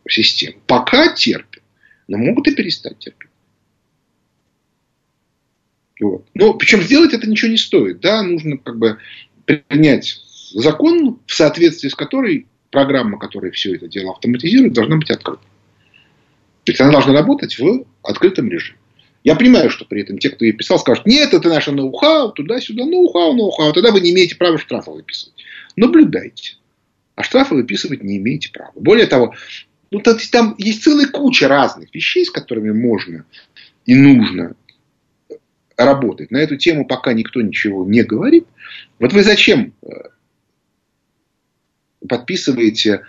систему. 0.10 0.58
Пока 0.68 1.14
терпят, 1.14 1.64
но 2.10 2.18
могут 2.18 2.50
и 2.50 2.54
перестать 2.54 3.00
терпеть. 3.00 3.30
Вот. 6.02 6.28
Но 6.34 6.56
причем 6.56 6.82
сделать 6.82 7.14
это 7.14 7.30
ничего 7.30 7.50
не 7.50 7.58
стоит. 7.58 8.02
Да, 8.02 8.24
нужно 8.24 8.58
как 8.58 8.78
бы 8.78 8.98
принять 9.46 10.18
закон, 10.54 11.22
в 11.26 11.34
соответствии 11.34 11.88
с 11.88 11.96
которой 11.96 12.48
программа, 12.74 13.18
которая 13.18 13.52
все 13.52 13.76
это 13.76 13.88
дело 13.88 14.12
автоматизирует, 14.12 14.74
должна 14.74 14.98
быть 14.98 15.12
открыта. 15.12 15.44
То 16.66 16.72
есть 16.72 16.82
она 16.82 16.92
должна 16.92 17.14
работать 17.14 17.58
в 17.58 17.86
открытом 18.02 18.50
режиме. 18.50 18.78
Я 19.24 19.36
понимаю, 19.36 19.70
что 19.70 19.86
при 19.86 20.02
этом 20.02 20.18
те, 20.18 20.30
кто 20.30 20.44
ее 20.44 20.52
писал, 20.52 20.80
скажут, 20.80 21.06
нет, 21.06 21.34
это 21.34 21.48
наше 21.48 21.72
ноу-хау, 21.72 22.32
туда-сюда, 22.34 22.84
ноу-хау, 22.84 23.34
ноу-хау, 23.34 23.72
тогда 23.72 23.92
вы 23.92 24.02
не 24.02 24.12
имеете 24.12 24.36
права 24.36 24.58
штрафы 24.58 24.92
выписывать. 24.92 25.36
Наблюдайте. 25.78 26.58
А 27.16 27.24
штрафы 27.24 27.56
выписывать 27.56 28.04
не 28.04 28.18
имеете 28.18 28.52
права. 28.52 28.72
Более 28.76 29.06
того, 29.06 29.36
ну, 29.92 30.02
там 30.02 30.56
есть 30.58 30.84
целая 30.84 31.08
куча 31.08 31.48
разных 31.48 31.94
вещей, 31.94 32.26
с 32.26 32.32
которыми 32.32 32.72
можно 32.72 33.26
и 33.86 33.96
нужно 33.96 34.56
работать. 35.78 36.32
На 36.32 36.38
эту 36.38 36.58
тему 36.58 36.86
пока 36.86 37.14
никто 37.14 37.42
ничего 37.42 37.86
не 37.86 38.04
говорит. 38.04 38.46
Вот 39.00 39.14
вы 39.14 39.24
зачем 39.24 39.74
э, 39.84 39.88
подписываете 42.08 43.04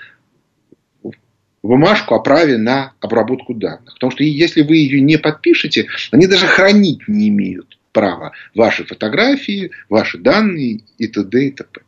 бумажку 1.62 2.14
о 2.14 2.20
праве 2.20 2.58
на 2.58 2.92
обработку 3.00 3.54
данных. 3.54 3.94
Потому 3.94 4.12
что 4.12 4.22
если 4.22 4.62
вы 4.62 4.76
ее 4.76 5.00
не 5.00 5.18
подпишете, 5.18 5.88
они 6.10 6.26
даже 6.26 6.46
хранить 6.46 7.08
не 7.08 7.28
имеют 7.28 7.78
права 7.92 8.32
ваши 8.54 8.84
фотографии, 8.84 9.70
ваши 9.88 10.18
данные 10.18 10.80
и 10.98 11.06
т.д. 11.06 11.46
и 11.46 11.50
т.п. 11.52 11.80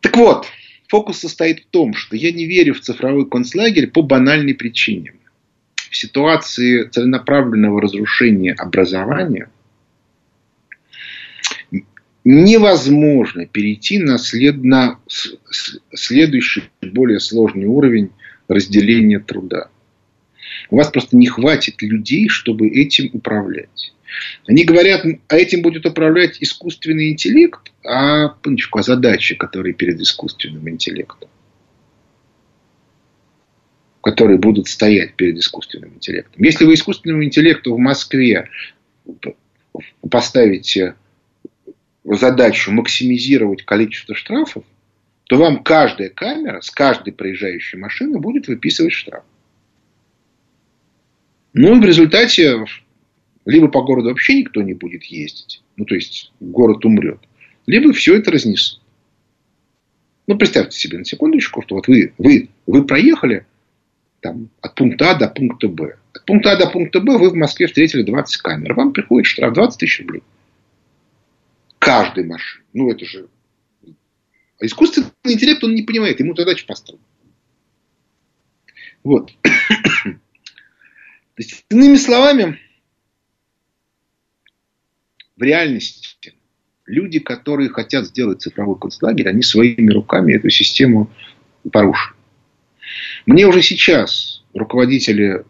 Так 0.00 0.16
вот, 0.16 0.46
фокус 0.88 1.20
состоит 1.20 1.60
в 1.60 1.66
том, 1.70 1.94
что 1.94 2.16
я 2.16 2.32
не 2.32 2.46
верю 2.46 2.74
в 2.74 2.80
цифровой 2.80 3.28
концлагерь 3.28 3.86
по 3.86 4.02
банальной 4.02 4.54
причине. 4.54 5.14
В 5.90 5.96
ситуации 5.96 6.84
целенаправленного 6.84 7.80
разрушения 7.80 8.52
образования 8.52 9.50
невозможно 12.24 13.46
перейти 13.46 13.98
на, 13.98 14.18
след, 14.18 14.62
на 14.62 14.98
следующий, 15.94 16.64
более 16.82 17.20
сложный 17.20 17.66
уровень 17.66 18.10
разделения 18.48 19.18
труда. 19.18 19.68
У 20.70 20.76
вас 20.76 20.90
просто 20.90 21.16
не 21.16 21.26
хватит 21.26 21.80
людей, 21.82 22.28
чтобы 22.28 22.68
этим 22.68 23.10
управлять. 23.12 23.92
Они 24.46 24.64
говорят, 24.64 25.04
а 25.28 25.36
этим 25.36 25.62
будет 25.62 25.86
управлять 25.86 26.38
искусственный 26.40 27.10
интеллект, 27.10 27.72
а, 27.84 28.28
пынчику, 28.28 28.80
а 28.80 28.82
задачи, 28.82 29.34
которые 29.34 29.72
перед 29.72 30.00
искусственным 30.00 30.68
интеллектом. 30.68 31.28
Которые 34.02 34.38
будут 34.38 34.68
стоять 34.68 35.14
перед 35.14 35.38
искусственным 35.38 35.94
интеллектом. 35.94 36.42
Если 36.42 36.64
вы 36.64 36.74
искусственному 36.74 37.24
интеллекту 37.24 37.74
в 37.74 37.78
Москве 37.78 38.48
поставите 40.10 40.94
задачу 42.16 42.72
максимизировать 42.72 43.64
количество 43.64 44.14
штрафов, 44.14 44.64
то 45.24 45.36
вам 45.36 45.62
каждая 45.62 46.08
камера 46.08 46.60
с 46.60 46.70
каждой 46.70 47.12
проезжающей 47.12 47.78
машины 47.78 48.18
будет 48.18 48.48
выписывать 48.48 48.92
штраф. 48.92 49.24
Ну 51.52 51.76
и 51.76 51.80
в 51.80 51.84
результате 51.84 52.64
либо 53.44 53.68
по 53.68 53.82
городу 53.82 54.08
вообще 54.08 54.40
никто 54.40 54.62
не 54.62 54.74
будет 54.74 55.04
ездить, 55.04 55.62
ну 55.76 55.84
то 55.84 55.94
есть 55.94 56.32
город 56.40 56.84
умрет, 56.84 57.20
либо 57.66 57.92
все 57.92 58.16
это 58.16 58.30
разнесут. 58.30 58.80
Ну, 60.30 60.38
представьте 60.38 60.78
себе 60.78 60.98
на 60.98 61.04
секундочку, 61.04 61.60
что 61.60 61.74
вот 61.74 61.88
вы, 61.88 62.12
вы, 62.16 62.50
вы 62.64 62.84
проехали 62.84 63.46
там, 64.20 64.48
от 64.60 64.76
пункта 64.76 65.10
А 65.10 65.14
до 65.16 65.26
пункта 65.26 65.66
Б. 65.66 65.96
От 66.14 66.24
пункта 66.24 66.52
А 66.52 66.56
до 66.56 66.70
пункта 66.70 67.00
Б 67.00 67.18
вы 67.18 67.30
в 67.30 67.34
Москве 67.34 67.66
встретили 67.66 68.02
20 68.02 68.36
камер. 68.36 68.74
Вам 68.74 68.92
приходит 68.92 69.26
штраф 69.26 69.52
20 69.54 69.80
тысяч 69.80 69.98
рублей. 69.98 70.22
Каждой 71.90 72.24
машине. 72.24 72.64
Ну, 72.72 72.88
это 72.88 73.04
же... 73.04 73.28
А 74.60 74.64
искусственный 74.64 75.10
интеллект, 75.24 75.64
он 75.64 75.74
не 75.74 75.82
понимает. 75.82 76.20
Ему 76.20 76.36
задача 76.36 76.64
построена. 76.64 77.02
Вот. 79.02 79.32
То 79.42 80.20
есть, 81.36 81.64
иными 81.68 81.96
словами, 81.96 82.60
в 85.36 85.42
реальности 85.42 86.34
люди, 86.86 87.18
которые 87.18 87.70
хотят 87.70 88.06
сделать 88.06 88.40
цифровой 88.40 88.78
концлагерь, 88.78 89.28
они 89.28 89.42
своими 89.42 89.90
руками 89.90 90.34
эту 90.34 90.48
систему 90.48 91.10
порушили. 91.72 92.14
Мне 93.26 93.48
уже 93.48 93.62
сейчас 93.62 94.44
руководители 94.54 95.44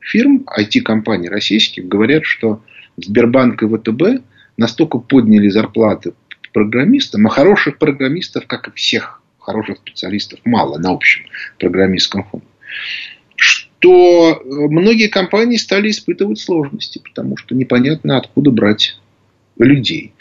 фирм, 0.00 0.46
IT-компаний 0.58 1.28
российских 1.28 1.86
говорят, 1.86 2.24
что 2.24 2.64
Сбербанк 2.96 3.62
и 3.62 3.66
ВТБ 3.66 4.24
настолько 4.62 4.98
подняли 4.98 5.48
зарплаты 5.48 6.14
программистам, 6.52 7.26
а 7.26 7.30
хороших 7.30 7.78
программистов, 7.78 8.46
как 8.46 8.68
и 8.68 8.72
всех 8.72 9.22
хороших 9.38 9.78
специалистов, 9.78 10.40
мало 10.44 10.78
на 10.78 10.90
общем 10.90 11.26
программистском 11.58 12.24
фоне, 12.24 12.44
что 13.34 14.40
многие 14.44 15.08
компании 15.08 15.56
стали 15.56 15.90
испытывать 15.90 16.38
сложности, 16.38 17.00
потому 17.04 17.36
что 17.36 17.54
непонятно, 17.54 18.16
откуда 18.16 18.50
брать 18.50 18.98
людей. 19.58 20.14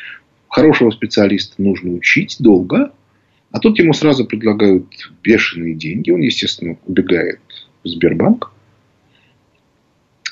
Хорошего 0.50 0.92
специалиста 0.92 1.62
нужно 1.62 1.92
учить 1.92 2.38
долго, 2.40 2.92
а 3.52 3.60
тут 3.60 3.78
ему 3.80 3.94
сразу 3.94 4.26
предлагают 4.26 4.88
бешеные 5.22 5.76
деньги. 5.76 6.10
Он, 6.10 6.22
естественно, 6.22 6.78
убегает 6.86 7.40
в 7.84 7.88
Сбербанк. 7.88 8.52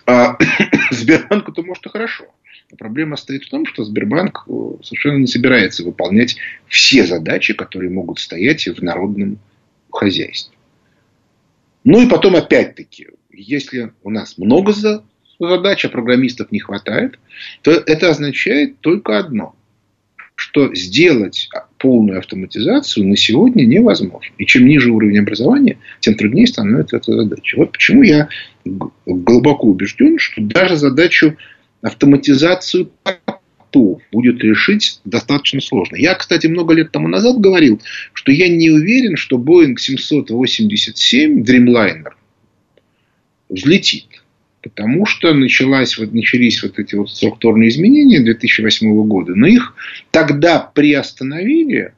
А 0.05 0.37
Сбербанку-то 0.91 1.61
может 1.61 1.85
и 1.85 1.89
хорошо. 1.89 2.25
Проблема 2.77 3.17
стоит 3.17 3.45
в 3.45 3.49
том, 3.49 3.65
что 3.65 3.83
Сбербанк 3.83 4.43
э, 4.47 4.51
совершенно 4.83 5.17
не 5.17 5.27
собирается 5.27 5.83
выполнять 5.83 6.37
все 6.67 7.05
задачи, 7.05 7.53
которые 7.53 7.89
могут 7.89 8.19
стоять 8.19 8.67
в 8.67 8.83
народном 8.83 9.39
хозяйстве. 9.91 10.55
Ну 11.83 12.01
и 12.01 12.09
потом 12.09 12.35
опять-таки, 12.35 13.07
если 13.31 13.91
у 14.03 14.11
нас 14.11 14.37
много 14.37 14.73
задач, 15.39 15.85
а 15.85 15.89
программистов 15.89 16.51
не 16.51 16.59
хватает, 16.59 17.17
то 17.63 17.71
это 17.71 18.09
означает 18.09 18.79
только 18.81 19.17
одно, 19.17 19.55
что 20.35 20.73
сделать 20.75 21.49
полную 21.79 22.19
автоматизацию 22.19 23.07
на 23.07 23.17
сегодня 23.17 23.63
невозможно. 23.65 24.31
И 24.37 24.45
чем 24.45 24.67
ниже 24.67 24.91
уровень 24.91 25.19
образования, 25.19 25.79
тем 26.01 26.15
труднее 26.15 26.45
становится 26.45 26.97
эта 26.97 27.13
задача. 27.13 27.57
Вот 27.57 27.71
почему 27.71 28.03
я 28.03 28.29
глубоко 29.05 29.67
убежден, 29.67 30.19
что 30.19 30.41
даже 30.41 30.75
задачу 30.75 31.35
автоматизацию 31.81 32.91
портов 33.03 34.01
будет 34.11 34.41
решить 34.43 34.99
достаточно 35.05 35.61
сложно. 35.61 35.95
Я, 35.95 36.15
кстати, 36.15 36.47
много 36.47 36.73
лет 36.73 36.91
тому 36.91 37.07
назад 37.07 37.39
говорил, 37.39 37.81
что 38.13 38.31
я 38.31 38.49
не 38.49 38.69
уверен, 38.69 39.15
что 39.15 39.37
Boeing 39.37 39.77
787 39.77 41.43
Dreamliner 41.43 42.13
взлетит. 43.49 44.05
Потому 44.61 45.05
что 45.05 45.33
началась, 45.33 45.97
вот, 45.97 46.13
начались 46.13 46.61
вот 46.61 46.79
эти 46.79 46.95
вот 46.95 47.09
структурные 47.09 47.69
изменения 47.69 48.19
2008 48.19 49.07
года. 49.07 49.33
Но 49.33 49.47
их 49.47 49.73
тогда 50.11 50.59
приостановили 50.59 51.93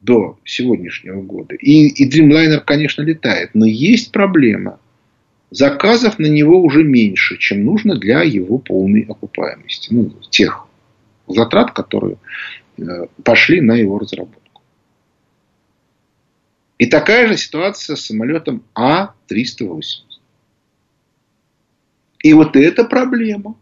до 0.00 0.38
сегодняшнего 0.44 1.22
года. 1.22 1.54
И, 1.54 1.86
и 1.86 2.10
Dreamliner, 2.10 2.60
конечно, 2.64 3.02
летает. 3.02 3.50
Но 3.54 3.64
есть 3.64 4.10
проблема. 4.10 4.80
Заказов 5.52 6.18
на 6.18 6.28
него 6.28 6.62
уже 6.62 6.82
меньше, 6.82 7.36
чем 7.36 7.66
нужно 7.66 7.96
для 7.96 8.22
его 8.22 8.56
полной 8.56 9.02
окупаемости. 9.02 9.92
Ну, 9.92 10.10
тех 10.30 10.66
затрат, 11.26 11.72
которые 11.72 12.16
э, 12.78 12.82
пошли 13.22 13.60
на 13.60 13.72
его 13.72 13.98
разработку. 13.98 14.62
И 16.78 16.86
такая 16.86 17.28
же 17.28 17.36
ситуация 17.36 17.96
с 17.96 18.06
самолетом 18.06 18.64
А-380. 18.74 19.82
И 22.20 22.32
вот 22.32 22.56
это 22.56 22.84
проблема. 22.84 23.52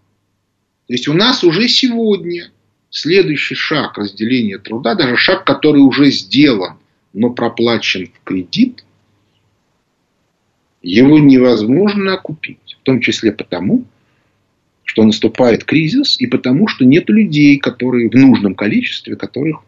То 0.86 0.92
есть 0.92 1.08
у 1.08 1.12
нас 1.12 1.42
уже 1.42 1.66
сегодня 1.66 2.52
следующий 2.88 3.56
шаг 3.56 3.98
разделения 3.98 4.58
труда, 4.58 4.94
даже 4.94 5.16
шаг, 5.16 5.44
который 5.44 5.80
уже 5.80 6.12
сделан, 6.12 6.78
но 7.12 7.30
проплачен 7.30 8.12
в 8.14 8.22
кредит, 8.22 8.84
его 10.82 11.18
невозможно 11.18 12.14
окупить. 12.14 12.76
В 12.80 12.82
том 12.84 13.00
числе 13.00 13.32
потому, 13.32 13.84
что 14.84 15.04
наступает 15.04 15.64
кризис, 15.64 16.20
и 16.20 16.26
потому, 16.26 16.68
что 16.68 16.84
нет 16.84 17.08
людей, 17.08 17.58
которые 17.58 18.08
в 18.08 18.14
нужном 18.14 18.54
количестве, 18.54 19.16
которых 19.16 19.62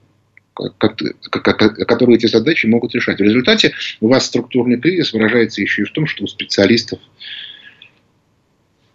которые 1.31 2.17
эти 2.17 2.27
задачи 2.27 2.67
могут 2.67 2.95
решать. 2.95 3.19
В 3.19 3.23
результате 3.23 3.73
у 4.01 4.09
вас 4.09 4.27
структурный 4.27 4.79
кризис 4.79 5.13
выражается 5.13 5.63
еще 5.63 5.83
и 5.83 5.85
в 5.87 5.93
том, 5.93 6.07
что 6.07 6.25
у 6.25 6.27
специалистов 6.27 7.01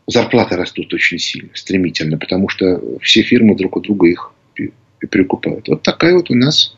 зарплаты 0.05 0.55
растут 0.55 0.93
очень 0.93 1.17
сильно, 1.17 1.49
стремительно, 1.53 2.17
потому 2.17 2.47
что 2.47 2.81
все 3.01 3.23
фирмы 3.23 3.55
друг 3.55 3.77
у 3.77 3.81
друга 3.81 4.07
их 4.07 4.31
перекупают. 4.99 5.67
Вот 5.67 5.81
такая 5.81 6.13
вот 6.13 6.29
у 6.29 6.35
нас 6.35 6.75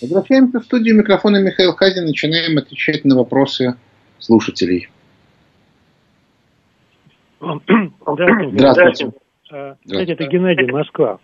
Возвращаемся 0.00 0.60
в 0.60 0.64
студию 0.64 0.96
микрофона 0.96 1.42
Михаил 1.42 1.72
Хазин. 1.74 2.06
Начинаем 2.06 2.58
отвечать 2.58 3.04
на 3.04 3.16
вопросы 3.16 3.76
слушателей. 4.18 4.88
Здравствуйте. 7.40 7.92
Здравствуйте. 8.52 9.12
Здравствуйте. 9.48 10.12
это 10.12 10.26
Геннадий, 10.26 10.70
Москва. 10.70 11.18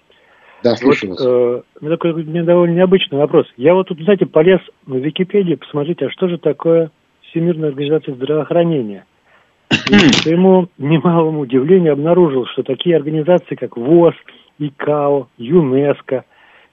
Да, 0.63 0.77
слушаю 0.77 1.11
вот, 1.11 1.21
вас. 1.21 1.29
Э, 1.29 1.63
у 1.81 1.85
меня 1.85 1.97
такой 1.97 2.13
у 2.13 2.17
меня 2.17 2.43
довольно 2.43 2.75
необычный 2.75 3.19
вопрос. 3.19 3.47
Я 3.57 3.75
вот 3.75 3.89
тут, 3.89 4.01
знаете, 4.01 4.25
полез 4.25 4.61
в 4.87 4.97
Википедию 4.97 5.59
посмотреть, 5.59 6.01
а 6.03 6.11
что 6.11 6.29
же 6.29 6.39
такое 6.39 6.91
Всемирная 7.35 7.71
организация 7.71 8.15
здравоохранения. 8.15 9.05
И 9.71 9.75
к 9.75 10.15
своему 10.23 10.69
немалому 10.79 11.41
удивлению 11.41 11.95
обнаружил, 11.95 12.47
что 12.47 12.63
такие 12.63 12.95
организации, 12.95 13.57
как 13.57 13.77
ВОЗ, 13.77 14.15
ИКАО, 14.61 15.27
ЮНЕСКО, 15.39 16.25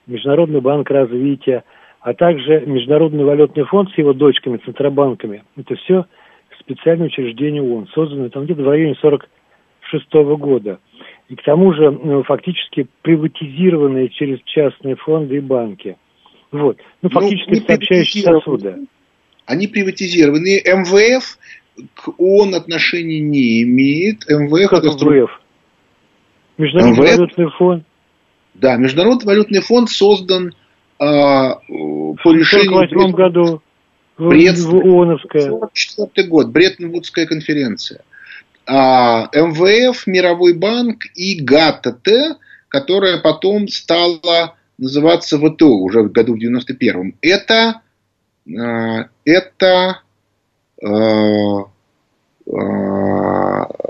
Международный 0.05 0.61
банк 0.61 0.91
развития, 0.91 1.63
а 1.99 2.13
также 2.13 2.61
Международный 2.67 3.23
валютный 3.23 3.63
фонд 3.63 3.89
с 3.89 3.97
его 3.97 4.13
дочками, 4.13 4.57
центробанками. 4.57 5.43
Это 5.57 5.75
все 5.77 6.05
специальное 6.59 7.07
учреждение 7.07 7.63
ООН, 7.63 7.87
созданное 7.95 8.29
там 8.29 8.43
где-то 8.45 8.61
в 8.61 8.69
районе 8.69 8.93
46 9.01 10.13
года. 10.37 10.79
И 11.29 11.35
к 11.35 11.41
тому 11.41 11.73
же 11.73 11.89
ну, 11.89 12.21
фактически 12.21 12.87
приватизированные 13.01 14.09
через 14.09 14.39
частные 14.43 14.95
фонды 14.95 15.37
и 15.37 15.39
банки. 15.39 15.97
Вот. 16.51 16.77
Ну, 17.01 17.09
ну 17.09 17.09
фактически 17.09 17.61
ну, 17.61 17.65
сообщающие 17.65 18.23
сосуды. 18.23 18.75
Они 19.51 19.67
приватизированы. 19.67 20.61
МВФ 20.65 21.37
к 21.95 22.19
ООН 22.19 22.55
отношения 22.55 23.19
не 23.19 23.63
имеет. 23.63 24.27
МВФ 24.29 24.69
как 24.69 24.85
это 24.85 25.05
МВФ? 25.05 25.41
Международный 26.57 27.03
МВФ? 27.03 27.17
валютный 27.17 27.51
фонд. 27.57 27.83
Да, 28.53 28.77
Международный 28.77 29.25
валютный 29.25 29.59
фонд 29.59 29.89
создан 29.89 30.55
а, 30.99 31.55
по 31.67 32.31
решению... 32.31 32.71
В 32.71 32.83
1948 32.83 33.11
году 33.11 33.61
Бред... 34.17 34.57
в 34.57 34.73
ООНовская. 34.73 35.47
1944 35.47 36.27
год, 36.29 36.47
Бреттон-Вудская 36.47 37.25
конференция. 37.25 38.01
А, 38.65 39.27
МВФ, 39.33 40.07
Мировой 40.07 40.53
банк 40.53 41.07
и 41.15 41.41
ГАТТ, 41.41 42.37
которая 42.69 43.17
потом 43.17 43.67
стала 43.67 44.55
называться 44.77 45.37
ВТО 45.37 45.77
уже 45.77 46.03
в 46.03 46.11
году 46.13 46.37
в 46.37 46.39
91-м. 46.39 47.15
Это, 47.21 47.81
это 49.25 50.01
а, 50.83 51.65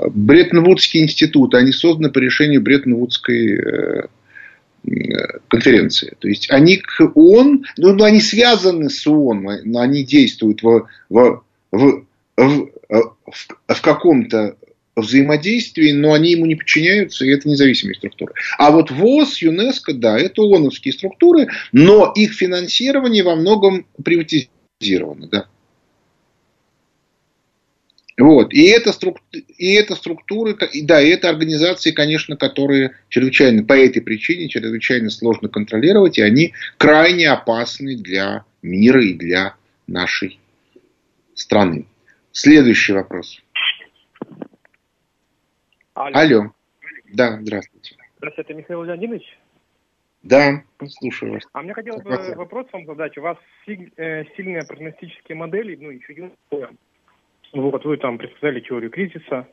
Бреттон-Вудский 0.10 1.04
институт. 1.04 1.56
Они 1.56 1.72
созданы 1.72 2.10
по 2.10 2.20
решению 2.20 2.62
Бреттон-Вудской 2.62 3.58
э, 3.58 4.08
конференции. 5.48 6.16
То 6.20 6.28
есть 6.28 6.52
они 6.52 6.78
к 6.78 7.12
ООН, 7.16 7.66
ну, 7.78 7.94
ну 7.94 8.04
они 8.04 8.20
связаны 8.20 8.90
с 8.90 9.08
ООН, 9.08 9.78
они 9.78 10.04
действуют 10.04 10.64
в, 10.64 10.88
в, 11.10 11.44
в, 11.72 12.04
в, 12.38 12.70
в, 12.90 13.16
в 13.68 13.82
каком-то 13.82 14.58
взаимодействии, 14.96 15.92
но 15.92 16.14
они 16.14 16.32
ему 16.32 16.46
не 16.46 16.56
подчиняются, 16.56 17.26
и 17.26 17.30
это 17.30 17.48
независимые 17.48 17.96
структуры. 17.96 18.34
А 18.58 18.72
вот 18.72 18.92
ВОЗ, 18.92 19.42
ЮНЕСКО, 19.42 19.94
да, 19.94 20.18
это 20.18 20.42
ООНовские 20.42 20.94
структуры, 20.94 21.48
но 21.72 22.12
их 22.16 22.34
финансирование 22.34 23.24
во 23.24 23.36
многом 23.36 23.86
приватизировано, 24.04 25.28
да. 25.28 25.46
Вот. 28.18 28.54
И, 28.54 28.66
это 28.66 28.92
структура, 28.92 29.44
и 29.58 29.74
это 29.74 29.96
структуры, 29.96 30.56
да, 30.84 31.02
и 31.02 31.10
это 31.10 31.30
организации, 31.30 31.92
конечно, 31.92 32.36
которые 32.36 32.92
чрезвычайно, 33.10 33.64
по 33.64 33.74
этой 33.74 34.02
причине, 34.02 34.48
чрезвычайно 34.48 35.10
сложно 35.10 35.50
контролировать, 35.50 36.18
и 36.18 36.22
они 36.22 36.54
крайне 36.78 37.30
опасны 37.30 37.96
для 37.96 38.46
мира 38.62 39.04
и 39.04 39.14
для 39.14 39.56
нашей 39.88 40.40
страны. 41.34 41.86
Следующий 42.32 42.94
вопрос. 42.94 43.42
Алло. 45.94 46.18
Алло. 46.18 46.44
Да, 47.14 47.38
здравствуйте. 47.42 47.96
Здравствуйте, 48.18 48.54
это 48.54 48.60
Михаил 48.60 48.84
Леонидович? 48.84 49.38
Да, 50.24 50.64
слушаю 51.00 51.34
вас. 51.34 51.44
А 51.52 51.62
мне 51.62 51.74
хотелось 51.74 52.04
бы 52.04 52.36
вопрос 52.36 52.68
вам 52.72 52.86
задать. 52.86 53.18
У 53.18 53.22
вас 53.22 53.38
э, 53.68 54.24
сильные 54.36 54.64
прогностические 54.66 55.36
модели, 55.36 55.76
ну, 55.76 55.90
еще 55.90 56.14
юные 56.14 56.70
вот, 57.54 57.84
вы 57.84 57.98
там 57.98 58.18
предсказали 58.18 58.62
теорию 58.62 58.90
кризиса. 58.90 59.48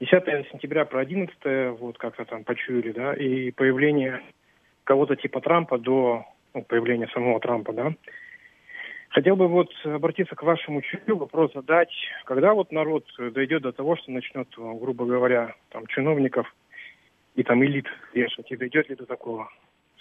10 0.00 0.12
сентября 0.50 0.84
про 0.84 1.00
11 1.00 1.78
вот 1.78 1.98
как-то 1.98 2.24
там 2.24 2.44
почуяли, 2.44 2.92
да, 2.92 3.14
и 3.14 3.50
появление 3.50 4.22
кого-то 4.84 5.16
типа 5.16 5.40
Трампа 5.40 5.78
до 5.78 6.24
ну, 6.54 6.62
появления 6.62 7.08
самого 7.08 7.40
Трампа, 7.40 7.72
да. 7.72 7.92
Хотел 9.18 9.34
бы 9.34 9.48
вот 9.48 9.68
обратиться 9.82 10.36
к 10.36 10.44
вашему 10.44 10.80
чутью, 10.80 11.16
вопрос 11.16 11.50
задать, 11.52 11.90
когда 12.24 12.54
вот 12.54 12.70
народ 12.70 13.04
дойдет 13.34 13.62
до 13.62 13.72
того, 13.72 13.96
что 13.96 14.12
начнет, 14.12 14.46
грубо 14.56 15.06
говоря, 15.06 15.56
там 15.70 15.88
чиновников 15.88 16.46
и 17.34 17.42
там 17.42 17.64
элит 17.64 17.86
вешать, 18.14 18.48
и 18.52 18.56
дойдет 18.56 18.88
ли 18.88 18.94
до 18.94 19.06
такого? 19.06 19.48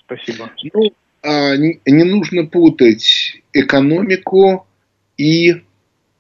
Спасибо. 0.02 0.52
Ну, 0.72 0.92
а, 1.24 1.58
не, 1.58 1.80
не 1.88 2.04
нужно 2.04 2.46
путать 2.46 3.42
экономику 3.54 4.68
и 5.18 5.64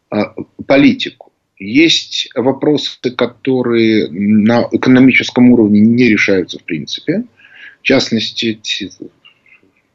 а, 0.09 0.33
политику. 0.65 1.31
Есть 1.59 2.31
вопросы, 2.33 3.11
которые 3.15 4.09
на 4.09 4.67
экономическом 4.71 5.51
уровне 5.51 5.81
не 5.81 6.09
решаются 6.09 6.57
в 6.57 6.63
принципе. 6.63 7.25
В 7.79 7.83
частности, 7.83 8.59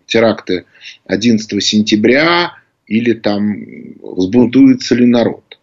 теракты 0.06 0.66
11 1.06 1.64
сентября 1.64 2.61
или 2.86 3.12
там 3.12 3.64
взбунтуется 4.02 4.94
ли 4.94 5.06
народ. 5.06 5.58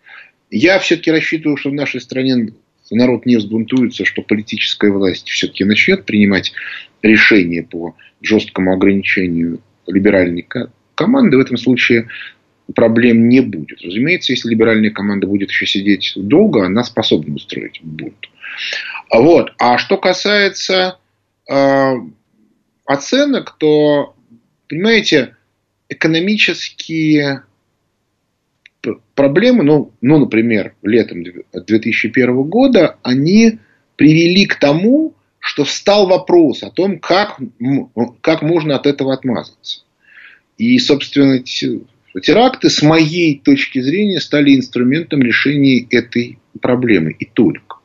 Я 0.50 0.80
все-таки 0.80 1.12
рассчитываю, 1.12 1.58
что 1.58 1.70
в 1.70 1.74
нашей 1.74 2.02
стране 2.02 2.54
народ 2.92 3.26
не 3.26 3.38
взбунтуется, 3.38 4.06
что 4.06 4.22
политическая 4.22 4.92
власть 4.92 5.28
все-таки 5.28 5.64
начнет 5.64 6.06
принимать 6.06 6.54
решения 7.02 7.64
по 7.64 7.96
жесткому 8.22 8.74
ограничению 8.74 9.62
либеральной 9.88 10.48
команды. 10.96 11.38
В 11.38 11.42
этом 11.42 11.58
случае 11.58 12.08
проблем 12.76 13.30
не 13.30 13.42
будет. 13.42 13.82
Разумеется, 13.82 14.34
если 14.34 14.50
либеральная 14.50 14.92
команда 14.92 15.28
будет 15.28 15.50
еще 15.50 15.66
сидеть 15.66 16.14
долго, 16.16 16.66
она 16.66 16.84
способна 16.84 17.36
устроить 17.36 17.80
бунт. 17.82 18.30
Вот. 19.12 19.54
А 19.58 19.78
что 19.78 19.98
касается 19.98 20.98
э, 21.50 21.94
оценок, 22.86 23.56
то, 23.58 24.16
понимаете, 24.68 25.36
экономические 25.90 27.44
проблемы, 29.16 29.64
ну, 29.64 29.92
ну, 30.02 30.20
например, 30.20 30.76
летом 30.82 31.24
2001 31.54 32.44
года, 32.44 32.98
они 33.04 33.60
привели 33.96 34.46
к 34.46 34.56
тому, 34.56 35.14
что 35.40 35.66
встал 35.66 36.08
вопрос 36.08 36.64
о 36.64 36.70
том, 36.70 37.00
как, 37.00 37.40
как 38.22 38.42
можно 38.42 38.76
от 38.76 38.86
этого 38.86 39.14
отмазаться. 39.14 39.84
И, 40.58 40.78
собственно, 40.80 41.40
теракты, 41.42 42.70
с 42.70 42.82
моей 42.82 43.40
точки 43.40 43.80
зрения, 43.80 44.20
стали 44.20 44.56
инструментом 44.56 45.22
решения 45.22 45.86
этой 45.90 46.40
проблемы. 46.62 47.12
И 47.18 47.26
только. 47.26 47.78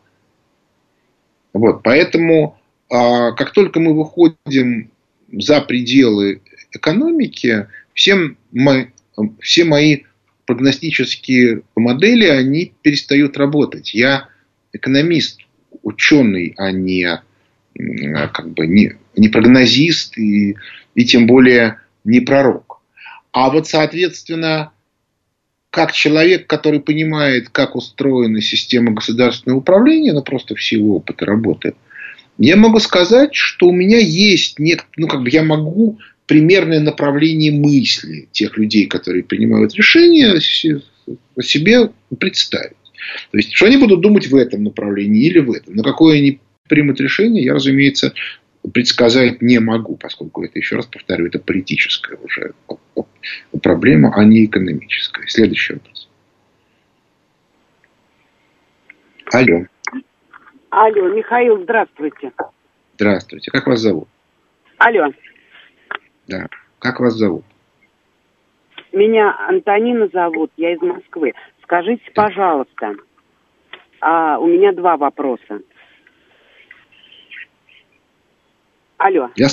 Вот, 1.53 1.83
поэтому, 1.83 2.59
а, 2.91 3.33
как 3.33 3.53
только 3.53 3.81
мы 3.81 3.95
выходим 3.95 4.91
за 5.33 5.61
пределы 5.61 6.43
экономики, 6.73 7.69
все, 7.95 8.35
мои, 8.53 8.87
все 9.41 9.65
мои 9.65 10.03
прогностические 10.47 11.63
модели, 11.77 12.27
они 12.27 12.73
перестают 12.83 13.37
работать. 13.37 13.95
Я 13.95 14.29
экономист, 14.73 15.41
ученый, 15.83 16.55
а 16.57 16.71
не, 16.73 17.23
как 17.75 18.51
бы, 18.51 18.67
не, 18.67 18.95
не 19.17 19.29
прогнозист 19.29 20.19
и, 20.19 20.57
и 20.95 21.05
тем 21.05 21.27
более 21.27 21.81
не 22.05 22.21
пророк. 22.21 22.81
А 23.33 23.51
вот, 23.51 23.67
соответственно, 23.67 24.73
как 25.71 25.93
человек, 25.93 26.47
который 26.47 26.81
понимает, 26.81 27.49
как 27.49 27.75
устроена 27.75 28.41
система 28.41 28.93
государственного 28.93 29.59
управления, 29.59 30.13
ну 30.13 30.23
просто 30.23 30.55
в 30.55 30.63
силу 30.63 30.97
опыта 30.97 31.27
работы, 31.27 31.75
я 32.39 32.57
могу 32.57 32.81
сказать, 32.81 33.35
что 33.35 33.69
у 33.69 33.73
меня 33.73 33.99
есть, 33.99 34.59
нет, 34.59 34.85
ну 34.97 35.09
как 35.09 35.23
бы 35.23 35.31
я 35.31 35.43
могу 35.43 35.99
примерное 36.27 36.81
направление 36.81 37.53
мысли 37.53 38.29
тех 38.33 38.57
людей, 38.57 38.87
которые 38.87 39.25
принимают 39.25 39.75
решения, 39.75 40.41
себе 40.41 41.91
представить. 42.19 42.77
То 43.31 43.37
есть, 43.37 43.53
что 43.53 43.67
они 43.67 43.77
будут 43.77 44.01
думать 44.01 44.27
в 44.29 44.37
этом 44.37 44.65
направлении 44.65 45.27
или 45.27 45.41
в 45.41 45.53
этом. 45.53 45.75
На 45.75 45.83
какое 45.83 46.19
они 46.19 46.41
примут 46.69 47.01
решение, 47.01 47.45
я, 47.45 47.55
разумеется, 47.55 48.15
предсказать 48.73 49.43
не 49.43 49.61
могу, 49.61 49.97
поскольку 49.97 50.43
это, 50.43 50.59
еще 50.59 50.77
раз 50.77 50.87
повторю, 50.87 51.27
это 51.27 51.39
политическая 51.39 52.17
уже 52.17 52.55
проблема, 53.63 54.13
а 54.15 54.25
не 54.25 54.47
экономическая. 54.47 55.27
Следующий 55.27 55.75
вопрос. 55.75 56.09
Алло. 59.33 59.67
Алло, 60.71 61.09
Михаил, 61.09 61.63
здравствуйте. 61.63 62.33
Здравствуйте. 62.95 63.51
Как 63.51 63.67
вас 63.67 63.81
зовут? 63.81 64.09
Алло. 64.79 65.13
Да. 66.29 66.47
Как 66.79 67.01
вас 67.01 67.15
зовут? 67.15 67.45
Меня 68.93 69.35
Антонина 69.49 70.09
зовут, 70.13 70.51
я 70.57 70.73
из 70.75 70.81
Москвы. 70.81 71.35
Скажите, 71.63 72.03
пожалуйста, 72.15 72.95
а, 74.01 74.39
у 74.39 74.47
меня 74.47 74.73
два 74.73 74.97
вопроса. 74.97 75.61
Алло. 78.99 79.31
Я... 79.37 79.49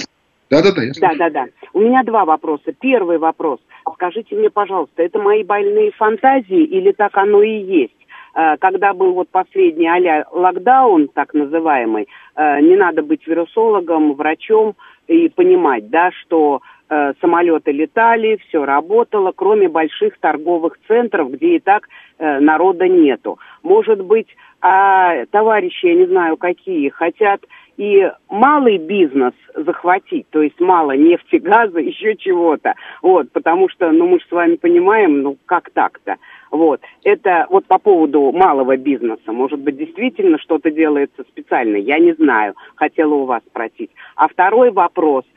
Да, 0.49 0.61
да, 0.61 0.71
да. 0.73 0.83
Я 0.83 0.91
да, 0.99 1.15
да, 1.15 1.29
да. 1.29 1.45
У 1.73 1.79
меня 1.79 2.03
два 2.03 2.25
вопроса. 2.25 2.73
Первый 2.79 3.17
вопрос. 3.17 3.59
Скажите 3.93 4.35
мне, 4.35 4.49
пожалуйста, 4.49 5.01
это 5.01 5.17
мои 5.19 5.43
больные 5.43 5.91
фантазии 5.91 6.63
или 6.63 6.91
так 6.91 7.17
оно 7.17 7.41
и 7.41 7.57
есть? 7.57 7.95
Э, 8.33 8.57
когда 8.57 8.93
был 8.93 9.13
вот 9.13 9.29
последний 9.29 9.87
а 9.87 10.25
локдаун, 10.31 11.07
так 11.07 11.33
называемый, 11.33 12.07
э, 12.35 12.61
не 12.61 12.75
надо 12.75 13.01
быть 13.01 13.25
вирусологом, 13.25 14.13
врачом 14.13 14.75
и 15.11 15.29
понимать, 15.29 15.89
да, 15.89 16.11
что 16.11 16.61
э, 16.89 17.13
самолеты 17.19 17.71
летали, 17.71 18.39
все 18.47 18.65
работало, 18.65 19.33
кроме 19.35 19.67
больших 19.67 20.17
торговых 20.19 20.77
центров, 20.87 21.31
где 21.31 21.57
и 21.57 21.59
так 21.59 21.87
э, 22.17 22.39
народа 22.39 22.87
нету. 22.87 23.37
Может 23.61 24.01
быть, 24.03 24.27
а 24.61 25.25
товарищи, 25.27 25.87
я 25.87 25.95
не 25.95 26.05
знаю 26.05 26.37
какие, 26.37 26.89
хотят 26.89 27.41
и 27.77 28.11
малый 28.29 28.77
бизнес 28.77 29.33
захватить, 29.55 30.27
то 30.29 30.41
есть 30.41 30.59
мало 30.59 30.91
нефти, 30.91 31.35
газа, 31.43 31.79
еще 31.79 32.15
чего-то, 32.15 32.75
вот, 33.01 33.31
потому 33.31 33.69
что, 33.69 33.91
ну, 33.91 34.07
мы 34.07 34.19
же 34.19 34.25
с 34.27 34.31
вами 34.31 34.55
понимаем, 34.55 35.23
ну, 35.23 35.37
как 35.45 35.71
так-то, 35.71 36.17
вот, 36.51 36.81
это 37.03 37.47
вот 37.49 37.65
по 37.65 37.79
поводу 37.79 38.31
малого 38.31 38.77
бизнеса, 38.77 39.31
может 39.31 39.59
быть, 39.59 39.77
действительно 39.77 40.37
что-то 40.37 40.69
делается 40.69 41.23
специально, 41.23 41.77
я 41.77 41.97
не 41.97 42.13
знаю, 42.13 42.55
хотела 42.75 43.15
у 43.15 43.25
вас 43.25 43.41
спросить. 43.49 43.89
А 44.15 44.27
второй 44.27 44.71
вопрос– 44.71 45.25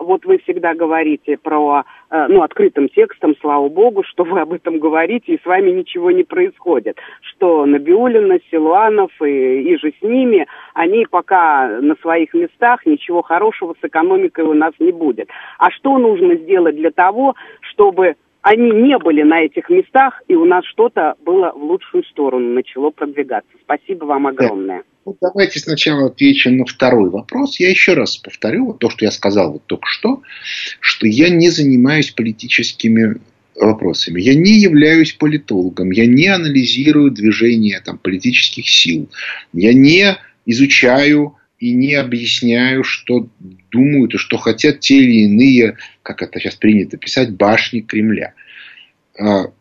вот 0.00 0.24
вы 0.24 0.38
всегда 0.38 0.74
говорите 0.74 1.36
про, 1.36 1.84
э, 2.10 2.26
ну, 2.28 2.42
открытым 2.42 2.88
текстом, 2.88 3.34
слава 3.40 3.68
богу, 3.68 4.02
что 4.04 4.24
вы 4.24 4.40
об 4.40 4.52
этом 4.52 4.78
говорите, 4.78 5.34
и 5.34 5.40
с 5.40 5.44
вами 5.44 5.70
ничего 5.70 6.10
не 6.10 6.24
происходит. 6.24 6.98
Что 7.20 7.66
Набиулина, 7.66 8.38
Силуанов 8.50 9.10
и, 9.22 9.62
и 9.62 9.76
же 9.76 9.92
с 9.98 10.02
ними, 10.02 10.46
они 10.74 11.06
пока 11.10 11.68
на 11.80 11.94
своих 11.96 12.32
местах, 12.34 12.86
ничего 12.86 13.22
хорошего 13.22 13.74
с 13.80 13.84
экономикой 13.84 14.44
у 14.44 14.54
нас 14.54 14.72
не 14.78 14.92
будет. 14.92 15.28
А 15.58 15.70
что 15.70 15.98
нужно 15.98 16.36
сделать 16.36 16.76
для 16.76 16.90
того, 16.90 17.34
чтобы 17.60 18.16
они 18.42 18.70
не 18.70 18.98
были 18.98 19.22
на 19.22 19.42
этих 19.42 19.68
местах, 19.68 20.22
и 20.28 20.34
у 20.34 20.44
нас 20.44 20.64
что-то 20.64 21.14
было 21.24 21.52
в 21.52 21.62
лучшую 21.62 22.04
сторону, 22.04 22.54
начало 22.54 22.90
продвигаться. 22.90 23.50
Спасибо 23.62 24.04
вам 24.04 24.26
огромное. 24.26 24.82
Ну, 25.04 25.16
давайте 25.20 25.58
сначала 25.60 26.06
отвечу 26.06 26.50
на 26.50 26.64
второй 26.64 27.10
вопрос. 27.10 27.58
Я 27.58 27.70
еще 27.70 27.94
раз 27.94 28.16
повторю 28.16 28.66
вот 28.66 28.78
то, 28.78 28.90
что 28.90 29.04
я 29.04 29.10
сказал 29.10 29.52
вот 29.52 29.64
только 29.66 29.86
что, 29.86 30.22
что 30.80 31.06
я 31.06 31.28
не 31.30 31.50
занимаюсь 31.50 32.10
политическими 32.10 33.16
вопросами. 33.56 34.20
Я 34.20 34.34
не 34.34 34.58
являюсь 34.58 35.12
политологом, 35.12 35.90
я 35.90 36.06
не 36.06 36.28
анализирую 36.28 37.10
движение 37.10 37.80
там, 37.84 37.98
политических 37.98 38.68
сил, 38.68 39.08
я 39.52 39.74
не 39.74 40.16
изучаю 40.46 41.36
и 41.60 41.74
не 41.74 41.94
объясняю, 41.94 42.82
что 42.82 43.28
думают 43.70 44.14
и 44.14 44.18
что 44.18 44.38
хотят 44.38 44.80
те 44.80 44.96
или 44.96 45.24
иные, 45.24 45.76
как 46.02 46.22
это 46.22 46.40
сейчас 46.40 46.56
принято 46.56 46.96
писать, 46.96 47.30
башни 47.32 47.80
Кремля. 47.80 48.32
А, 49.18 49.52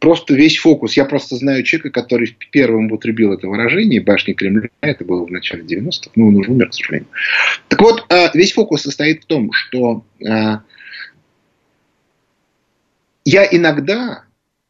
просто 0.00 0.34
весь 0.34 0.56
фокус. 0.56 0.96
Я 0.96 1.04
просто 1.04 1.36
знаю 1.36 1.62
человека, 1.62 1.90
который 1.90 2.34
первым 2.50 2.86
употребил 2.86 3.34
это 3.34 3.48
выражение 3.48 4.00
«башни 4.00 4.32
Кремля». 4.32 4.70
Это 4.80 5.04
было 5.04 5.26
в 5.26 5.30
начале 5.30 5.62
90-х. 5.62 6.10
Ну, 6.16 6.28
он 6.28 6.36
уже 6.36 6.50
умер, 6.50 6.70
к 6.70 6.74
сожалению. 6.74 7.08
Так 7.68 7.82
вот, 7.82 8.06
а, 8.08 8.30
весь 8.32 8.52
фокус 8.52 8.82
состоит 8.82 9.24
в 9.24 9.26
том, 9.26 9.52
что 9.52 10.06
а, 10.26 10.62
я 13.26 13.46
иногда 13.50 14.24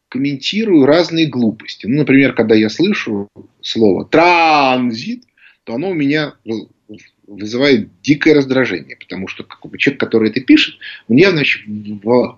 комментирую 0.09 0.85
разные 0.85 1.27
глупости. 1.27 1.85
Ну, 1.85 1.99
например, 1.99 2.33
когда 2.33 2.55
я 2.55 2.69
слышу 2.69 3.29
слово 3.61 4.03
«транзит», 4.03 5.23
то 5.71 5.75
оно 5.75 5.91
у 5.91 5.93
меня 5.93 6.33
вызывает 7.25 7.87
дикое 8.01 8.33
раздражение, 8.33 8.97
потому 8.97 9.29
что 9.29 9.45
человек, 9.77 10.01
который 10.01 10.29
это 10.29 10.41
пишет, 10.41 10.75
он 11.07 11.15
явно 11.15 11.43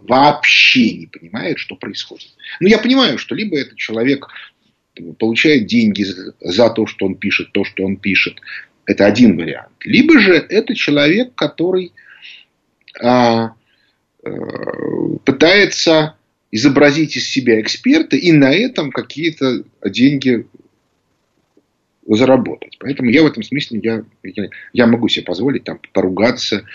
вообще 0.08 0.92
не 0.92 1.08
понимает, 1.08 1.58
что 1.58 1.76
происходит. 1.76 2.30
Ну, 2.60 2.68
я 2.68 2.78
понимаю, 2.78 3.18
что 3.18 3.34
либо 3.34 3.58
этот 3.58 3.76
человек 3.78 4.28
получает 5.18 5.66
деньги 5.66 6.06
за 6.42 6.70
то, 6.70 6.86
что 6.86 7.08
он 7.08 7.16
пишет, 7.16 7.52
то, 7.54 7.64
что 7.64 7.84
он 7.84 7.98
пишет. 7.98 8.40
Это 8.86 9.08
один 9.08 9.36
вариант. 9.36 9.74
Либо 9.84 10.20
же 10.20 10.34
это 10.34 10.76
человек, 10.76 11.34
который 11.34 11.92
а, 13.02 13.56
а, 14.24 14.30
пытается 15.26 16.18
изобразить 16.52 17.16
из 17.16 17.28
себя 17.28 17.60
эксперта 17.60 18.16
и 18.16 18.32
на 18.32 18.54
этом 18.54 18.92
какие-то 18.92 19.64
деньги 19.84 20.46
заработать. 22.08 22.78
Поэтому 22.80 23.10
я 23.10 23.24
в 23.24 23.28
этом 23.28 23.44
смысле 23.44 23.80
я, 24.24 24.50
я, 24.74 24.88
могу 24.88 25.08
себе 25.08 25.26
позволить 25.26 25.64
там 25.64 25.80
поругаться, 25.94 26.66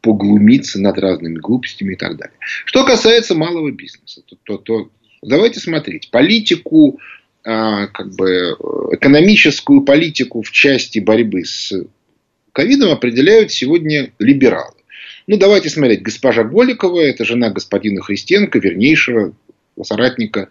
поглумиться 0.00 0.80
над 0.80 0.98
разными 0.98 1.38
глупостями 1.38 1.94
и 1.94 1.96
так 1.96 2.16
далее. 2.16 2.36
Что 2.64 2.84
касается 2.84 3.34
малого 3.34 3.70
бизнеса, 3.70 4.22
то, 4.26 4.36
то, 4.42 4.56
то 4.58 4.90
давайте 5.22 5.60
смотреть. 5.60 6.10
Политику, 6.10 6.98
а, 7.44 7.88
как 7.88 8.14
бы 8.14 8.56
экономическую 8.92 9.82
политику 9.82 10.42
в 10.42 10.50
части 10.50 10.98
борьбы 10.98 11.44
с 11.44 11.72
ковидом 12.52 12.90
определяют 12.90 13.52
сегодня 13.52 14.12
либералы. 14.18 14.74
Ну, 15.26 15.36
давайте 15.36 15.68
смотреть. 15.68 16.02
Госпожа 16.02 16.42
Голикова, 16.42 17.00
это 17.00 17.24
жена 17.24 17.50
господина 17.50 18.02
Христенко, 18.02 18.58
вернейшего 18.58 19.32
соратника 19.82 20.48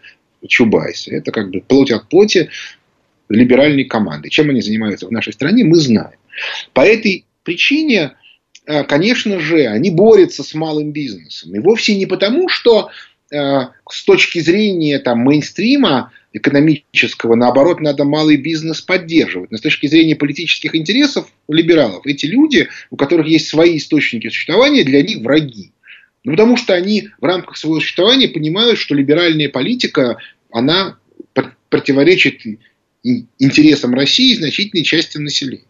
Чубайса. 0.48 1.14
Это 1.14 1.32
как 1.32 1.50
бы 1.50 1.62
плоть 1.62 1.92
от 1.92 2.08
плоти 2.08 2.50
либеральной 3.30 3.86
команды. 3.86 4.30
Чем 4.30 4.50
они 4.50 4.62
занимаются 4.62 5.08
в 5.08 5.12
нашей 5.12 5.34
стране, 5.34 5.64
мы 5.64 5.78
знаем. 5.78 6.18
По 6.74 6.82
этой 6.82 7.26
причине, 7.44 8.14
э, 8.66 8.84
конечно 8.84 9.40
же, 9.40 9.68
они 9.68 9.92
борются 9.92 10.44
с 10.44 10.54
малым 10.54 10.92
бизнесом. 10.92 11.54
И 11.56 11.60
вовсе 11.60 11.96
не 11.96 12.06
потому, 12.06 12.50
что 12.50 12.90
э, 13.32 13.38
с 13.90 14.04
точки 14.04 14.40
зрения 14.40 15.00
там, 15.00 15.20
мейнстрима 15.20 16.12
экономического, 16.34 17.36
наоборот, 17.36 17.80
надо 17.80 18.04
малый 18.04 18.38
бизнес 18.38 18.82
поддерживать. 18.82 19.52
Но 19.52 19.58
с 19.58 19.62
точки 19.62 19.88
зрения 19.88 20.16
политических 20.16 20.76
интересов 20.76 21.32
либералов, 21.48 22.06
эти 22.06 22.26
люди, 22.26 22.70
у 22.92 22.96
которых 22.98 23.28
есть 23.28 23.48
свои 23.48 23.78
источники 23.78 24.28
существования, 24.28 24.84
для 24.84 25.02
них 25.02 25.20
враги. 25.20 25.72
Ну, 26.24 26.34
потому 26.34 26.58
что 26.58 26.74
они 26.74 27.10
в 27.20 27.26
рамках 27.26 27.58
своего 27.58 27.80
существования 27.80 28.28
понимают, 28.28 28.78
что 28.78 28.94
либеральная 28.94 29.50
политика, 29.50 30.18
она 30.52 30.98
противоречит 31.70 32.42
интересам 33.04 33.94
России 33.94 34.36
значительной 34.36 34.84
части 34.84 35.18
населения. 35.18 35.64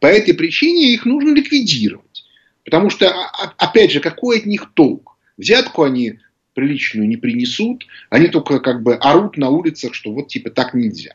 По 0.00 0.06
этой 0.06 0.34
причине 0.34 0.92
их 0.92 1.04
нужно 1.04 1.34
ликвидировать. 1.34 2.24
Потому 2.64 2.90
что, 2.90 3.08
а, 3.10 3.30
а, 3.32 3.54
опять 3.58 3.92
же, 3.92 4.00
какой 4.00 4.38
от 4.38 4.46
них 4.46 4.70
толк? 4.74 5.16
Взятку 5.36 5.82
они 5.82 6.18
приличную 6.54 7.08
не 7.08 7.16
принесут, 7.16 7.86
они 8.10 8.28
только 8.28 8.60
как 8.60 8.82
бы 8.82 8.94
орут 8.96 9.36
на 9.36 9.48
улицах, 9.48 9.94
что 9.94 10.12
вот 10.12 10.28
типа 10.28 10.50
так 10.50 10.74
нельзя. 10.74 11.14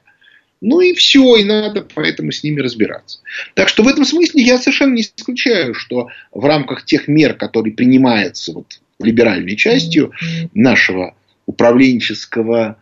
Ну 0.60 0.82
и 0.82 0.93
все, 0.93 1.36
и 1.36 1.43
надо 1.43 1.88
поэтому 1.93 2.32
с 2.32 2.43
ними 2.43 2.62
разбираться. 2.62 3.20
Так 3.53 3.70
что 3.70 3.84
в 3.84 3.88
этом 3.88 4.05
смысле 4.05 4.41
я 4.41 4.58
совершенно 4.58 4.95
не 4.95 5.01
исключаю, 5.01 5.76
что 5.76 6.08
в 6.32 6.43
рамках 6.45 6.84
тех 6.84 7.08
мер, 7.08 7.36
которые 7.36 7.74
принимаются 7.74 8.53
вот 8.53 8.80
либеральной 8.99 9.55
частью 9.55 10.12
нашего 10.55 11.16
управленческого 11.45 12.78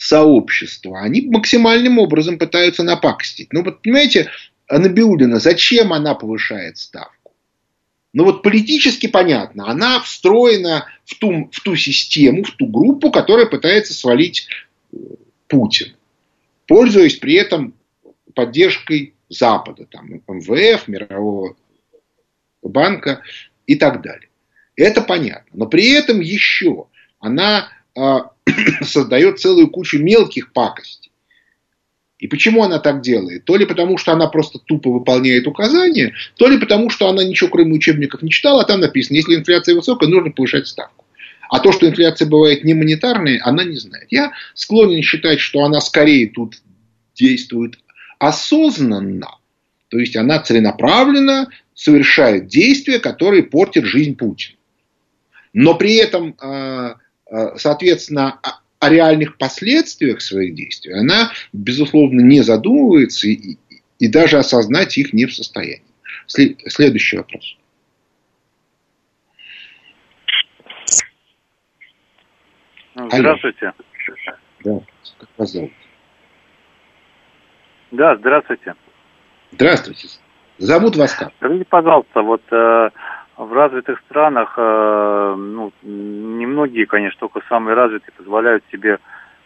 сообщества, 0.00 1.00
они 1.00 1.20
максимальным 1.20 1.98
образом 1.98 2.38
пытаются 2.38 2.82
напакостить. 2.82 3.52
Ну, 3.52 3.62
вот 3.62 3.82
понимаете, 3.82 4.30
Набиулина, 4.68 5.38
зачем 5.38 5.92
она 5.92 6.14
повышает 6.14 6.78
ставку? 6.78 7.32
Ну 8.12 8.24
вот 8.24 8.42
политически 8.42 9.06
понятно, 9.06 9.70
она 9.70 10.00
встроена 10.00 10.86
в 11.04 11.14
ту, 11.16 11.50
в 11.52 11.60
ту 11.60 11.76
систему, 11.76 12.42
в 12.42 12.50
ту 12.52 12.66
группу, 12.66 13.12
которая 13.12 13.46
пытается 13.46 13.94
свалить 13.94 14.48
э, 14.92 14.96
Путина, 15.46 15.94
пользуясь 16.66 17.16
при 17.16 17.34
этом 17.34 17.74
поддержкой 18.34 19.14
Запада, 19.28 19.84
там, 19.84 20.22
МВФ, 20.26 20.88
Мирового 20.88 21.56
банка 22.62 23.22
и 23.66 23.76
так 23.76 24.02
далее. 24.02 24.28
Это 24.76 25.02
понятно. 25.02 25.50
Но 25.52 25.66
при 25.66 25.90
этом 25.90 26.20
еще 26.20 26.86
она 27.20 27.68
создает 28.82 29.40
целую 29.40 29.68
кучу 29.68 29.98
мелких 29.98 30.52
пакостей. 30.52 31.10
И 32.18 32.26
почему 32.26 32.62
она 32.62 32.78
так 32.78 33.00
делает? 33.00 33.46
То 33.46 33.56
ли 33.56 33.64
потому, 33.64 33.96
что 33.96 34.12
она 34.12 34.26
просто 34.26 34.58
тупо 34.58 34.90
выполняет 34.90 35.46
указания, 35.46 36.12
то 36.36 36.48
ли 36.48 36.58
потому, 36.58 36.90
что 36.90 37.08
она 37.08 37.24
ничего 37.24 37.48
кроме 37.48 37.72
учебников 37.72 38.22
не 38.22 38.30
читала, 38.30 38.62
а 38.62 38.66
там 38.66 38.80
написано, 38.80 39.16
если 39.16 39.34
инфляция 39.34 39.74
высокая, 39.74 40.08
нужно 40.08 40.30
повышать 40.30 40.68
ставку. 40.68 41.06
А 41.48 41.58
то, 41.60 41.72
что 41.72 41.88
инфляция 41.88 42.28
бывает 42.28 42.62
не 42.62 42.74
монетарная, 42.74 43.40
она 43.42 43.64
не 43.64 43.76
знает. 43.76 44.06
Я 44.10 44.32
склонен 44.54 45.02
считать, 45.02 45.40
что 45.40 45.64
она 45.64 45.80
скорее 45.80 46.28
тут 46.28 46.56
действует 47.14 47.78
осознанно. 48.18 49.38
То 49.88 49.98
есть 49.98 50.14
она 50.16 50.40
целенаправленно 50.40 51.48
совершает 51.74 52.46
действия, 52.46 52.98
которые 53.00 53.42
портят 53.42 53.84
жизнь 53.86 54.14
Путина. 54.14 54.56
Но 55.52 55.74
при 55.74 55.96
этом 55.96 56.36
а, 56.38 56.96
соответственно, 57.56 58.40
о 58.78 58.88
реальных 58.88 59.36
последствиях 59.36 60.20
своих 60.20 60.54
действий 60.54 60.92
она, 60.92 61.30
безусловно, 61.52 62.20
не 62.20 62.40
задумывается 62.40 63.28
и, 63.28 63.58
и 63.98 64.08
даже 64.08 64.38
осознать 64.38 64.96
их 64.98 65.12
не 65.12 65.26
в 65.26 65.34
состоянии. 65.34 65.84
Следующий 66.26 67.18
вопрос. 67.18 67.56
Здравствуйте. 72.94 73.72
Да, 74.64 74.80
как 75.18 75.28
вас 75.36 75.52
зовут? 75.52 75.72
Да, 77.90 78.16
здравствуйте. 78.16 78.74
Здравствуйте. 79.52 80.08
Зовут 80.58 80.96
вас 80.96 81.14
как? 81.14 81.32
Скажите, 81.38 81.64
пожалуйста, 81.64 82.22
вот 82.22 82.42
э, 82.50 82.90
в 83.44 83.52
развитых 83.52 84.00
странах, 84.00 84.54
э, 84.56 85.34
ну, 85.36 85.72
немногие, 85.82 86.86
конечно, 86.86 87.20
только 87.20 87.40
самые 87.48 87.74
развитые 87.74 88.12
позволяют 88.16 88.62
себе 88.70 88.98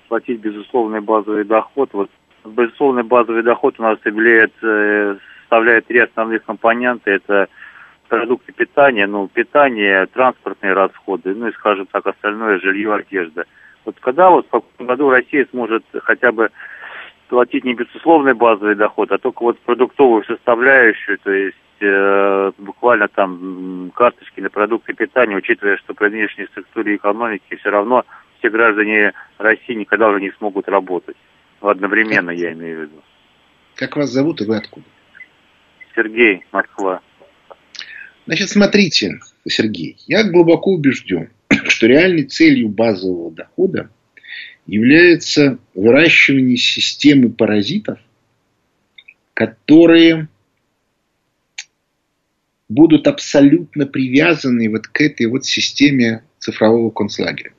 платить 0.08 0.40
безусловный 0.40 1.00
базовый 1.00 1.44
доход. 1.44 1.90
Вот 1.92 2.10
безусловный 2.44 3.04
базовый 3.04 3.42
доход 3.42 3.76
у 3.78 3.82
нас 3.82 3.98
является, 4.04 5.18
составляет 5.40 5.86
три 5.86 6.00
основных 6.00 6.44
компонента. 6.44 7.08
Это 7.10 7.48
продукты 8.08 8.52
питания, 8.52 9.06
ну, 9.06 9.28
питание, 9.28 10.06
транспортные 10.06 10.72
расходы, 10.72 11.34
ну 11.34 11.48
и, 11.48 11.52
скажем 11.52 11.86
так, 11.86 12.06
остальное 12.06 12.58
жилье, 12.58 12.94
одежда. 12.94 13.44
Вот 13.84 13.96
когда 14.00 14.30
вот 14.30 14.46
в 14.46 14.50
каком 14.50 14.86
году 14.86 15.10
Россия 15.10 15.46
сможет 15.50 15.84
хотя 16.02 16.32
бы 16.32 16.50
платить 17.28 17.64
не 17.64 17.74
безусловный 17.74 18.34
базовый 18.34 18.74
доход, 18.74 19.12
а 19.12 19.18
только 19.18 19.42
вот 19.42 19.58
продуктовую 19.60 20.24
составляющую, 20.24 21.18
то 21.18 21.30
есть 21.30 21.56
э, 21.80 22.52
буквально 22.58 23.08
там 23.08 23.92
карточки 23.94 24.40
на 24.40 24.50
продукты 24.50 24.94
питания, 24.94 25.36
учитывая, 25.36 25.76
что 25.78 25.94
при 25.94 26.10
нынешней 26.10 26.46
структуре 26.46 26.96
экономики 26.96 27.56
все 27.56 27.70
равно 27.70 28.04
все 28.38 28.50
граждане 28.50 29.12
России 29.38 29.74
никогда 29.74 30.08
уже 30.08 30.20
не 30.20 30.30
смогут 30.32 30.68
работать. 30.68 31.16
Одновременно, 31.60 32.30
я 32.30 32.52
имею 32.52 32.78
в 32.78 32.82
виду. 32.82 33.02
Как 33.74 33.96
вас 33.96 34.10
зовут 34.10 34.40
и 34.40 34.44
вы 34.44 34.56
откуда? 34.56 34.86
Сергей, 35.94 36.44
Москва. 36.52 37.00
Значит, 38.26 38.50
смотрите, 38.50 39.18
Сергей, 39.46 39.96
я 40.06 40.24
глубоко 40.24 40.72
убежден, 40.72 41.30
что 41.68 41.86
реальной 41.86 42.24
целью 42.24 42.68
базового 42.68 43.30
дохода 43.30 43.90
является 44.66 45.58
выращивание 45.74 46.56
системы 46.56 47.30
паразитов, 47.30 47.98
которые 49.34 50.28
будут 52.68 53.06
абсолютно 53.06 53.86
привязаны 53.86 54.70
вот 54.70 54.86
к 54.86 55.00
этой 55.00 55.26
вот 55.26 55.44
системе 55.44 56.24
цифрового 56.38 56.90
концлагеря. 56.90 57.52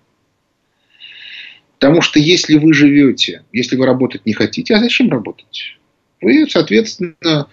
Потому 1.80 2.02
что 2.02 2.20
если 2.20 2.58
вы 2.58 2.74
живете, 2.74 3.44
если 3.52 3.76
вы 3.76 3.86
работать 3.86 4.26
не 4.26 4.34
хотите, 4.34 4.74
а 4.74 4.80
зачем 4.80 5.10
работать? 5.10 5.78
Вы, 6.22 6.48
соответственно, 6.50 7.48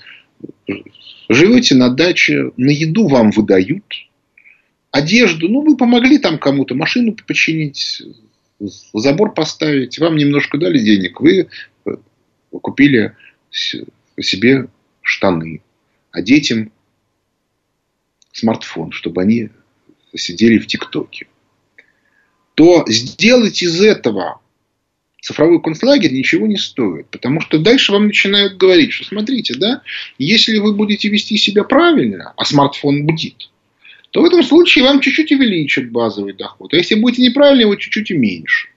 живете 1.28 1.74
на 1.74 1.90
даче, 1.90 2.52
на 2.56 2.70
еду 2.70 3.08
вам 3.08 3.30
выдают, 3.30 3.84
одежду, 4.90 5.48
ну, 5.48 5.62
вы 5.62 5.76
помогли 5.76 6.18
там 6.18 6.38
кому-то 6.38 6.74
машину 6.74 7.16
починить, 7.26 8.02
забор 8.92 9.34
поставить, 9.34 9.98
вам 9.98 10.16
немножко 10.16 10.58
дали 10.58 10.78
денег, 10.78 11.20
вы 11.20 11.48
купили 12.50 13.16
себе 13.50 14.68
штаны, 15.00 15.62
а 16.10 16.22
детям 16.22 16.72
смартфон, 18.32 18.92
чтобы 18.92 19.22
они 19.22 19.50
сидели 20.14 20.58
в 20.58 20.66
ТикТоке, 20.66 21.26
то 22.54 22.84
сделать 22.88 23.62
из 23.62 23.80
этого 23.80 24.40
цифровой 25.22 25.62
концлагерь 25.62 26.12
ничего 26.12 26.46
не 26.46 26.58
стоит. 26.58 27.08
Потому 27.08 27.40
что 27.40 27.58
дальше 27.58 27.92
вам 27.92 28.06
начинают 28.06 28.56
говорить, 28.56 28.92
что 28.92 29.04
смотрите, 29.04 29.54
да, 29.54 29.82
если 30.18 30.58
вы 30.58 30.74
будете 30.74 31.08
вести 31.08 31.38
себя 31.38 31.64
правильно, 31.64 32.34
а 32.36 32.44
смартфон 32.44 33.06
будет, 33.06 33.50
то 34.12 34.20
в 34.20 34.26
этом 34.26 34.42
случае 34.42 34.84
вам 34.84 35.00
чуть-чуть 35.00 35.32
увеличат 35.32 35.90
базовый 35.90 36.34
доход. 36.34 36.72
А 36.72 36.76
если 36.76 36.96
будете 36.96 37.22
неправильно, 37.22 37.62
его 37.62 37.76
чуть-чуть 37.76 38.10
уменьшат. 38.10 38.70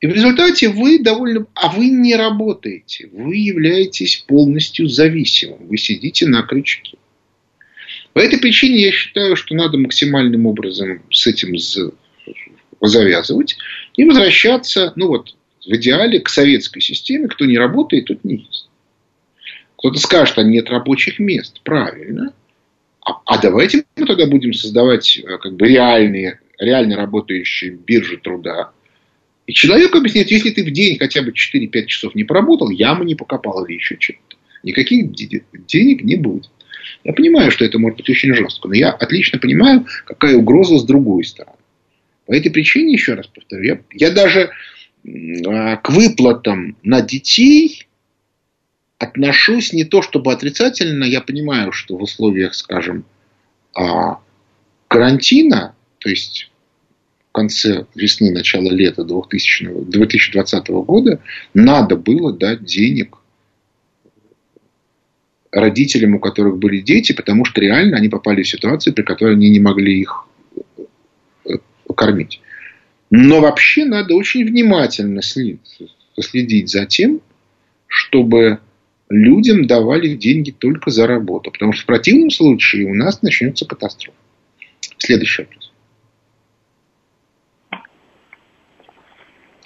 И 0.00 0.06
в 0.08 0.12
результате 0.12 0.68
вы 0.68 0.98
довольно... 0.98 1.46
А 1.54 1.68
вы 1.68 1.86
не 1.86 2.16
работаете. 2.16 3.08
Вы 3.12 3.36
являетесь 3.36 4.24
полностью 4.26 4.88
зависимым. 4.88 5.68
Вы 5.68 5.78
сидите 5.78 6.26
на 6.26 6.42
крючке. 6.42 6.98
По 8.12 8.18
этой 8.18 8.40
причине 8.40 8.82
я 8.82 8.92
считаю, 8.92 9.36
что 9.36 9.54
надо 9.54 9.78
максимальным 9.78 10.46
образом 10.46 11.02
с 11.12 11.26
этим 11.28 11.56
завязывать 12.80 13.56
и 13.96 14.04
возвращаться, 14.04 14.92
ну 14.96 15.06
вот, 15.06 15.36
в 15.64 15.72
идеале 15.76 16.20
к 16.20 16.28
советской 16.28 16.80
системе. 16.80 17.28
Кто 17.28 17.44
не 17.44 17.56
работает, 17.56 18.06
тот 18.06 18.24
не 18.24 18.38
есть. 18.38 18.68
Кто-то 19.78 20.00
скажет, 20.00 20.38
а 20.38 20.42
нет 20.42 20.70
рабочих 20.70 21.20
мест. 21.20 21.60
Правильно. 21.62 22.34
А, 23.04 23.20
а 23.26 23.40
давайте 23.40 23.84
мы 23.96 24.06
тогда 24.06 24.26
будем 24.26 24.52
создавать 24.52 25.18
э, 25.18 25.38
как 25.38 25.54
бы 25.56 25.68
реальные, 25.68 26.40
реально 26.58 26.96
работающие 26.96 27.72
биржи 27.72 28.16
труда. 28.16 28.72
И 29.46 29.52
человеку 29.52 29.98
объяснять, 29.98 30.30
если 30.30 30.50
ты 30.50 30.64
в 30.64 30.70
день 30.70 30.98
хотя 30.98 31.22
бы 31.22 31.32
4-5 31.32 31.86
часов 31.86 32.14
не 32.14 32.24
поработал, 32.24 32.70
яму 32.70 33.04
не 33.04 33.14
покопал 33.14 33.64
или 33.64 33.74
еще 33.74 33.96
что-то. 34.00 34.36
Никаких 34.62 35.12
денег 35.12 36.02
не 36.02 36.16
будет. 36.16 36.48
Я 37.04 37.12
понимаю, 37.12 37.50
что 37.50 37.66
это 37.66 37.78
может 37.78 37.98
быть 37.98 38.08
очень 38.08 38.34
жестко, 38.34 38.68
но 38.68 38.74
я 38.74 38.90
отлично 38.90 39.38
понимаю, 39.38 39.86
какая 40.06 40.36
угроза 40.36 40.78
с 40.78 40.84
другой 40.84 41.24
стороны. 41.24 41.58
По 42.26 42.32
этой 42.32 42.50
причине, 42.50 42.94
еще 42.94 43.14
раз 43.14 43.26
повторю, 43.26 43.62
я, 43.62 43.80
я 43.92 44.10
даже 44.10 44.50
э, 45.04 45.76
к 45.76 45.90
выплатам 45.90 46.78
на 46.82 47.02
детей 47.02 47.83
отношусь 48.98 49.72
не 49.72 49.84
то 49.84 50.02
чтобы 50.02 50.32
отрицательно, 50.32 51.04
я 51.04 51.20
понимаю, 51.20 51.72
что 51.72 51.96
в 51.96 52.02
условиях, 52.02 52.54
скажем, 52.54 53.04
а, 53.74 54.20
карантина, 54.88 55.74
то 55.98 56.08
есть 56.08 56.50
в 57.28 57.32
конце 57.32 57.86
весны, 57.94 58.30
начала 58.30 58.70
лета 58.70 59.04
2000, 59.04 59.84
2020 59.86 60.68
года, 60.68 61.20
надо 61.52 61.96
было 61.96 62.32
дать 62.32 62.64
денег 62.64 63.18
родителям, 65.50 66.14
у 66.14 66.18
которых 66.18 66.58
были 66.58 66.80
дети, 66.80 67.12
потому 67.12 67.44
что 67.44 67.60
реально 67.60 67.96
они 67.96 68.08
попали 68.08 68.42
в 68.42 68.48
ситуацию, 68.48 68.94
при 68.94 69.02
которой 69.02 69.34
они 69.34 69.50
не 69.50 69.60
могли 69.60 70.00
их 70.00 70.26
э, 71.46 71.54
кормить. 71.94 72.40
Но 73.10 73.40
вообще 73.40 73.84
надо 73.84 74.14
очень 74.14 74.44
внимательно 74.44 75.22
следить 75.22 76.70
за 76.70 76.86
тем, 76.86 77.20
чтобы 77.86 78.58
людям 79.14 79.66
давали 79.66 80.14
деньги 80.14 80.50
только 80.50 80.90
за 80.90 81.06
работу. 81.06 81.50
Потому 81.50 81.72
что 81.72 81.82
в 81.82 81.86
противном 81.86 82.30
случае 82.30 82.86
у 82.86 82.94
нас 82.94 83.22
начнется 83.22 83.66
катастрофа. 83.66 84.16
Следующий 84.98 85.42
вопрос. 85.42 85.72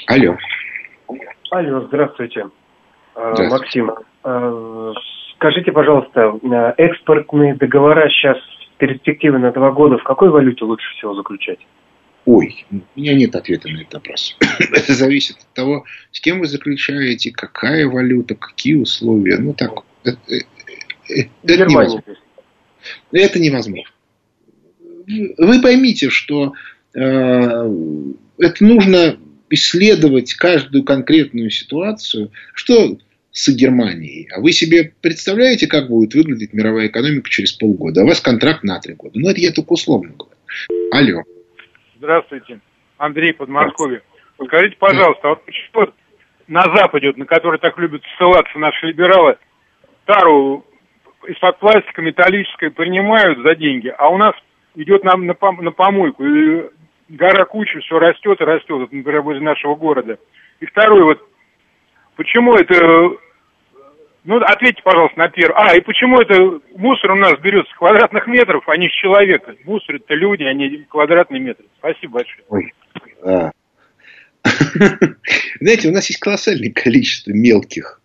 Алло. 0.07 0.37
Алло, 1.51 1.87
здравствуйте. 1.87 2.49
А, 3.15 3.35
здравствуйте. 3.35 3.83
Максим, 3.83 3.91
а, 4.23 4.93
скажите, 5.35 5.73
пожалуйста, 5.73 6.39
а, 6.43 6.75
экспортные 6.77 7.55
договора 7.55 8.09
сейчас 8.09 8.39
перспективы 8.79 9.39
на 9.39 9.53
два 9.53 9.71
года 9.71 9.99
в 9.99 10.05
какой 10.05 10.31
валюте 10.31 10.65
лучше 10.65 10.91
всего 10.95 11.15
заключать? 11.15 11.59
Ой, 12.31 12.67
у 12.71 13.01
меня 13.01 13.15
нет 13.15 13.35
ответа 13.37 13.69
на 13.69 13.79
этот 13.81 13.95
вопрос. 13.95 14.37
Это 14.59 14.93
зависит 14.93 15.37
от 15.39 15.55
того, 15.55 15.87
с 16.13 16.21
кем 16.21 16.41
вы 16.41 16.47
заключаете, 16.47 17.31
какая 17.31 17.87
валюта, 17.87 18.35
какие 18.35 18.75
условия. 18.75 19.39
Ну 19.39 19.55
так, 19.55 19.81
это, 20.05 20.19
э, 20.29 20.41
э, 21.09 21.29
это 21.43 21.65
невозможно. 21.65 22.17
Это 23.13 23.39
невозможно. 23.39 23.95
Вы 25.39 25.63
поймите, 25.63 26.11
что 26.11 26.53
э, 26.93 26.99
это 27.01 28.65
нужно 28.65 29.19
исследовать 29.49 30.35
каждую 30.35 30.85
конкретную 30.85 31.49
ситуацию. 31.49 32.31
Что 32.53 32.99
с 33.33 33.49
Германией. 33.49 34.29
А 34.37 34.41
вы 34.43 34.53
себе 34.53 34.93
представляете, 35.01 35.67
как 35.67 35.89
будет 35.89 36.15
выглядеть 36.15 36.53
мировая 36.53 36.89
экономика 36.89 37.31
через 37.31 37.53
полгода? 37.53 38.03
А 38.03 38.05
у 38.05 38.07
вас 38.07 38.21
контракт 38.21 38.65
на 38.65 38.79
три 38.81 38.93
года. 38.93 39.19
Ну, 39.19 39.31
это 39.31 39.41
я 39.41 39.51
только 39.51 39.73
условно 39.73 40.13
говорю. 40.13 40.37
Алло. 40.93 41.38
Здравствуйте. 41.99 42.61
Андрей, 42.97 43.33
Подмосковье. 43.33 44.03
Скажите, 44.45 44.77
пожалуйста, 44.77 45.21
а 45.25 45.29
вот 45.31 45.45
почему 45.45 45.93
на 46.47 46.63
Западе, 46.77 47.09
вот, 47.09 47.17
на 47.17 47.27
который 47.27 47.59
так 47.59 47.77
любят 47.77 48.03
ссылаться 48.17 48.57
наши 48.57 48.87
либералы, 48.87 49.37
тару 50.05 50.65
из-под 51.27 51.59
пластика 51.59 52.01
металлической 52.01 52.71
принимают 52.71 53.41
за 53.41 53.57
деньги, 53.57 53.89
а 53.89 54.09
у 54.11 54.17
нас 54.17 54.33
идет 54.77 55.03
нам 55.03 55.27
на, 55.27 55.33
пом- 55.33 55.61
на 55.61 55.73
помойку. 55.73 56.25
И 56.25 56.71
гора 57.09 57.45
кучи, 57.47 57.81
все 57.81 57.99
растет 57.99 58.41
и 58.41 58.45
растет, 58.45 58.71
вот, 58.71 58.93
например, 58.93 59.23
возле 59.23 59.43
нашего 59.43 59.75
города. 59.75 60.19
И 60.61 60.67
второй 60.67 61.03
вот, 61.03 61.21
почему 62.15 62.55
это 62.55 63.11
ну, 64.25 64.37
ответьте, 64.43 64.83
пожалуйста, 64.83 65.19
на 65.19 65.29
первый. 65.29 65.55
А, 65.57 65.77
и 65.77 65.81
почему 65.81 66.21
это 66.21 66.61
мусор 66.77 67.13
у 67.13 67.17
нас 67.17 67.39
берется 67.41 67.73
с 67.73 67.79
квадратных 67.79 68.27
метров, 68.27 68.69
а 68.69 68.77
не 68.77 68.89
с 68.89 68.93
человека? 68.93 69.55
Мусор 69.65 69.97
это 69.97 70.15
люди, 70.15 70.43
а 70.43 70.53
не 70.53 70.85
квадратные 70.89 71.41
метры. 71.41 71.67
Спасибо 71.79 72.15
большое. 72.15 72.45
Ой. 72.49 72.75
А. 73.23 73.51
Знаете, 75.61 75.89
у 75.89 75.93
нас 75.93 76.09
есть 76.09 76.21
колоссальное 76.21 76.71
количество 76.71 77.31
мелких 77.33 78.01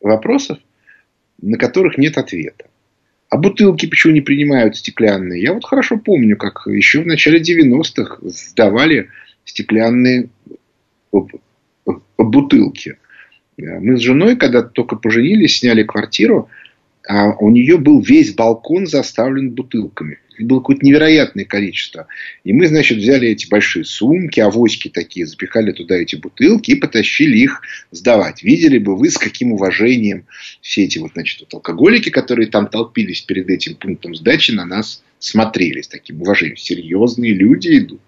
вопросов, 0.00 0.58
на 1.40 1.58
которых 1.58 1.98
нет 1.98 2.16
ответа. 2.16 2.66
А 3.28 3.36
бутылки 3.36 3.86
почему 3.86 4.12
не 4.12 4.20
принимают 4.20 4.76
стеклянные? 4.76 5.42
Я 5.42 5.52
вот 5.52 5.64
хорошо 5.64 5.98
помню, 5.98 6.36
как 6.36 6.62
еще 6.66 7.02
в 7.02 7.06
начале 7.06 7.40
90-х 7.40 8.18
сдавали 8.22 9.10
стеклянные 9.44 10.28
бутылки. 12.16 12.98
Мы 13.56 13.96
с 13.96 14.00
женой, 14.00 14.36
когда 14.36 14.62
только 14.62 14.96
поженились, 14.96 15.58
сняли 15.58 15.82
квартиру, 15.82 16.48
а 17.08 17.34
у 17.36 17.50
нее 17.50 17.78
был 17.78 18.00
весь 18.00 18.34
балкон 18.34 18.86
заставлен 18.86 19.50
бутылками. 19.50 20.18
было 20.38 20.58
какое-то 20.58 20.84
невероятное 20.84 21.44
количество. 21.44 22.08
И 22.44 22.52
мы, 22.52 22.66
значит, 22.66 22.98
взяли 22.98 23.28
эти 23.28 23.48
большие 23.48 23.84
сумки, 23.84 24.40
авоськи 24.40 24.88
такие, 24.88 25.24
запихали 25.24 25.72
туда 25.72 25.96
эти 25.96 26.16
бутылки 26.16 26.72
и 26.72 26.74
потащили 26.74 27.38
их 27.38 27.62
сдавать. 27.92 28.42
Видели 28.42 28.78
бы 28.78 28.96
вы, 28.96 29.10
с 29.10 29.18
каким 29.18 29.52
уважением 29.52 30.26
все 30.60 30.84
эти 30.84 30.98
вот, 30.98 31.12
значит, 31.14 31.40
вот 31.40 31.54
алкоголики, 31.54 32.10
которые 32.10 32.48
там 32.48 32.66
толпились 32.66 33.22
перед 33.22 33.48
этим 33.48 33.76
пунктом 33.76 34.14
сдачи, 34.14 34.50
на 34.50 34.66
нас 34.66 35.02
смотрели 35.26 35.80
с 35.80 35.88
таким 35.88 36.22
уважением. 36.22 36.56
Серьезные 36.56 37.34
люди 37.34 37.78
идут. 37.78 38.00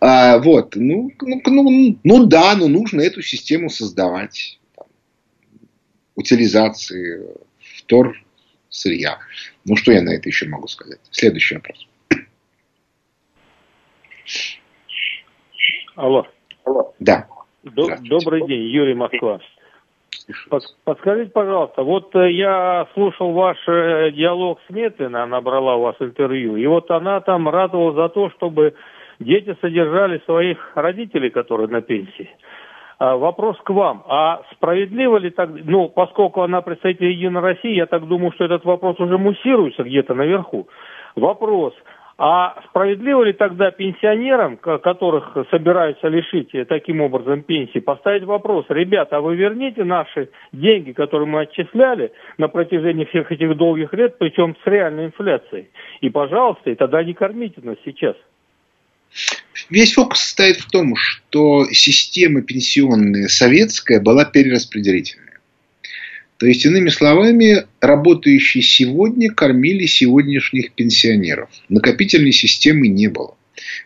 А, 0.00 0.38
вот. 0.38 0.74
Ну, 0.76 1.12
ну, 1.20 1.42
ну, 1.44 1.98
ну 2.02 2.26
да, 2.26 2.56
но 2.56 2.68
нужно 2.68 3.00
эту 3.02 3.22
систему 3.22 3.70
создавать. 3.70 4.58
Там, 4.74 4.86
утилизации 6.14 7.26
втор 7.58 8.16
сырья. 8.68 9.18
Ну, 9.64 9.76
что 9.76 9.92
я 9.92 10.02
на 10.02 10.10
это 10.10 10.28
еще 10.28 10.46
могу 10.48 10.68
сказать? 10.68 11.00
Следующий 11.10 11.56
вопрос. 11.56 11.86
Алло. 15.94 16.26
Алло. 16.64 16.94
Да. 16.98 17.28
Добрый 17.62 18.46
день, 18.46 18.62
Юрий 18.62 18.94
Москва. 18.94 19.40
Подскажите, 20.84 21.30
пожалуйста, 21.30 21.82
вот 21.82 22.14
э, 22.16 22.30
я 22.32 22.86
слушал 22.94 23.32
ваш 23.32 23.58
э, 23.68 24.10
диалог 24.12 24.58
с 24.66 24.70
Метлиной, 24.70 25.22
она 25.22 25.40
брала 25.40 25.76
у 25.76 25.82
вас 25.82 25.96
интервью, 26.00 26.56
и 26.56 26.66
вот 26.66 26.90
она 26.90 27.20
там 27.20 27.48
радовалась 27.48 27.96
за 27.96 28.08
то, 28.08 28.30
чтобы 28.30 28.74
дети 29.18 29.56
содержали 29.60 30.22
своих 30.24 30.58
родителей, 30.74 31.30
которые 31.30 31.68
на 31.68 31.80
пенсии. 31.80 32.30
А, 32.98 33.16
вопрос 33.16 33.56
к 33.64 33.70
вам. 33.70 34.04
А 34.06 34.42
справедливо 34.52 35.16
ли 35.16 35.30
так, 35.30 35.50
ну, 35.64 35.88
поскольку 35.88 36.42
она 36.42 36.60
представитель 36.60 37.10
Единой 37.10 37.40
России, 37.40 37.74
я 37.74 37.86
так 37.86 38.06
думаю, 38.06 38.30
что 38.32 38.44
этот 38.44 38.64
вопрос 38.64 39.00
уже 39.00 39.18
муссируется 39.18 39.82
где-то 39.82 40.14
наверху. 40.14 40.68
Вопрос. 41.16 41.74
А 42.18 42.60
справедливо 42.68 43.24
ли 43.24 43.32
тогда 43.32 43.70
пенсионерам, 43.70 44.56
которых 44.56 45.36
собираются 45.50 46.08
лишить 46.08 46.50
таким 46.68 47.00
образом 47.00 47.42
пенсии, 47.42 47.78
поставить 47.78 48.24
вопрос, 48.24 48.66
ребята, 48.68 49.16
а 49.16 49.20
вы 49.20 49.34
верните 49.34 49.84
наши 49.84 50.28
деньги, 50.52 50.92
которые 50.92 51.26
мы 51.26 51.42
отчисляли 51.42 52.12
на 52.38 52.48
протяжении 52.48 53.06
всех 53.06 53.32
этих 53.32 53.56
долгих 53.56 53.92
лет, 53.94 54.18
причем 54.18 54.56
с 54.62 54.66
реальной 54.66 55.06
инфляцией? 55.06 55.70
И, 56.00 56.10
пожалуйста, 56.10 56.70
и 56.70 56.74
тогда 56.74 57.02
не 57.02 57.14
кормите 57.14 57.60
нас 57.62 57.76
сейчас. 57.84 58.16
Весь 59.70 59.94
фокус 59.94 60.20
состоит 60.20 60.56
в 60.56 60.70
том, 60.70 60.94
что 60.96 61.64
система 61.70 62.42
пенсионная 62.42 63.28
советская 63.28 64.00
была 64.00 64.24
перераспределительная. 64.24 65.21
То 66.42 66.48
есть, 66.48 66.66
иными 66.66 66.88
словами, 66.88 67.66
работающие 67.80 68.64
сегодня 68.64 69.30
кормили 69.30 69.86
сегодняшних 69.86 70.72
пенсионеров. 70.72 71.48
Накопительной 71.68 72.32
системы 72.32 72.88
не 72.88 73.06
было. 73.06 73.36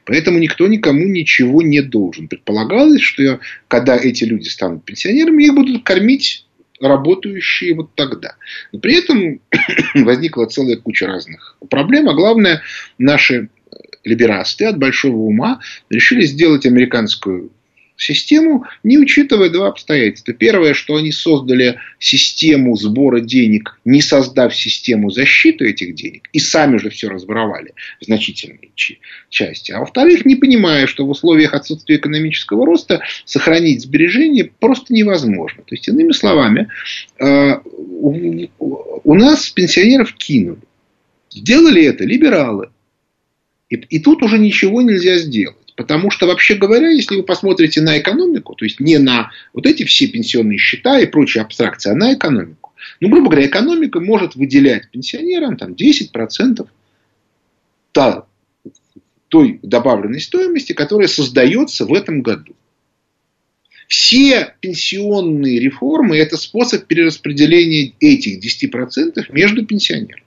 Поэтому 0.07 0.39
никто 0.39 0.67
никому 0.67 1.05
ничего 1.05 1.61
не 1.61 1.83
должен. 1.83 2.29
Предполагалось, 2.29 3.03
что 3.03 3.41
когда 3.69 3.99
эти 3.99 4.25
люди 4.25 4.49
станут 4.49 4.87
пенсионерами, 4.87 5.45
их 5.45 5.55
будут 5.55 5.83
кормить 5.83 6.47
работающие 6.81 7.75
вот 7.75 7.95
тогда. 7.95 8.37
Но 8.73 8.79
при 8.79 9.01
этом 9.01 9.43
возникла 9.95 10.47
целая 10.47 10.77
куча 10.77 11.07
разных 11.07 11.59
проблем. 11.69 12.09
А 12.09 12.15
главное, 12.15 12.63
наши 12.97 13.51
либерасты 14.03 14.65
от 14.65 14.79
большого 14.79 15.19
ума 15.19 15.61
решили 15.91 16.25
сделать 16.25 16.65
американскую 16.65 17.51
систему, 17.97 18.65
не 18.83 18.99
учитывая 18.99 19.51
два 19.51 19.69
обстоятельства. 19.69 20.35
Первое, 20.35 20.75
что 20.75 20.97
они 20.97 21.13
создали 21.13 21.79
систему 21.99 22.77
сбора 22.77 23.21
денег, 23.21 23.79
не 23.85 24.03
создав 24.03 24.55
систему 24.55 25.11
защиты 25.11 25.71
этих 25.71 25.95
денег, 25.95 26.29
и 26.33 26.39
сами 26.39 26.79
же 26.79 26.91
все 26.91 27.09
разворовали 27.09 27.73
в 28.01 28.05
значительной 28.05 28.71
части. 29.29 29.73
А 29.73 29.81
во-вторых, 29.81 30.25
не 30.25 30.37
понимая, 30.37 30.87
что 30.87 31.07
в 31.07 31.11
условиях 31.11 31.55
отсутствия 31.55 31.97
экономического 31.97 32.67
роста 32.67 33.03
сохранить 33.25 33.83
сбережения 33.83 34.45
просто 34.45 34.93
невозможно. 34.93 35.63
То 35.63 35.75
есть, 35.75 35.89
иными 35.89 36.13
словами, 36.13 36.69
э, 37.19 37.59
у 39.07 39.15
нас 39.15 39.51
пенсионеров 39.51 40.13
кинули. 40.15 40.61
Сделали 41.31 41.85
это 41.85 42.05
либералы. 42.05 42.71
И, 43.69 43.77
и 43.77 43.99
тут 43.99 44.23
уже 44.23 44.39
ничего 44.39 44.83
нельзя 44.83 45.19
сделать. 45.19 45.66
Потому 45.77 46.11
что, 46.11 46.27
вообще 46.27 46.55
говоря, 46.55 46.89
если 46.89 47.17
вы 47.17 47.23
посмотрите 47.23 47.83
на 47.83 47.99
экономику, 47.99 48.55
то 48.55 48.65
есть 48.65 48.81
не 48.81 48.99
на 48.99 49.31
вот 49.53 49.67
эти 49.67 49.85
все 49.85 50.07
пенсионные 50.07 50.59
счета 50.59 50.99
и 50.99 51.07
прочие 51.07 51.43
абстракции, 51.43 51.91
а 51.91 51.95
на 51.95 52.15
экономику. 52.15 52.73
Ну, 53.01 53.11
грубо 53.11 53.29
говоря, 53.31 53.47
экономика 53.47 54.01
может 54.01 54.37
выделять 54.37 54.91
пенсионерам 54.91 55.59
там, 55.59 55.73
10% 55.73 56.67
та, 57.93 58.27
той 59.29 59.61
добавленной 59.63 60.21
стоимости, 60.21 60.73
которая 60.73 61.09
создается 61.09 61.85
в 61.85 61.93
этом 61.93 62.23
году. 62.23 62.57
Все 63.87 64.55
пенсионные 64.61 65.61
реформы– 65.61 66.17
это 66.19 66.37
способ 66.37 66.87
перераспределения 66.87 67.93
этих 68.01 68.43
10% 68.43 69.27
между 69.31 69.65
пенсионерами. 69.67 70.26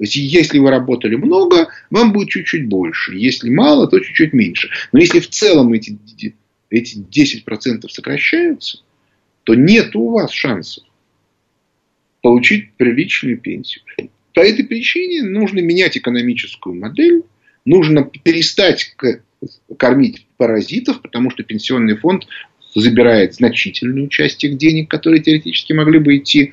То 0.00 0.04
есть, 0.04 0.16
если 0.16 0.58
вы 0.58 0.70
работали 0.70 1.14
много, 1.14 1.68
вам 1.90 2.14
будет 2.14 2.30
чуть-чуть 2.30 2.68
больше. 2.68 3.14
Если 3.14 3.50
мало, 3.50 3.86
то 3.86 4.00
чуть-чуть 4.00 4.32
меньше. 4.32 4.70
Но 4.92 4.98
если 4.98 5.20
в 5.20 5.28
целом 5.28 5.74
эти, 5.74 5.98
эти 6.70 6.96
10% 6.96 7.86
сокращаются, 7.86 8.78
то 9.44 9.54
нет 9.54 9.94
у 9.94 10.12
вас 10.12 10.30
шансов 10.30 10.84
получить 12.22 12.72
приличную 12.78 13.36
пенсию. 13.36 13.82
По 14.32 14.40
этой 14.40 14.64
причине 14.64 15.22
нужно 15.22 15.58
менять 15.58 15.98
экономическую 15.98 16.76
модель, 16.76 17.24
нужно 17.66 18.02
перестать 18.04 18.96
кормить 19.76 20.26
паразитов, 20.38 21.02
потому 21.02 21.30
что 21.30 21.42
пенсионный 21.42 21.98
фонд 21.98 22.26
забирает 22.74 23.34
значительную 23.34 24.08
часть 24.08 24.38
тех 24.38 24.56
денег, 24.56 24.88
которые 24.90 25.22
теоретически 25.22 25.72
могли 25.72 25.98
бы 25.98 26.16
идти 26.16 26.52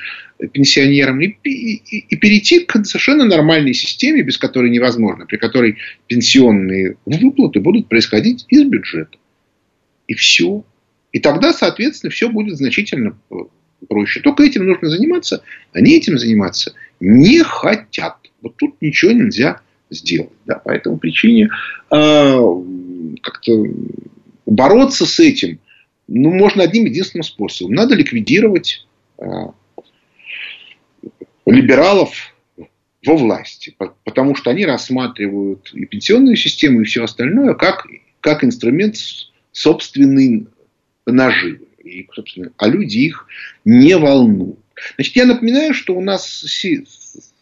пенсионерам, 0.51 1.19
и, 1.21 1.35
и, 1.43 2.05
и 2.09 2.15
перейти 2.15 2.61
к 2.61 2.83
совершенно 2.85 3.25
нормальной 3.25 3.73
системе, 3.73 4.23
без 4.23 4.37
которой 4.37 4.69
невозможно, 4.69 5.25
при 5.25 5.37
которой 5.37 5.77
пенсионные 6.07 6.97
выплаты 7.05 7.59
будут 7.59 7.87
происходить 7.87 8.45
из 8.49 8.63
бюджета. 8.63 9.17
И 10.07 10.13
все. 10.13 10.63
И 11.11 11.19
тогда, 11.19 11.53
соответственно, 11.53 12.11
все 12.11 12.29
будет 12.29 12.57
значительно 12.57 13.17
проще. 13.87 14.21
Только 14.21 14.43
этим 14.43 14.65
нужно 14.65 14.89
заниматься. 14.89 15.43
Они 15.73 15.95
этим 15.95 16.17
заниматься 16.17 16.73
не 16.99 17.43
хотят. 17.43 18.17
Вот 18.41 18.55
тут 18.57 18.75
ничего 18.81 19.11
нельзя 19.11 19.61
сделать. 19.89 20.31
Да, 20.45 20.55
по 20.55 20.71
этому 20.71 20.97
причине 20.97 21.49
э, 21.91 22.39
как-то 23.21 23.51
бороться 24.45 25.05
с 25.05 25.19
этим 25.19 25.59
ну, 26.07 26.31
можно 26.31 26.63
одним 26.63 26.85
единственным 26.85 27.23
способом. 27.23 27.73
Надо 27.73 27.95
ликвидировать 27.95 28.85
э, 29.17 29.23
либералов 31.45 32.33
во 33.05 33.15
власти, 33.15 33.75
потому 34.03 34.35
что 34.35 34.49
они 34.51 34.65
рассматривают 34.65 35.71
и 35.73 35.85
пенсионную 35.85 36.35
систему, 36.35 36.81
и 36.81 36.85
все 36.85 37.03
остальное 37.03 37.53
как, 37.53 37.87
как 38.21 38.43
инструмент 38.43 38.95
собственной 39.51 40.47
наживы. 41.05 41.67
И, 41.83 42.07
собственно, 42.13 42.51
а 42.57 42.67
люди 42.67 42.97
их 42.99 43.27
не 43.63 43.97
волнуют. 43.97 44.59
Значит, 44.95 45.15
я 45.15 45.25
напоминаю, 45.25 45.73
что 45.73 45.95
у 45.95 46.01
нас 46.01 46.43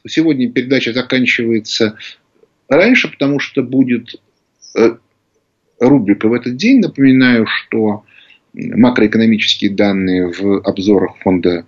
сегодня 0.08 0.52
передача 0.52 0.94
заканчивается 0.94 1.98
раньше, 2.70 3.10
потому 3.10 3.40
что 3.40 3.64
будет 3.64 4.22
э, 4.76 4.98
рубрика 5.80 6.28
в 6.28 6.34
этот 6.34 6.56
день. 6.56 6.80
Напоминаю, 6.80 7.48
что 7.48 8.06
макроэкономические 8.56 9.72
данные 9.72 10.32
в 10.32 10.62
обзорах 10.62 11.18
фонда 11.18 11.66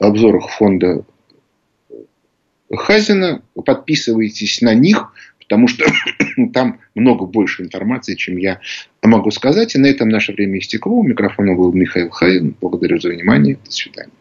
обзорах 0.00 0.48
фонда 0.50 1.04
Хазина. 2.74 3.42
Подписывайтесь 3.54 4.62
на 4.62 4.74
них, 4.74 5.12
потому 5.38 5.68
что 5.68 5.84
там 6.54 6.80
много 6.94 7.26
больше 7.26 7.62
информации, 7.62 8.14
чем 8.14 8.36
я 8.36 8.60
могу 9.02 9.30
сказать. 9.30 9.74
И 9.74 9.78
на 9.78 9.86
этом 9.86 10.08
наше 10.08 10.32
время 10.32 10.58
истекло. 10.58 10.94
У 10.94 11.02
микрофона 11.02 11.54
был 11.54 11.72
Михаил 11.72 12.10
Хазин. 12.10 12.56
Благодарю 12.60 12.98
за 12.98 13.10
внимание. 13.10 13.58
До 13.64 13.70
свидания. 13.70 14.12